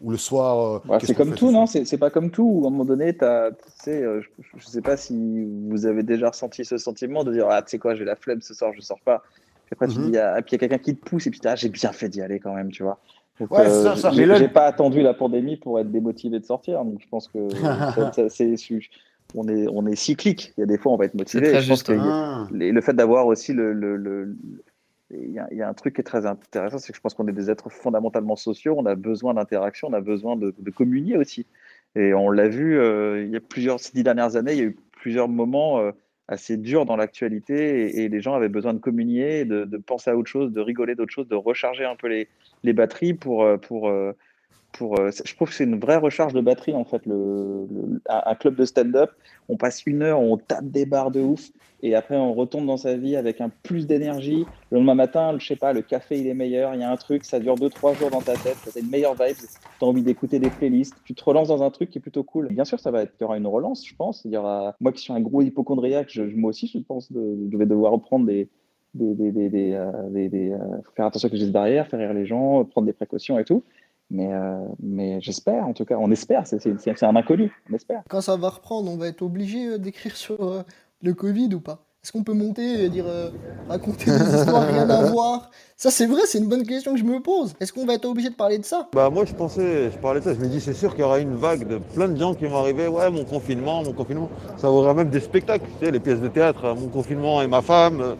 ou 0.00 0.12
le 0.12 0.16
soir. 0.16 0.82
Ouais, 0.88 0.96
qu'est-ce 0.98 1.06
c'est 1.08 1.14
comme 1.16 1.34
tout, 1.34 1.50
non 1.50 1.66
C'est 1.66 1.98
pas 1.98 2.10
comme 2.10 2.30
tout. 2.30 2.44
où, 2.44 2.64
À 2.64 2.68
un 2.68 2.70
moment 2.70 2.84
donné, 2.84 3.14
tu 3.14 3.24
sais, 3.82 4.00
euh, 4.02 4.20
je, 4.20 4.28
je 4.58 4.64
sais 4.66 4.80
pas 4.80 4.96
si 4.96 5.44
vous 5.68 5.86
avez 5.86 6.04
déjà 6.04 6.28
ressenti 6.30 6.64
ce 6.64 6.78
sentiment 6.78 7.24
de 7.24 7.32
dire 7.32 7.48
ah 7.50 7.62
tu 7.62 7.70
sais 7.70 7.78
quoi, 7.78 7.96
j'ai 7.96 8.04
la 8.04 8.14
flemme 8.14 8.40
ce 8.40 8.54
soir, 8.54 8.72
je 8.76 8.80
sors 8.80 9.00
pas. 9.00 9.22
Puis 9.64 9.72
après 9.72 9.88
tu 9.88 9.98
Mhm. 9.98 10.10
dis 10.12 10.16
ah, 10.16 10.40
puis 10.40 10.50
il 10.50 10.52
y 10.52 10.54
a 10.54 10.58
quelqu'un 10.68 10.78
qui 10.78 10.94
te 10.96 11.04
pousse 11.04 11.26
et 11.26 11.30
puis 11.30 11.40
ah, 11.44 11.56
j'ai 11.56 11.68
bien 11.68 11.92
fait 11.92 12.08
d'y 12.08 12.22
aller 12.22 12.38
quand 12.38 12.54
même, 12.54 12.70
tu 12.70 12.84
vois. 12.84 13.00
Donc, 13.40 13.50
Ouais, 13.52 13.68
ça, 13.68 13.96
ça. 13.96 14.10
j'ai 14.10 14.48
pas 14.48 14.66
attendu 14.66 15.00
la 15.02 15.14
pandémie 15.14 15.56
pour 15.56 15.78
être 15.78 15.90
démotivé 15.90 16.40
de 16.40 16.44
sortir. 16.44 16.84
Donc 16.84 17.00
je 17.00 17.08
pense 17.08 17.28
que 17.28 17.48
ça- 17.94 18.12
ça- 18.12 18.28
c'est 18.28 18.56
on 19.34 19.46
est 19.48 19.66
on 19.68 19.86
est 19.86 19.96
cyclique. 19.96 20.52
Il 20.56 20.60
y 20.60 20.62
a 20.64 20.66
des 20.66 20.78
fois 20.78 20.92
on 20.92 20.96
va 20.96 21.04
être 21.04 21.14
motivé. 21.14 21.60
Je 21.60 21.68
pense 21.68 21.82
Ah. 22.00 22.46
et 22.60 22.72
le 22.72 22.80
fait 22.80 22.94
d'avoir 22.94 23.26
aussi 23.26 23.52
le, 23.52 23.72
le, 23.72 23.96
le- 23.96 24.36
il 25.10 25.30
y, 25.32 25.38
a, 25.38 25.48
il 25.50 25.56
y 25.56 25.62
a 25.62 25.68
un 25.68 25.72
truc 25.72 25.94
qui 25.94 26.00
est 26.02 26.04
très 26.04 26.26
intéressant, 26.26 26.76
c'est 26.78 26.92
que 26.92 26.96
je 26.96 27.00
pense 27.00 27.14
qu'on 27.14 27.26
est 27.28 27.32
des 27.32 27.50
êtres 27.50 27.70
fondamentalement 27.70 28.36
sociaux, 28.36 28.74
on 28.76 28.84
a 28.84 28.94
besoin 28.94 29.32
d'interaction, 29.32 29.88
on 29.88 29.94
a 29.94 30.02
besoin 30.02 30.36
de, 30.36 30.54
de 30.58 30.70
communier 30.70 31.16
aussi. 31.16 31.46
Et 31.96 32.12
on 32.12 32.28
l'a 32.30 32.48
vu, 32.48 32.78
euh, 32.78 33.24
il 33.24 33.30
y 33.30 33.36
a 33.36 33.40
plusieurs, 33.40 33.80
ces 33.80 33.92
dix 33.94 34.02
dernières 34.02 34.36
années, 34.36 34.52
il 34.52 34.58
y 34.58 34.60
a 34.60 34.64
eu 34.64 34.76
plusieurs 34.92 35.26
moments 35.28 35.78
euh, 35.78 35.92
assez 36.28 36.58
durs 36.58 36.84
dans 36.84 36.96
l'actualité 36.96 38.02
et, 38.02 38.08
les 38.08 38.20
gens 38.20 38.34
avaient 38.34 38.50
besoin 38.50 38.74
de 38.74 38.78
communier, 38.78 39.44
de, 39.44 39.64
penser 39.78 40.10
à 40.10 40.16
autre 40.16 40.30
chose, 40.30 40.52
de 40.52 40.60
rigoler 40.60 40.94
d'autre 40.94 41.12
chose, 41.12 41.26
de 41.26 41.34
recharger 41.34 41.84
un 41.84 41.96
peu 41.96 42.06
les, 42.06 42.28
les 42.62 42.74
batteries 42.74 43.14
pour, 43.14 43.42
euh, 43.42 43.56
pour, 43.56 43.88
euh, 43.88 44.12
pour, 44.72 44.98
euh, 45.00 45.10
je 45.24 45.34
trouve 45.34 45.48
que 45.48 45.54
c'est 45.54 45.64
une 45.64 45.78
vraie 45.78 45.96
recharge 45.96 46.34
de 46.34 46.40
batterie 46.40 46.74
en 46.74 46.84
fait. 46.84 47.02
Un 48.08 48.34
club 48.34 48.54
de 48.54 48.64
stand-up, 48.64 49.10
on 49.48 49.56
passe 49.56 49.84
une 49.86 50.02
heure, 50.02 50.20
on 50.20 50.36
tape 50.36 50.66
des 50.66 50.86
barres 50.86 51.10
de 51.10 51.20
ouf, 51.20 51.50
et 51.82 51.94
après 51.94 52.16
on 52.16 52.34
retourne 52.34 52.66
dans 52.66 52.76
sa 52.76 52.96
vie 52.96 53.16
avec 53.16 53.40
un 53.40 53.50
plus 53.62 53.86
d'énergie. 53.86 54.44
Le 54.70 54.78
lendemain 54.78 54.94
matin, 54.94 55.36
je 55.38 55.46
sais 55.46 55.56
pas, 55.56 55.72
le 55.72 55.82
café 55.82 56.18
il 56.18 56.26
est 56.26 56.34
meilleur, 56.34 56.74
il 56.74 56.80
y 56.80 56.84
a 56.84 56.90
un 56.90 56.96
truc, 56.96 57.24
ça 57.24 57.40
dure 57.40 57.56
deux 57.56 57.70
trois 57.70 57.94
jours 57.94 58.10
dans 58.10 58.20
ta 58.20 58.34
tête, 58.34 58.56
tu 58.62 58.78
as 58.78 58.80
une 58.80 58.90
meilleure 58.90 59.14
vibe, 59.14 59.36
tu 59.36 59.84
as 59.84 59.86
envie 59.86 60.02
d'écouter 60.02 60.38
des 60.38 60.50
playlists, 60.50 60.96
tu 61.04 61.14
te 61.14 61.24
relances 61.24 61.48
dans 61.48 61.62
un 61.62 61.70
truc 61.70 61.90
qui 61.90 61.98
est 61.98 62.02
plutôt 62.02 62.22
cool. 62.22 62.48
Bien 62.48 62.64
sûr, 62.64 62.78
ça 62.78 62.90
va 62.90 63.04
il 63.04 63.08
y 63.20 63.24
aura 63.24 63.38
une 63.38 63.46
relance, 63.46 63.86
je 63.86 63.94
pense. 63.94 64.22
Il 64.24 64.32
y 64.32 64.36
aura, 64.36 64.76
moi 64.80 64.92
qui 64.92 65.00
suis 65.00 65.12
un 65.12 65.20
gros 65.20 65.42
hypochondriaque, 65.42 66.08
je, 66.10 66.22
moi 66.22 66.50
aussi, 66.50 66.66
je 66.66 66.78
pense, 66.78 67.10
de, 67.10 67.48
je 67.50 67.56
vais 67.56 67.66
devoir 67.66 67.92
reprendre 67.92 68.26
des 68.26 68.48
des, 68.94 69.72
euh, 69.74 69.92
euh, 70.14 70.58
faire 70.96 71.06
attention 71.06 71.28
les 71.30 71.38
gestes 71.38 71.52
barrières, 71.52 71.86
faire 71.88 71.98
rire 71.98 72.14
les 72.14 72.26
gens, 72.26 72.64
prendre 72.64 72.86
des 72.86 72.92
précautions 72.92 73.38
et 73.38 73.44
tout. 73.44 73.62
Mais, 74.10 74.32
euh, 74.32 74.64
mais 74.82 75.20
j'espère, 75.20 75.66
en 75.66 75.72
tout 75.74 75.84
cas, 75.84 75.96
on 75.98 76.10
espère, 76.10 76.46
c'est 76.46 76.60
c'est- 76.60 76.76
c'est 76.78 77.04
un 77.06 77.14
inconnu, 77.16 77.52
on 77.70 77.74
espère. 77.74 78.02
Quand 78.08 78.20
ça 78.22 78.36
va 78.36 78.48
reprendre, 78.48 78.90
on 78.90 78.96
va 78.96 79.08
être 79.08 79.22
obligé 79.22 79.66
euh, 79.66 79.78
d'écrire 79.78 80.16
sur 80.16 80.42
euh, 80.42 80.62
le 81.02 81.12
Covid 81.14 81.54
ou 81.54 81.60
pas? 81.60 81.84
Est-ce 82.02 82.12
qu'on 82.12 82.22
peut 82.22 82.32
monter 82.32 82.84
et 82.84 82.88
dire 82.88 83.04
euh, 83.06 83.28
raconter 83.68 84.10
des 84.10 84.34
histoires 84.34 84.62
rien 84.66 84.88
à 84.88 85.02
voir? 85.10 85.50
Ça 85.76 85.90
c'est 85.90 86.06
vrai, 86.06 86.22
c'est 86.24 86.38
une 86.38 86.48
bonne 86.48 86.64
question 86.66 86.92
que 86.94 86.98
je 86.98 87.04
me 87.04 87.20
pose. 87.20 87.54
Est-ce 87.60 87.72
qu'on 87.72 87.84
va 87.84 87.94
être 87.94 88.06
obligé 88.06 88.30
de 88.30 88.34
parler 88.34 88.56
de 88.56 88.64
ça? 88.64 88.88
Bah 88.94 89.10
moi 89.10 89.26
je 89.26 89.34
pensais, 89.34 89.90
je 89.90 89.98
parlais 89.98 90.20
de 90.20 90.24
ça, 90.24 90.32
je 90.32 90.38
me 90.40 90.46
dis 90.46 90.60
c'est 90.60 90.72
sûr 90.74 90.92
qu'il 90.92 91.00
y 91.00 91.04
aura 91.04 91.18
une 91.18 91.34
vague 91.34 91.66
de 91.68 91.76
plein 91.76 92.08
de 92.08 92.16
gens 92.16 92.34
qui 92.34 92.46
vont 92.46 92.56
arriver, 92.56 92.88
ouais 92.88 93.10
mon 93.10 93.24
confinement, 93.24 93.82
mon 93.82 93.92
confinement. 93.92 94.30
Ça 94.56 94.70
aura 94.70 94.94
même 94.94 95.10
des 95.10 95.20
spectacles, 95.20 95.66
tu 95.80 95.84
sais, 95.84 95.90
les 95.90 96.00
pièces 96.00 96.20
de 96.20 96.28
théâtre, 96.28 96.74
mon 96.80 96.88
confinement 96.88 97.42
et 97.42 97.46
ma 97.46 97.60
femme, 97.60 98.00
euh, 98.00 98.14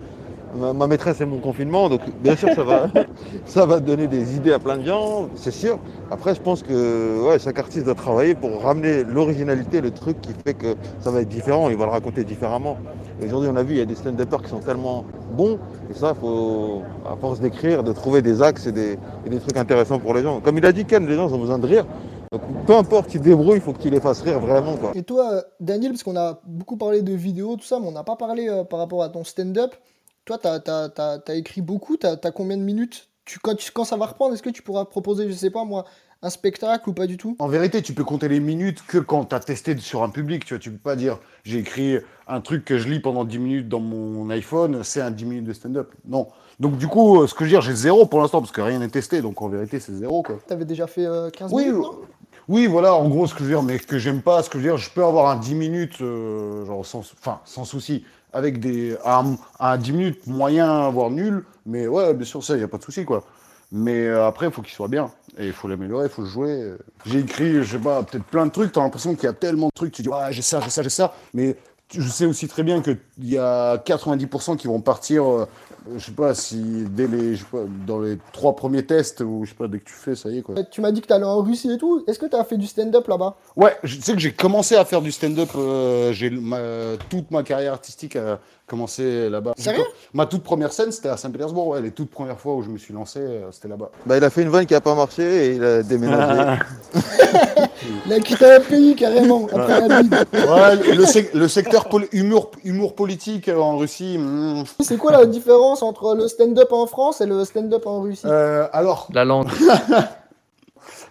ma, 0.58 0.72
ma 0.72 0.86
maîtresse 0.86 1.20
et 1.20 1.24
mon 1.24 1.38
confinement. 1.38 1.88
Donc 1.88 2.00
bien 2.22 2.36
sûr 2.36 2.50
ça 2.54 2.64
va, 2.64 2.88
ça 3.46 3.66
va 3.66 3.80
donner 3.80 4.06
des 4.06 4.36
idées 4.36 4.52
à 4.52 4.58
plein 4.58 4.78
de 4.78 4.84
gens, 4.84 5.28
c'est 5.34 5.50
sûr. 5.50 5.78
Après 6.10 6.34
je 6.34 6.40
pense 6.40 6.62
que 6.62 7.26
ouais, 7.28 7.38
chaque 7.38 7.58
artiste 7.58 7.84
doit 7.84 7.94
travailler 7.94 8.34
pour 8.34 8.62
ramener 8.62 9.04
l'originalité, 9.04 9.80
le 9.80 9.90
truc 9.90 10.20
qui 10.20 10.32
fait 10.44 10.54
que 10.54 10.74
ça 11.00 11.10
va 11.10 11.20
être 11.20 11.28
différent, 11.28 11.70
il 11.70 11.76
va 11.76 11.86
le 11.86 11.92
raconter 11.92 12.24
différemment. 12.24 12.76
Et 13.20 13.26
Aujourd'hui 13.26 13.50
on 13.52 13.56
a 13.56 13.62
vu, 13.62 13.74
il 13.74 13.78
y 13.78 13.82
a 13.82 13.86
des 13.86 13.94
stand-uppers 13.94 14.42
qui 14.42 14.50
sont 14.50 14.60
tellement 14.60 15.04
bons, 15.36 15.58
et 15.90 15.94
ça 15.94 16.14
faut, 16.14 16.82
à 17.06 17.16
force 17.16 17.40
d'écrire, 17.40 17.82
de 17.82 17.92
trouver 17.92 18.22
des 18.22 18.42
axes 18.42 18.66
et 18.66 18.72
des, 18.72 18.98
et 19.26 19.28
des 19.28 19.38
trucs 19.38 19.56
intéressants 19.56 19.98
pour 19.98 20.14
les 20.14 20.22
gens. 20.22 20.40
Comme 20.40 20.58
il 20.58 20.66
a 20.66 20.72
dit 20.72 20.84
Ken, 20.84 21.06
les 21.06 21.14
gens 21.14 21.32
ont 21.32 21.38
besoin 21.38 21.58
de 21.58 21.66
rire. 21.66 21.86
Donc 22.30 22.42
peu 22.66 22.76
importe, 22.76 23.08
tu 23.08 23.18
te 23.18 23.24
débrouilles, 23.24 23.56
il 23.56 23.60
faut 23.62 23.72
que 23.72 23.80
tu 23.80 23.90
les 23.90 24.00
fasses 24.00 24.20
rire 24.20 24.38
vraiment. 24.38 24.76
Quoi. 24.76 24.92
Et 24.94 25.02
toi, 25.02 25.32
euh, 25.32 25.42
Daniel, 25.60 25.92
parce 25.92 26.02
qu'on 26.02 26.16
a 26.16 26.40
beaucoup 26.44 26.76
parlé 26.76 27.00
de 27.02 27.12
vidéos, 27.14 27.56
tout 27.56 27.64
ça, 27.64 27.80
mais 27.80 27.86
on 27.86 27.92
n'a 27.92 28.04
pas 28.04 28.16
parlé 28.16 28.48
euh, 28.48 28.64
par 28.64 28.80
rapport 28.80 29.02
à 29.02 29.08
ton 29.08 29.24
stand-up. 29.24 29.74
Toi, 30.28 30.36
t'as 30.36 30.90
as, 31.26 31.34
écrit 31.34 31.62
beaucoup, 31.62 31.96
t'as 31.96 32.16
as 32.22 32.30
combien 32.32 32.58
de 32.58 32.62
minutes 32.62 33.08
tu, 33.24 33.38
quand, 33.38 33.54
tu- 33.54 33.72
quand 33.72 33.84
ça 33.84 33.96
va 33.96 34.04
reprendre, 34.04 34.34
est-ce 34.34 34.42
que 34.42 34.50
tu 34.50 34.60
pourras 34.60 34.84
proposer, 34.84 35.26
je 35.26 35.34
sais 35.34 35.48
pas 35.50 35.64
moi, 35.64 35.86
un 36.20 36.28
spectacle 36.28 36.90
ou 36.90 36.92
pas 36.92 37.06
du 37.06 37.16
tout? 37.16 37.34
En 37.38 37.48
vérité, 37.48 37.80
tu 37.80 37.94
peux 37.94 38.04
compter 38.04 38.28
les 38.28 38.38
minutes 38.40 38.82
que 38.86 38.98
quand 38.98 39.24
tu 39.24 39.34
as 39.34 39.40
testé 39.40 39.74
sur 39.78 40.02
un 40.02 40.10
public. 40.10 40.44
Tu 40.44 40.52
vois, 40.52 40.58
tu 40.58 40.70
peux 40.70 40.76
pas 40.78 40.96
dire 40.96 41.18
j'ai 41.44 41.60
écrit 41.60 41.96
un 42.26 42.42
truc 42.42 42.66
que 42.66 42.76
je 42.76 42.88
lis 42.88 43.00
pendant 43.00 43.24
10 43.24 43.38
minutes 43.38 43.68
dans 43.70 43.80
mon 43.80 44.28
iPhone, 44.28 44.84
c'est 44.84 45.00
un 45.00 45.10
10 45.10 45.24
minutes 45.24 45.44
de 45.44 45.52
stand-up. 45.54 45.94
Non. 46.06 46.28
Donc 46.60 46.76
du 46.76 46.88
coup, 46.88 47.22
euh, 47.22 47.26
ce 47.26 47.32
que 47.32 47.40
je 47.40 47.44
veux 47.44 47.50
dire, 47.50 47.62
j'ai 47.62 47.74
zéro 47.74 48.04
pour 48.04 48.20
l'instant 48.20 48.40
parce 48.40 48.52
que 48.52 48.60
rien 48.60 48.80
n'est 48.80 48.88
testé. 48.88 49.22
Donc 49.22 49.40
en 49.40 49.48
vérité, 49.48 49.80
c'est 49.80 49.94
zéro 49.94 50.22
quoi. 50.22 50.38
T'avais 50.46 50.66
déjà 50.66 50.86
fait 50.86 51.06
euh, 51.06 51.30
15 51.30 51.52
Oui, 51.54 51.64
minutes, 51.66 51.82
non? 51.82 52.00
Oui, 52.48 52.66
voilà, 52.66 52.94
en 52.94 53.08
gros, 53.08 53.26
ce 53.26 53.34
que 53.34 53.40
je 53.40 53.44
veux 53.44 53.50
dire, 53.50 53.62
mais 53.62 53.78
que 53.78 53.98
j'aime 53.98 54.22
pas, 54.22 54.42
ce 54.42 54.48
que 54.48 54.58
je 54.58 54.64
veux 54.64 54.70
dire, 54.70 54.78
je 54.78 54.90
peux 54.90 55.04
avoir 55.04 55.30
un 55.30 55.36
10 55.36 55.54
minutes, 55.54 56.00
euh, 56.00 56.64
genre 56.64 56.84
sans, 56.84 57.00
enfin, 57.00 57.40
sans 57.44 57.64
souci, 57.66 58.04
avec 58.32 58.58
des, 58.58 58.96
un, 59.04 59.36
un 59.60 59.76
10 59.76 59.92
minutes 59.92 60.26
moyen, 60.26 60.88
voire 60.88 61.10
nul, 61.10 61.44
mais 61.66 61.86
ouais, 61.86 62.14
bien 62.14 62.24
sûr, 62.24 62.42
ça, 62.42 62.54
il 62.54 62.58
n'y 62.58 62.64
a 62.64 62.68
pas 62.68 62.78
de 62.78 62.82
souci, 62.84 63.04
quoi. 63.04 63.22
Mais 63.70 64.06
euh, 64.06 64.26
après, 64.26 64.50
faut 64.50 64.62
qu'il 64.62 64.72
soit 64.72 64.88
bien, 64.88 65.10
et 65.36 65.46
il 65.48 65.52
faut 65.52 65.68
l'améliorer, 65.68 66.06
il 66.06 66.10
faut 66.10 66.22
le 66.22 66.28
jouer. 66.28 66.72
J'ai 67.04 67.18
écrit, 67.18 67.62
je 67.62 67.72
sais 67.76 67.78
pas, 67.82 68.02
peut-être 68.02 68.24
plein 68.24 68.46
de 68.46 68.50
trucs, 68.50 68.72
t'as 68.72 68.80
l'impression 68.82 69.14
qu'il 69.14 69.24
y 69.24 69.28
a 69.28 69.34
tellement 69.34 69.66
de 69.66 69.72
trucs, 69.74 69.92
tu 69.92 70.00
dis, 70.00 70.08
ouais, 70.08 70.32
j'ai 70.32 70.40
ça, 70.40 70.60
j'ai 70.60 70.70
ça, 70.70 70.82
j'ai 70.82 70.88
ça, 70.88 71.14
mais 71.34 71.54
je 71.92 72.08
sais 72.08 72.26
aussi 72.26 72.48
très 72.48 72.62
bien 72.62 72.82
qu'il 72.82 72.98
y 73.20 73.38
a 73.38 73.76
90% 73.78 74.56
qui 74.56 74.66
vont 74.66 74.80
partir, 74.80 75.24
euh, 75.26 75.46
je 75.96 76.04
sais 76.04 76.12
pas 76.12 76.34
si 76.34 76.84
dès 76.90 77.06
les, 77.06 77.34
je 77.36 77.40
sais 77.40 77.48
pas, 77.50 77.62
dans 77.86 78.00
les 78.00 78.18
trois 78.32 78.54
premiers 78.54 78.84
tests 78.84 79.20
ou 79.22 79.44
je 79.44 79.50
sais 79.50 79.56
pas 79.56 79.68
dès 79.68 79.78
que 79.78 79.84
tu 79.84 79.94
fais, 79.94 80.14
ça 80.14 80.28
y 80.28 80.38
est 80.38 80.42
quoi. 80.42 80.54
Tu 80.70 80.80
m'as 80.82 80.90
dit 80.92 81.00
que 81.00 81.06
t'allais 81.06 81.24
en 81.24 81.40
Russie 81.42 81.70
et 81.70 81.78
tout. 81.78 82.04
Est-ce 82.06 82.18
que 82.18 82.26
t'as 82.26 82.44
fait 82.44 82.56
du 82.58 82.66
stand-up 82.66 83.06
là-bas? 83.08 83.36
Ouais, 83.56 83.76
je 83.84 83.98
sais 84.00 84.12
que 84.12 84.18
j'ai 84.18 84.32
commencé 84.32 84.76
à 84.76 84.84
faire 84.84 85.00
du 85.00 85.12
stand-up. 85.12 85.48
euh, 85.56 86.12
j'ai 86.12 86.28
ma- 86.30 86.96
toute 87.08 87.30
ma 87.30 87.42
carrière 87.42 87.72
artistique 87.72 88.16
a 88.16 88.38
commencé 88.66 89.30
là-bas. 89.30 89.54
Sérieux? 89.56 89.82
Ma 90.12 90.26
toute 90.26 90.42
première 90.42 90.74
scène, 90.74 90.92
c'était 90.92 91.08
à 91.08 91.16
Saint-Pétersbourg. 91.16 91.68
Ouais, 91.68 91.80
les 91.80 91.90
toutes 91.90 92.10
premières 92.10 92.38
fois 92.38 92.54
où 92.54 92.62
je 92.62 92.68
me 92.68 92.76
suis 92.76 92.92
lancé, 92.92 93.18
euh, 93.20 93.50
c'était 93.50 93.68
là-bas. 93.68 93.90
Bah, 94.04 94.18
il 94.18 94.24
a 94.24 94.28
fait 94.28 94.42
une 94.42 94.50
vanne 94.50 94.66
qui 94.66 94.74
a 94.74 94.80
pas 94.82 94.94
marché 94.94 95.22
et 95.46 95.54
il 95.56 95.64
a 95.64 95.82
déménagé. 95.82 96.60
Il 98.06 98.12
a 98.12 98.20
quitté 98.20 98.44
un 98.44 98.60
pays 98.60 98.94
carrément 98.96 99.46
après 99.52 99.88
la 99.88 100.02
bide. 100.02 100.26
Ouais, 100.32 100.94
le, 100.96 101.04
sec- 101.06 101.32
le 101.34 101.48
secteur 101.48 101.86
humour, 102.12 102.50
humour 102.64 102.94
politique 102.94 103.48
en 103.48 103.76
Russie. 103.78 104.16
hmm. 104.18 104.64
C'est 104.80 104.96
quoi 104.96 105.12
la 105.12 105.26
différence 105.26 105.82
entre 105.82 106.14
le 106.14 106.26
stand-up 106.28 106.72
en 106.72 106.86
France 106.86 107.20
et 107.20 107.26
le 107.26 107.44
stand-up 107.44 107.86
en 107.86 108.00
Russie? 108.02 108.22
Euh, 108.26 108.66
alors, 108.72 109.08
La 109.12 109.24
langue. 109.24 109.48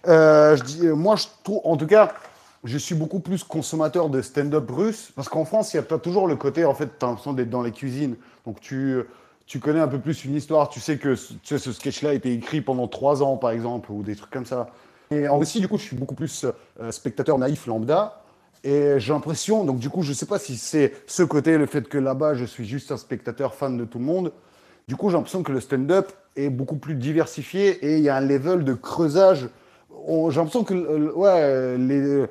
Euh, 0.08 0.56
je 0.56 0.64
dis, 0.64 0.88
moi, 0.88 1.16
je 1.16 1.26
trouve, 1.44 1.60
en 1.64 1.76
tout 1.76 1.88
cas, 1.88 2.14
je 2.64 2.78
suis 2.78 2.96
beaucoup 2.96 3.20
plus 3.20 3.44
consommateur 3.44 4.10
de 4.10 4.22
stand-up 4.22 4.70
russe 4.72 5.12
parce 5.16 5.28
qu'en 5.28 5.44
France, 5.46 5.74
il 5.74 5.78
n'y 5.78 5.80
a 5.82 5.84
pas 5.84 5.98
toujours 5.98 6.28
le 6.28 6.36
côté, 6.36 6.66
en 6.66 6.74
fait, 6.74 6.88
tu 7.00 7.06
as 7.06 7.08
l'impression 7.10 7.34
d'être 7.34 7.50
dans 7.50 7.62
les 7.62 7.72
cuisines. 7.72 8.16
Donc, 8.46 8.60
tu, 8.62 9.02
tu 9.46 9.60
connais 9.60 9.80
un 9.80 9.88
peu 9.88 10.00
plus 10.00 10.24
une 10.26 10.36
histoire. 10.36 10.70
Tu 10.70 10.80
sais 10.80 10.98
que 10.98 11.16
ce- 11.16 11.34
tu 11.34 11.40
sais, 11.44 11.58
ce 11.58 11.72
sketch-là 11.74 12.12
a 12.12 12.14
été 12.14 12.32
écrit 12.32 12.62
pendant 12.62 12.88
trois 12.88 13.22
ans, 13.22 13.38
par 13.38 13.52
exemple, 13.52 13.92
ou 13.92 14.02
des 14.04 14.16
trucs 14.16 14.30
comme 14.32 14.46
ça. 14.46 14.68
Et 15.12 15.28
en 15.28 15.38
Russie, 15.38 15.60
du 15.60 15.68
coup, 15.68 15.78
je 15.78 15.84
suis 15.84 15.96
beaucoup 15.96 16.16
plus 16.16 16.46
euh, 16.80 16.92
spectateur 16.92 17.38
naïf 17.38 17.66
lambda. 17.68 18.22
Et 18.64 19.00
j'ai 19.00 19.14
l'impression, 19.14 19.64
donc 19.64 19.80
du 19.80 19.90
coup, 19.90 20.02
je 20.02 20.14
sais 20.14 20.26
pas 20.26 20.40
si 20.40 20.58
c'est 20.58 20.94
ce 21.06 21.24
côté, 21.24 21.58
le 21.58 21.68
fait 21.68 21.88
que 21.88 21.98
là-bas, 21.98 22.34
je 22.34 22.44
suis 22.44 22.66
juste 22.66 22.92
un 22.92 22.98
spectateur 22.98 23.54
fan 23.54 23.78
de 23.78 23.86
tout 23.86 24.00
le 24.00 24.06
monde. 24.06 24.32
Du 24.88 24.96
coup, 24.96 25.10
j'ai 25.10 25.16
l'impression 25.16 25.44
que 25.44 25.52
le 25.52 25.62
stand-up 25.62 26.12
est 26.36 26.50
beaucoup 26.50 26.78
plus 26.78 26.96
diversifié 26.96 27.70
et 27.86 27.98
il 27.98 28.04
y 28.04 28.10
a 28.10 28.16
un 28.16 28.22
level 28.22 28.64
de 28.64 28.74
creusage. 28.74 29.50
J'ai 30.08 30.36
l'impression 30.36 30.64
que, 30.64 30.74
euh, 30.74 31.12
ouais, 31.14 31.78
les, 31.78 32.26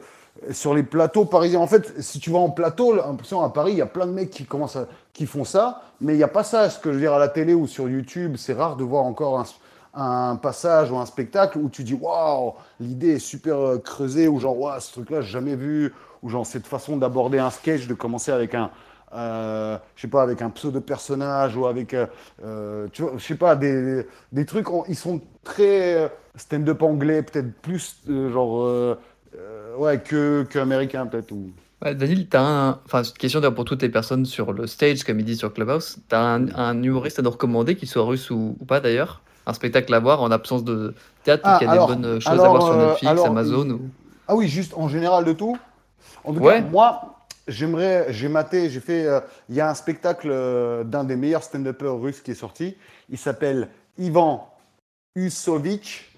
sur 0.50 0.74
les 0.74 0.82
plateaux 0.82 1.24
parisiens, 1.24 1.60
en 1.60 1.66
fait, 1.66 1.94
si 2.00 2.18
tu 2.18 2.30
vas 2.30 2.38
en 2.38 2.50
plateau, 2.50 2.94
l'impression 2.94 3.42
à 3.42 3.50
Paris, 3.50 3.72
il 3.72 3.78
y 3.78 3.82
a 3.82 3.86
plein 3.86 4.06
de 4.06 4.12
mecs 4.12 4.30
qui 4.30 4.44
commencent 4.44 4.78
qui 5.12 5.26
font 5.26 5.44
ça, 5.44 5.82
mais 6.00 6.12
il 6.12 6.18
n'y 6.18 6.22
a 6.22 6.28
pas 6.28 6.44
ça, 6.44 6.68
ce 6.68 6.78
que 6.78 6.90
je 6.90 6.96
veux 6.96 7.00
dire, 7.00 7.14
à 7.14 7.18
la 7.18 7.28
télé 7.28 7.54
ou 7.54 7.66
sur 7.66 7.88
YouTube. 7.88 8.34
C'est 8.36 8.52
rare 8.52 8.76
de 8.76 8.84
voir 8.84 9.04
encore 9.04 9.38
un, 9.38 9.44
un 9.96 10.36
passage 10.36 10.90
ou 10.92 10.98
un 10.98 11.06
spectacle 11.06 11.58
où 11.58 11.68
tu 11.70 11.82
dis 11.82 11.94
waouh, 11.94 12.54
l'idée 12.80 13.14
est 13.14 13.18
super 13.18 13.56
euh, 13.58 13.78
creusée, 13.78 14.28
ou 14.28 14.38
genre 14.38 14.58
waouh, 14.58 14.78
ce 14.80 14.92
truc-là, 14.92 15.22
j'ai 15.22 15.30
jamais 15.32 15.56
vu, 15.56 15.92
ou 16.22 16.28
genre 16.28 16.46
cette 16.46 16.66
façon 16.66 16.96
d'aborder 16.98 17.38
un 17.38 17.50
sketch, 17.50 17.86
de 17.88 17.94
commencer 17.94 18.30
avec 18.30 18.54
un, 18.54 18.70
euh, 19.14 19.78
je 19.96 20.02
sais 20.02 20.08
pas, 20.08 20.22
avec 20.22 20.42
un 20.42 20.50
pseudo 20.50 20.80
personnage 20.80 21.56
ou 21.56 21.66
avec, 21.66 21.94
euh, 21.94 22.06
euh, 22.44 22.88
tu 22.92 23.02
vois, 23.02 23.12
je 23.16 23.24
sais 23.24 23.36
pas, 23.36 23.56
des, 23.56 24.06
des 24.32 24.44
trucs, 24.44 24.70
en- 24.70 24.84
ils 24.86 24.96
sont 24.96 25.20
très 25.44 25.94
euh, 26.04 26.08
stand-up 26.36 26.82
anglais, 26.82 27.22
peut-être 27.22 27.52
plus 27.62 27.96
euh, 28.08 28.30
genre, 28.30 28.96
ouais, 29.78 30.00
que 30.00 30.44
qu'américain 30.50 31.06
peut-être. 31.06 31.32
Ou... 31.32 31.50
Ouais, 31.82 31.94
Daniel, 31.94 32.26
t'as 32.28 32.40
un. 32.42 32.70
Enfin, 32.86 33.02
une 33.02 33.12
question 33.12 33.40
d'ailleurs 33.40 33.54
pour 33.54 33.64
toutes 33.66 33.82
les 33.82 33.90
personnes 33.90 34.24
sur 34.24 34.52
le 34.52 34.66
stage, 34.66 35.04
comme 35.04 35.20
il 35.20 35.26
dit 35.26 35.36
sur 35.36 35.52
Clubhouse. 35.52 35.98
T'as 36.08 36.20
un, 36.20 36.48
un 36.54 36.82
humoriste 36.82 37.18
à 37.18 37.22
nous 37.22 37.30
recommander, 37.30 37.76
qu'il 37.76 37.88
soit 37.88 38.04
russe 38.04 38.30
ou, 38.30 38.56
ou 38.60 38.64
pas 38.64 38.80
d'ailleurs? 38.80 39.22
Un 39.46 39.52
spectacle 39.52 39.94
à 39.94 40.00
voir 40.00 40.22
en 40.22 40.30
absence 40.30 40.64
de 40.64 40.94
théâtre, 41.22 41.42
Ah, 41.46 41.58
qu'il 41.58 41.66
y 41.66 41.70
a 41.70 41.72
alors- 41.72 41.88
des 41.88 41.94
bonnes 41.96 42.20
choses 42.20 42.40
à 42.40 42.48
voir 42.48 42.62
sur 42.62 42.72
euh, 42.72 42.86
Netflix, 42.88 43.10
alors, 43.10 43.26
Amazon 43.26 43.70
ou... 43.70 43.80
Ah 44.28 44.34
oui, 44.34 44.48
juste 44.48 44.74
en 44.74 44.88
général 44.88 45.24
de 45.24 45.32
tout. 45.32 45.56
En 46.24 46.32
tout 46.34 46.40
Ouais. 46.40 46.60
cas, 46.62 46.68
moi, 46.68 47.16
j'aimerais, 47.46 48.06
j'ai 48.10 48.28
maté, 48.28 48.68
j'ai 48.70 48.80
fait, 48.80 49.06
euh, 49.06 49.20
il 49.48 49.54
y 49.54 49.60
a 49.60 49.70
un 49.70 49.74
spectacle 49.74 50.28
euh, 50.32 50.82
d'un 50.82 51.04
des 51.04 51.14
meilleurs 51.14 51.44
stand-uppers 51.44 52.00
russes 52.00 52.20
qui 52.22 52.32
est 52.32 52.34
sorti. 52.34 52.76
Il 53.08 53.18
s'appelle 53.18 53.68
Ivan 53.98 54.48
Usovich 55.14 56.10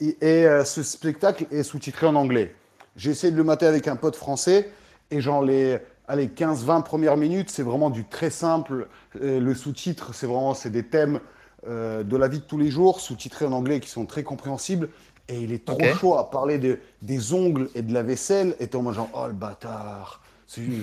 et, 0.00 0.16
et, 0.20 0.46
euh, 0.46 0.64
ce 0.64 0.82
spectacle 0.82 1.46
est 1.52 1.62
sous-titré 1.62 2.06
en 2.06 2.16
anglais. 2.16 2.54
J'ai 2.96 3.10
essayé 3.12 3.32
de 3.32 3.36
le 3.36 3.44
mater 3.44 3.66
avec 3.66 3.86
un 3.88 3.96
pote 3.96 4.16
français 4.16 4.70
et 5.12 5.20
genre 5.20 5.42
les, 5.42 5.78
allez, 6.08 6.26
15-20 6.26 6.82
premières 6.82 7.16
minutes, 7.16 7.50
c'est 7.50 7.62
vraiment 7.62 7.90
du 7.90 8.04
très 8.04 8.30
simple. 8.30 8.88
Euh, 9.22 9.38
le 9.38 9.54
sous-titre, 9.54 10.14
c'est 10.14 10.26
vraiment, 10.26 10.52
c'est 10.54 10.70
des 10.70 10.82
thèmes 10.82 11.20
euh, 11.68 12.02
de 12.02 12.16
la 12.16 12.28
vie 12.28 12.38
de 12.38 12.44
tous 12.44 12.58
les 12.58 12.70
jours, 12.70 13.00
sous-titrés 13.00 13.44
en 13.46 13.52
anglais 13.52 13.80
qui 13.80 13.88
sont 13.88 14.06
très 14.06 14.22
compréhensibles. 14.22 14.88
Et 15.28 15.40
il 15.40 15.52
est 15.52 15.64
trop 15.64 15.82
chaud 15.98 16.14
à 16.14 16.30
parler 16.30 16.58
de- 16.58 16.78
des 17.02 17.32
ongles 17.34 17.68
et 17.74 17.82
de 17.82 17.92
la 17.92 18.02
vaisselle. 18.04 18.54
Et 18.60 18.68
t'es 18.68 18.76
en 18.76 18.82
mode 18.82 18.94
genre, 18.94 19.08
oh 19.14 19.26
le 19.26 19.32
bâtard. 19.32 20.22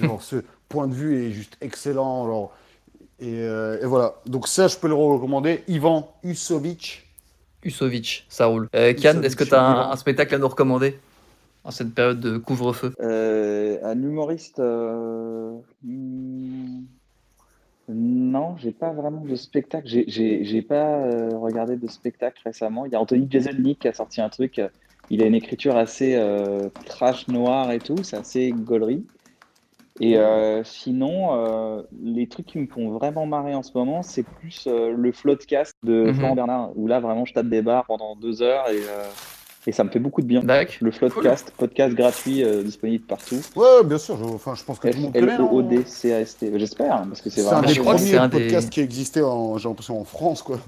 Genre, 0.01 0.21
ce 0.21 0.43
point 0.67 0.87
de 0.87 0.93
vue 0.93 1.25
est 1.25 1.31
juste 1.31 1.55
excellent. 1.61 2.25
Genre. 2.27 2.51
Et, 3.19 3.39
euh, 3.39 3.81
et 3.81 3.85
voilà. 3.85 4.15
Donc 4.25 4.47
ça, 4.49 4.67
je 4.67 4.75
peux 4.77 4.87
le 4.89 4.95
recommander. 4.95 5.63
Ivan 5.69 6.13
Usovic. 6.23 7.07
Usovic, 7.63 8.25
ça 8.27 8.47
roule. 8.47 8.67
Euh, 8.75 8.93
Kian, 8.93 9.21
est-ce 9.21 9.37
que 9.37 9.45
t'as 9.45 9.61
un, 9.61 9.71
Ivan. 9.71 9.91
un 9.91 9.95
spectacle 9.95 10.35
à 10.35 10.37
nous 10.37 10.49
recommander 10.49 10.99
en 11.63 11.71
cette 11.71 11.93
période 11.95 12.19
de 12.19 12.37
couvre-feu? 12.37 12.93
Euh, 12.99 13.79
un 13.83 13.97
humoriste. 14.01 14.59
euh, 14.59 15.53
hmm, 15.83 16.81
Non, 17.89 18.55
j'ai 18.57 18.71
pas 18.71 18.93
vraiment 18.93 19.25
de 19.25 19.35
spectacle. 19.35 19.87
J'ai- 19.87 20.05
J'ai 20.07 20.43
j'ai 20.45 20.61
pas 20.61 20.99
euh, 21.05 21.37
regardé 21.37 21.75
de 21.75 21.87
spectacle 21.87 22.41
récemment. 22.45 22.85
Il 22.85 22.93
y 22.93 22.95
a 22.95 23.01
Anthony 23.01 23.27
Jeselnik 23.29 23.79
qui 23.81 23.87
a 23.89 23.93
sorti 23.93 24.21
un 24.21 24.29
truc. 24.29 24.57
euh, 24.59 24.69
Il 25.09 25.21
a 25.21 25.25
une 25.25 25.35
écriture 25.35 25.75
assez 25.75 26.15
euh, 26.15 26.69
trash 26.85 27.27
noir 27.27 27.71
et 27.71 27.81
tout. 27.81 28.01
C'est 28.01 28.15
assez 28.15 28.53
gaulerie. 28.53 29.05
Et 29.99 30.17
euh, 30.17 30.63
sinon, 30.63 31.35
euh, 31.35 31.83
les 32.01 32.29
trucs 32.29 32.47
qui 32.47 32.59
me 32.59 32.67
font 32.67 32.91
vraiment 32.91 33.25
marrer 33.27 33.55
en 33.55 33.63
ce 33.63 33.71
moment, 33.77 34.03
c'est 34.03 34.23
plus 34.25 34.67
euh, 34.67 34.91
le 34.93 35.11
floodcast 35.13 35.75
de 35.83 36.11
Mhm. 36.11 36.13
Florent 36.13 36.35
Bernard, 36.35 36.77
où 36.77 36.87
là 36.87 36.99
vraiment 37.01 37.25
je 37.25 37.33
tape 37.33 37.49
des 37.49 37.61
barres 37.63 37.85
pendant 37.87 38.15
deux 38.15 38.41
heures 38.43 38.69
et, 38.69 38.87
euh, 38.87 39.13
et 39.65 39.71
ça 39.71 39.83
me 39.83 39.89
fait 39.89 39.99
beaucoup 39.99 40.21
de 40.21 40.27
bien. 40.27 40.41
Le 40.81 40.91
Floodcast, 40.91 41.51
podcast 41.57 41.95
gratuit 41.95 42.43
euh, 42.43 42.63
disponible 42.63 43.05
partout. 43.05 43.39
Ouais, 43.55 43.83
bien 43.85 43.97
sûr. 43.97 44.17
Je, 44.17 44.23
enfin, 44.25 44.55
je 44.55 44.63
pense 44.63 44.79
que 44.79 44.87
tout 44.89 44.97
le 44.97 45.03
monde 45.03 45.13
connaît. 45.13 45.31
hein. 45.31 45.35
L-O-O-D-C-A-S-t. 45.39 46.51
J'espère, 46.59 47.03
parce 47.07 47.21
que 47.21 47.29
c'est 47.29 47.41
C'est 47.41 47.47
un 47.47 47.51
vraiment. 47.51 47.67
des 47.67 47.73
je 47.73 47.79
crois 47.81 47.93
que 47.93 47.97
premiers 47.99 48.11
c'est 48.11 48.17
un 48.17 48.27
des- 48.27 48.39
podcasts 48.39 48.69
qui 48.69 48.81
existait, 48.81 49.21
en, 49.21 49.57
j'ai 49.57 49.67
l'impression, 49.69 49.99
en 49.99 50.03
France. 50.05 50.41
Quoi. 50.43 50.59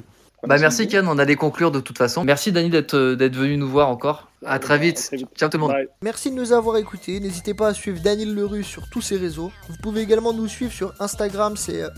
Bah 0.48 0.58
merci 0.60 0.88
Kian, 0.88 1.08
on 1.08 1.18
allait 1.18 1.36
conclure 1.38 1.72
de 1.72 1.80
toute 1.80 1.98
façon. 1.98 2.24
Merci 2.24 2.52
Dani 2.52 2.70
d'être 2.70 3.16
d'être 3.16 3.36
venu 3.36 3.58
nous 3.58 3.68
voir 3.68 3.90
encore. 3.90 4.30
À 4.46 4.60
très 4.60 4.78
vite. 4.78 5.10
Ciao 5.36 5.50
tout 5.50 5.58
le 5.58 5.62
monde. 5.62 5.72
Bye. 5.72 5.88
Merci 6.04 6.30
de 6.30 6.36
nous 6.36 6.54
avoir 6.54 6.78
écoutés. 6.78 7.20
N'hésitez 7.20 7.56
pas 7.56 7.70
à 7.70 7.74
suivre 7.74 8.00
Daniel 8.04 8.36
Leru 8.36 8.64
sur 8.64 8.88
tous 8.92 9.02
ses 9.02 9.18
réseaux. 9.18 9.52
Vous 9.70 9.76
pouvez 9.82 10.02
également 10.02 10.34
nous 10.34 10.48
suivre 10.48 10.72
sur 10.72 10.94
Instagram, 11.00 11.56
c'est 11.58 11.82
euh, 11.82 11.90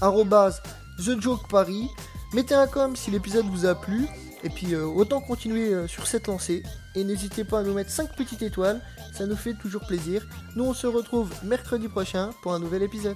TheJokeParis. 1.05 1.89
Mettez 2.33 2.55
un 2.55 2.67
com 2.67 2.95
si 2.95 3.11
l'épisode 3.11 3.45
vous 3.51 3.65
a 3.65 3.75
plu. 3.75 4.05
Et 4.43 4.49
puis 4.49 4.73
euh, 4.75 4.85
autant 4.85 5.19
continuer 5.19 5.73
euh, 5.73 5.87
sur 5.87 6.07
cette 6.07 6.27
lancée. 6.27 6.63
Et 6.97 7.03
n'hésitez 7.03 7.43
pas 7.43 7.59
à 7.59 7.63
nous 7.63 7.75
mettre 7.75 7.91
5 7.91 8.15
petites 8.15 8.41
étoiles, 8.41 8.81
ça 9.13 9.27
nous 9.27 9.35
fait 9.35 9.53
toujours 9.53 9.85
plaisir. 9.85 10.27
Nous 10.55 10.63
on 10.63 10.73
se 10.73 10.87
retrouve 10.87 11.31
mercredi 11.43 11.87
prochain 11.87 12.31
pour 12.41 12.55
un 12.55 12.59
nouvel 12.59 12.81
épisode. 12.81 13.15